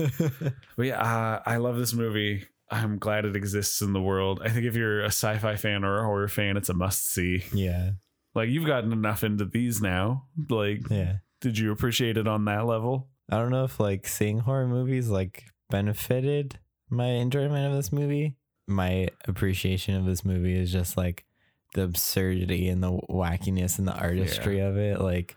but 0.78 0.86
yeah, 0.86 1.00
uh, 1.02 1.42
I 1.46 1.58
love 1.58 1.78
this 1.78 1.94
movie. 1.94 2.46
I'm 2.76 2.98
glad 2.98 3.26
it 3.26 3.36
exists 3.36 3.82
in 3.82 3.94
the 3.94 4.02
world. 4.02 4.42
I 4.44 4.50
think 4.50 4.66
if 4.66 4.76
you're 4.76 5.02
a 5.02 5.08
sci-fi 5.08 5.56
fan 5.56 5.84
or 5.84 6.00
a 6.00 6.06
horror 6.06 6.28
fan, 6.28 6.58
it's 6.58 6.70
a 6.70 6.74
must 6.74 7.10
see. 7.12 7.44
yeah, 7.54 7.92
Like 8.34 8.50
you've 8.50 8.66
gotten 8.68 8.92
enough 8.92 9.24
into 9.24 9.46
these 9.46 9.82
now. 9.82 10.26
Like, 10.50 10.90
yeah. 10.90 11.18
did 11.42 11.58
you 11.58 11.72
appreciate 11.72 12.18
it 12.18 12.28
on 12.28 12.46
that 12.46 12.66
level? 12.66 13.10
I 13.32 13.38
don't 13.38 13.52
know 13.52 13.64
if 13.64 13.80
like 13.80 14.08
seeing 14.08 14.40
horror 14.40 14.68
movies 14.68 15.10
like 15.10 15.46
benefited 15.70 16.60
my 16.90 17.08
enjoyment 17.08 17.68
of 17.68 17.74
this 17.74 17.92
movie. 17.92 18.36
My 18.68 19.08
appreciation 19.28 19.96
of 19.96 20.06
this 20.06 20.26
movie 20.26 20.58
is 20.58 20.72
just 20.72 20.98
like 20.98 21.26
the 21.74 21.84
absurdity 21.84 22.68
and 22.70 22.82
the 22.84 22.92
wackiness 23.10 23.80
and 23.80 23.88
the 23.88 23.94
artistry 23.96 24.60
of 24.60 24.78
it, 24.78 25.02
like 25.02 25.36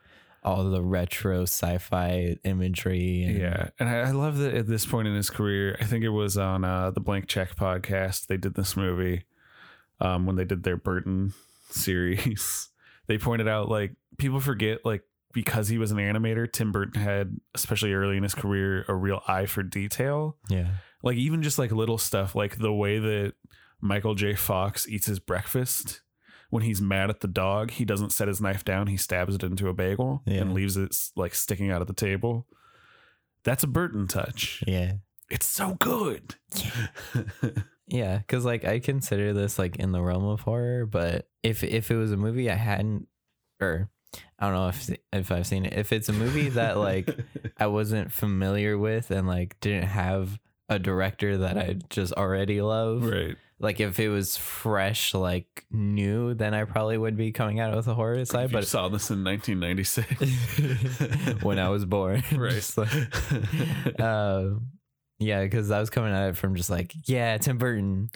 all 0.48 0.64
the 0.64 0.82
retro 0.82 1.42
sci-fi 1.42 2.36
imagery. 2.44 3.24
And, 3.24 3.38
Yeah, 3.38 3.68
and 3.78 3.88
I, 3.88 3.98
I 3.98 4.10
love 4.10 4.38
that 4.38 4.54
at 4.54 4.66
this 4.66 4.86
point 4.86 5.08
in 5.08 5.14
his 5.14 5.30
career, 5.30 5.76
I 5.80 5.84
think 5.84 6.04
it 6.04 6.10
was 6.10 6.36
on 6.36 6.64
uh, 6.64 6.90
the 6.90 7.00
Blank 7.00 7.26
Check 7.28 7.56
podcast. 7.56 8.26
They 8.26 8.36
did 8.36 8.54
this 8.54 8.76
movie 8.76 9.24
um, 10.00 10.26
when 10.26 10.36
they 10.36 10.44
did 10.44 10.62
their 10.62 10.76
Burton 10.76 11.34
series. 11.70 12.68
they 13.06 13.18
pointed 13.18 13.48
out 13.48 13.68
like 13.68 13.92
people 14.16 14.40
forget 14.40 14.84
like 14.84 15.02
because 15.32 15.68
he 15.68 15.78
was 15.78 15.90
an 15.90 15.98
animator, 15.98 16.50
Tim 16.50 16.72
Burton 16.72 17.00
had, 17.00 17.38
especially 17.54 17.92
early 17.92 18.16
in 18.16 18.22
his 18.22 18.34
career, 18.34 18.84
a 18.88 18.94
real 18.94 19.20
eye 19.28 19.46
for 19.46 19.62
detail. 19.62 20.36
yeah, 20.48 20.68
Like 21.02 21.16
even 21.16 21.42
just 21.42 21.58
like 21.58 21.70
little 21.70 21.98
stuff, 21.98 22.34
like 22.34 22.58
the 22.58 22.72
way 22.72 22.98
that 22.98 23.34
Michael 23.80 24.14
J. 24.14 24.34
Fox 24.34 24.88
eats 24.88 25.06
his 25.06 25.18
breakfast. 25.20 26.00
When 26.50 26.62
he's 26.62 26.80
mad 26.80 27.10
at 27.10 27.20
the 27.20 27.28
dog, 27.28 27.72
he 27.72 27.84
doesn't 27.84 28.10
set 28.10 28.26
his 28.28 28.40
knife 28.40 28.64
down. 28.64 28.86
He 28.86 28.96
stabs 28.96 29.34
it 29.34 29.42
into 29.42 29.68
a 29.68 29.74
bagel 29.74 30.22
Yeah. 30.26 30.40
and 30.40 30.54
leaves 30.54 30.76
it 30.78 30.96
like 31.14 31.34
sticking 31.34 31.70
out 31.70 31.82
of 31.82 31.86
the 31.88 31.92
table. 31.94 32.46
That's 33.44 33.62
a 33.62 33.66
Burton 33.68 34.06
touch. 34.08 34.64
yeah. 34.66 34.92
It's 35.30 35.44
so 35.46 35.74
good. 35.74 36.36
Yeah, 37.86 38.18
because 38.26 38.44
like 38.46 38.64
I 38.64 38.78
consider 38.78 39.32
this 39.34 39.58
like 39.58 39.76
in 39.76 39.92
the 39.92 40.00
realm 40.00 40.24
of 40.24 40.40
horror, 40.40 40.86
but 40.86 41.28
if 41.42 41.62
if 41.62 41.90
it 41.90 41.96
was 41.96 42.12
a 42.12 42.16
movie 42.16 42.50
I 42.50 42.54
hadn't, 42.54 43.08
or 43.60 43.90
I 44.38 44.46
don't 44.46 44.54
know 44.54 44.68
if 44.68 44.90
if 45.12 45.30
I've 45.30 45.46
seen 45.46 45.66
it, 45.66 45.74
if 45.74 45.92
it's 45.92 46.08
a 46.08 46.14
movie 46.14 46.48
that 46.50 46.78
like 46.78 47.14
I 47.58 47.66
wasn't 47.66 48.10
familiar 48.10 48.78
with 48.78 49.10
and 49.10 49.26
like 49.28 49.60
didn't 49.60 49.88
have 49.88 50.38
a 50.70 50.78
director 50.78 51.36
that 51.38 51.58
I 51.58 51.76
just 51.90 52.14
already 52.14 52.62
love, 52.62 53.04
right. 53.04 53.36
Like 53.60 53.80
if 53.80 53.98
it 53.98 54.08
was 54.08 54.36
fresh, 54.36 55.14
like 55.14 55.64
new, 55.70 56.34
then 56.34 56.54
I 56.54 56.64
probably 56.64 56.98
would 56.98 57.16
be 57.16 57.32
coming 57.32 57.60
out 57.60 57.74
with 57.74 57.88
a 57.88 57.94
horror 57.94 58.24
side. 58.24 58.46
If 58.46 58.52
you 58.52 58.58
But 58.58 58.66
saw 58.66 58.88
this 58.88 59.10
in 59.10 59.24
1996. 59.24 61.38
when 61.42 61.58
I 61.58 61.68
was 61.68 61.84
born, 61.84 62.22
right. 62.36 62.70
like, 62.76 64.00
um, 64.00 64.68
yeah, 65.18 65.42
because 65.42 65.70
I 65.70 65.80
was 65.80 65.90
coming 65.90 66.12
at 66.12 66.30
it 66.30 66.36
from 66.36 66.54
just 66.54 66.70
like, 66.70 66.94
yeah, 67.06 67.36
Tim 67.38 67.58
Burton. 67.58 68.10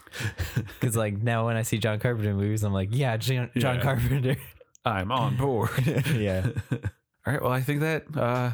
Because 0.80 0.96
like 0.96 1.20
now 1.20 1.46
when 1.46 1.56
I 1.56 1.62
see 1.62 1.78
John 1.78 1.98
Carpenter 1.98 2.34
movies, 2.34 2.62
I'm 2.62 2.72
like, 2.72 2.90
yeah, 2.92 3.16
John, 3.16 3.50
John 3.56 3.76
Yeah. 3.76 3.82
Carpenter. 3.82 4.36
I'm 4.84 5.12
on 5.12 5.36
board. 5.36 5.70
yeah, 6.14 6.48
All 6.72 7.32
right. 7.32 7.42
Well, 7.42 7.52
I 7.52 7.60
think 7.60 7.80
that 7.80 8.04
uh, 8.16 8.52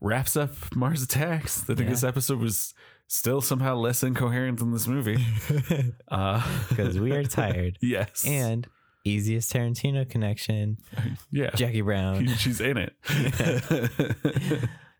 wraps 0.00 0.36
up 0.36 0.50
Mars 0.74 1.02
Attacks. 1.02 1.62
I 1.62 1.66
think 1.74 1.80
Yeah. 1.80 1.88
this 1.90 2.04
episode 2.04 2.40
was 2.40 2.74
still 3.08 3.40
somehow 3.40 3.74
less 3.74 4.02
incoherent 4.02 4.60
than 4.60 4.72
this 4.72 4.86
movie. 4.86 5.24
Uh, 6.10 6.42
because 6.70 6.98
we 6.98 7.12
are 7.12 7.24
tired. 7.24 7.76
yes. 7.82 8.24
And 8.26 8.66
easiest 9.04 9.52
Tarantino 9.52 10.08
connection, 10.08 10.78
yeah, 11.30 11.50
Jackie 11.54 11.82
Brown. 11.82 12.26
she's 12.36 12.62
in 12.62 12.78
it. 12.78 12.94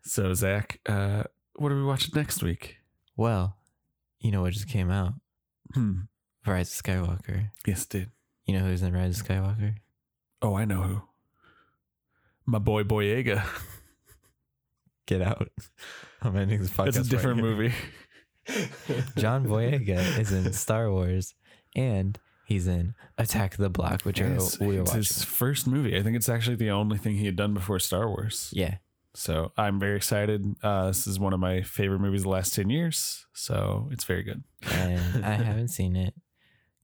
so, 0.03 0.35
Zach, 0.35 0.79
uh, 0.85 1.23
what 1.55 1.71
are 1.71 1.75
we 1.75 1.83
watching 1.83 2.11
next 2.13 2.43
week? 2.43 2.77
Well, 3.17 3.57
you 4.19 4.29
know 4.31 4.41
what 4.43 4.53
just 4.53 4.69
came 4.69 4.91
out? 4.91 5.13
Hmm. 5.73 6.01
Rise 6.45 6.71
of 6.79 6.83
Skywalker. 6.83 7.49
Yes, 7.65 7.85
did. 7.87 8.11
You 8.45 8.53
know 8.59 8.65
who's 8.65 8.83
in 8.83 8.93
Rise 8.93 9.19
of 9.19 9.25
Skywalker? 9.25 9.75
Oh, 10.43 10.55
I 10.55 10.65
know 10.65 10.81
who. 10.83 11.01
My 12.45 12.59
boy 12.59 12.83
Boyega. 12.83 13.43
Get 15.09 15.23
out. 15.23 15.49
I'm 16.21 16.35
ending 16.37 16.61
this 16.61 16.69
podcast. 16.69 16.87
It's 16.89 16.97
a 16.99 17.03
different 17.05 17.39
here. 17.39 17.49
movie. 17.49 17.73
John 19.17 19.45
Boyega 19.47 20.19
is 20.19 20.31
in 20.31 20.53
Star 20.53 20.91
Wars 20.91 21.33
and 21.75 22.19
he's 22.45 22.67
in 22.67 22.93
Attack 23.17 23.57
the 23.57 23.69
Block, 23.71 24.03
which 24.03 24.19
Yes, 24.19 24.61
are, 24.61 24.65
we 24.67 24.75
were 24.75 24.81
it's 24.81 24.91
watching. 24.91 24.97
his 24.99 25.23
first 25.23 25.65
movie. 25.65 25.97
I 25.97 26.03
think 26.03 26.15
it's 26.15 26.29
actually 26.29 26.57
the 26.57 26.69
only 26.69 26.99
thing 26.99 27.15
he 27.15 27.25
had 27.25 27.35
done 27.35 27.55
before 27.55 27.79
Star 27.79 28.07
Wars. 28.07 28.51
Yeah. 28.53 28.75
So 29.15 29.51
I'm 29.57 29.79
very 29.79 29.95
excited. 29.97 30.45
Uh, 30.61 30.87
this 30.89 31.07
is 31.07 31.19
one 31.19 31.33
of 31.33 31.39
my 31.39 31.63
favorite 31.63 31.99
movies 32.01 32.21
the 32.21 32.29
last 32.29 32.53
10 32.53 32.69
years. 32.69 33.25
So 33.33 33.89
it's 33.91 34.03
very 34.03 34.21
good. 34.21 34.43
And 34.71 35.25
I 35.25 35.31
haven't 35.43 35.69
seen 35.69 35.95
it. 35.95 36.13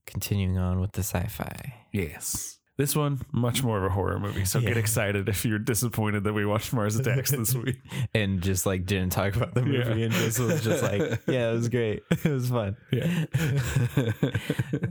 Continuing 0.04 0.58
on 0.58 0.80
with 0.80 0.92
the 0.92 1.02
sci 1.04 1.26
fi. 1.28 1.74
Yes. 1.92 2.58
This 2.78 2.94
one, 2.94 3.20
much 3.32 3.62
more 3.62 3.78
of 3.78 3.84
a 3.84 3.88
horror 3.88 4.18
movie. 4.20 4.44
So 4.44 4.60
get 4.60 4.76
excited 4.76 5.30
if 5.30 5.46
you're 5.46 5.58
disappointed 5.58 6.24
that 6.24 6.34
we 6.34 6.44
watched 6.44 6.74
Mars 6.74 6.94
Attacks 7.00 7.30
this 7.30 7.54
week. 7.54 7.78
And 8.14 8.42
just 8.42 8.66
like 8.66 8.84
didn't 8.84 9.12
talk 9.12 9.34
about 9.34 9.54
the 9.54 9.62
movie 9.62 9.78
Yeah. 10.00 10.04
and 10.06 10.12
just 10.12 10.38
was 10.38 10.62
just 10.62 10.82
like, 10.82 11.00
yeah, 11.26 11.50
it 11.50 11.52
was 11.54 11.68
great. 11.70 12.02
It 12.10 12.30
was 12.30 12.50
fun. 12.50 12.76
Yeah. 12.92 13.24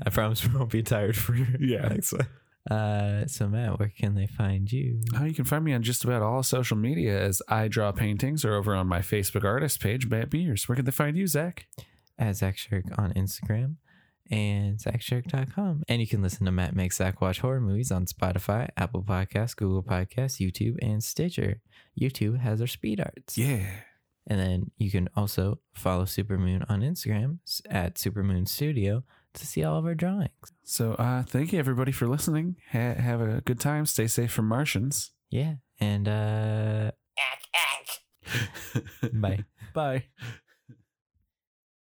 I 0.05 0.09
promise 0.09 0.47
we 0.47 0.57
won't 0.57 0.71
be 0.71 0.83
tired 0.83 1.15
for 1.15 1.35
you. 1.35 1.45
Yeah. 1.59 1.87
next 1.87 2.13
one. 2.13 2.27
Uh, 2.75 3.27
so 3.27 3.47
Matt, 3.47 3.77
where 3.77 3.93
can 3.95 4.15
they 4.15 4.25
find 4.25 4.71
you? 4.71 5.01
Oh, 5.15 5.23
you 5.23 5.35
can 5.35 5.45
find 5.45 5.63
me 5.63 5.73
on 5.73 5.83
just 5.83 6.03
about 6.03 6.23
all 6.23 6.41
social 6.41 6.77
media 6.77 7.19
as 7.21 7.41
I 7.47 7.67
draw 7.67 7.91
paintings 7.91 8.43
or 8.43 8.55
over 8.55 8.73
on 8.73 8.87
my 8.87 8.99
Facebook 8.99 9.43
artist 9.43 9.79
page, 9.79 10.07
Matt 10.07 10.31
Beers. 10.31 10.67
Where 10.67 10.75
can 10.75 10.85
they 10.85 10.91
find 10.91 11.15
you, 11.15 11.27
Zach? 11.27 11.67
At 12.17 12.37
Zach 12.37 12.57
Shirk 12.57 12.85
on 12.97 13.13
Instagram. 13.13 13.75
And 14.31 14.77
ZachShark.com. 14.77 15.83
And 15.87 16.01
you 16.01 16.07
can 16.07 16.21
listen 16.21 16.45
to 16.45 16.51
Matt 16.51 16.75
Makes 16.75 16.97
Zach 16.97 17.21
Watch 17.21 17.39
Horror 17.39 17.61
Movies 17.61 17.91
on 17.91 18.05
Spotify, 18.05 18.69
Apple 18.77 19.03
Podcasts, 19.03 19.55
Google 19.55 19.83
Podcasts, 19.83 20.39
YouTube, 20.45 20.77
and 20.81 21.03
Stitcher. 21.03 21.61
YouTube 21.99 22.39
has 22.39 22.61
our 22.61 22.67
speed 22.67 22.99
arts. 22.99 23.37
Yeah. 23.37 23.65
And 24.27 24.39
then 24.39 24.71
you 24.77 24.89
can 24.89 25.07
also 25.15 25.59
follow 25.73 26.05
Supermoon 26.05 26.65
on 26.69 26.81
Instagram 26.81 27.37
s- 27.47 27.61
at 27.69 27.95
Supermoon 27.95 28.47
Studio 28.47 29.03
to 29.35 29.45
see 29.45 29.63
all 29.63 29.77
of 29.77 29.85
our 29.85 29.93
drawings. 29.93 30.31
So 30.63 30.93
uh, 30.93 31.23
thank 31.23 31.53
you 31.53 31.59
everybody 31.59 31.91
for 31.91 32.07
listening. 32.07 32.55
Ha- 32.71 32.95
have 32.95 33.21
a 33.21 33.41
good 33.41 33.59
time. 33.59 33.85
Stay 33.85 34.07
safe 34.07 34.31
from 34.31 34.47
Martians. 34.47 35.11
Yeah. 35.29 35.55
And 35.79 36.07
uh 36.07 36.91
bye. 39.13 39.43
Bye. 39.73 40.05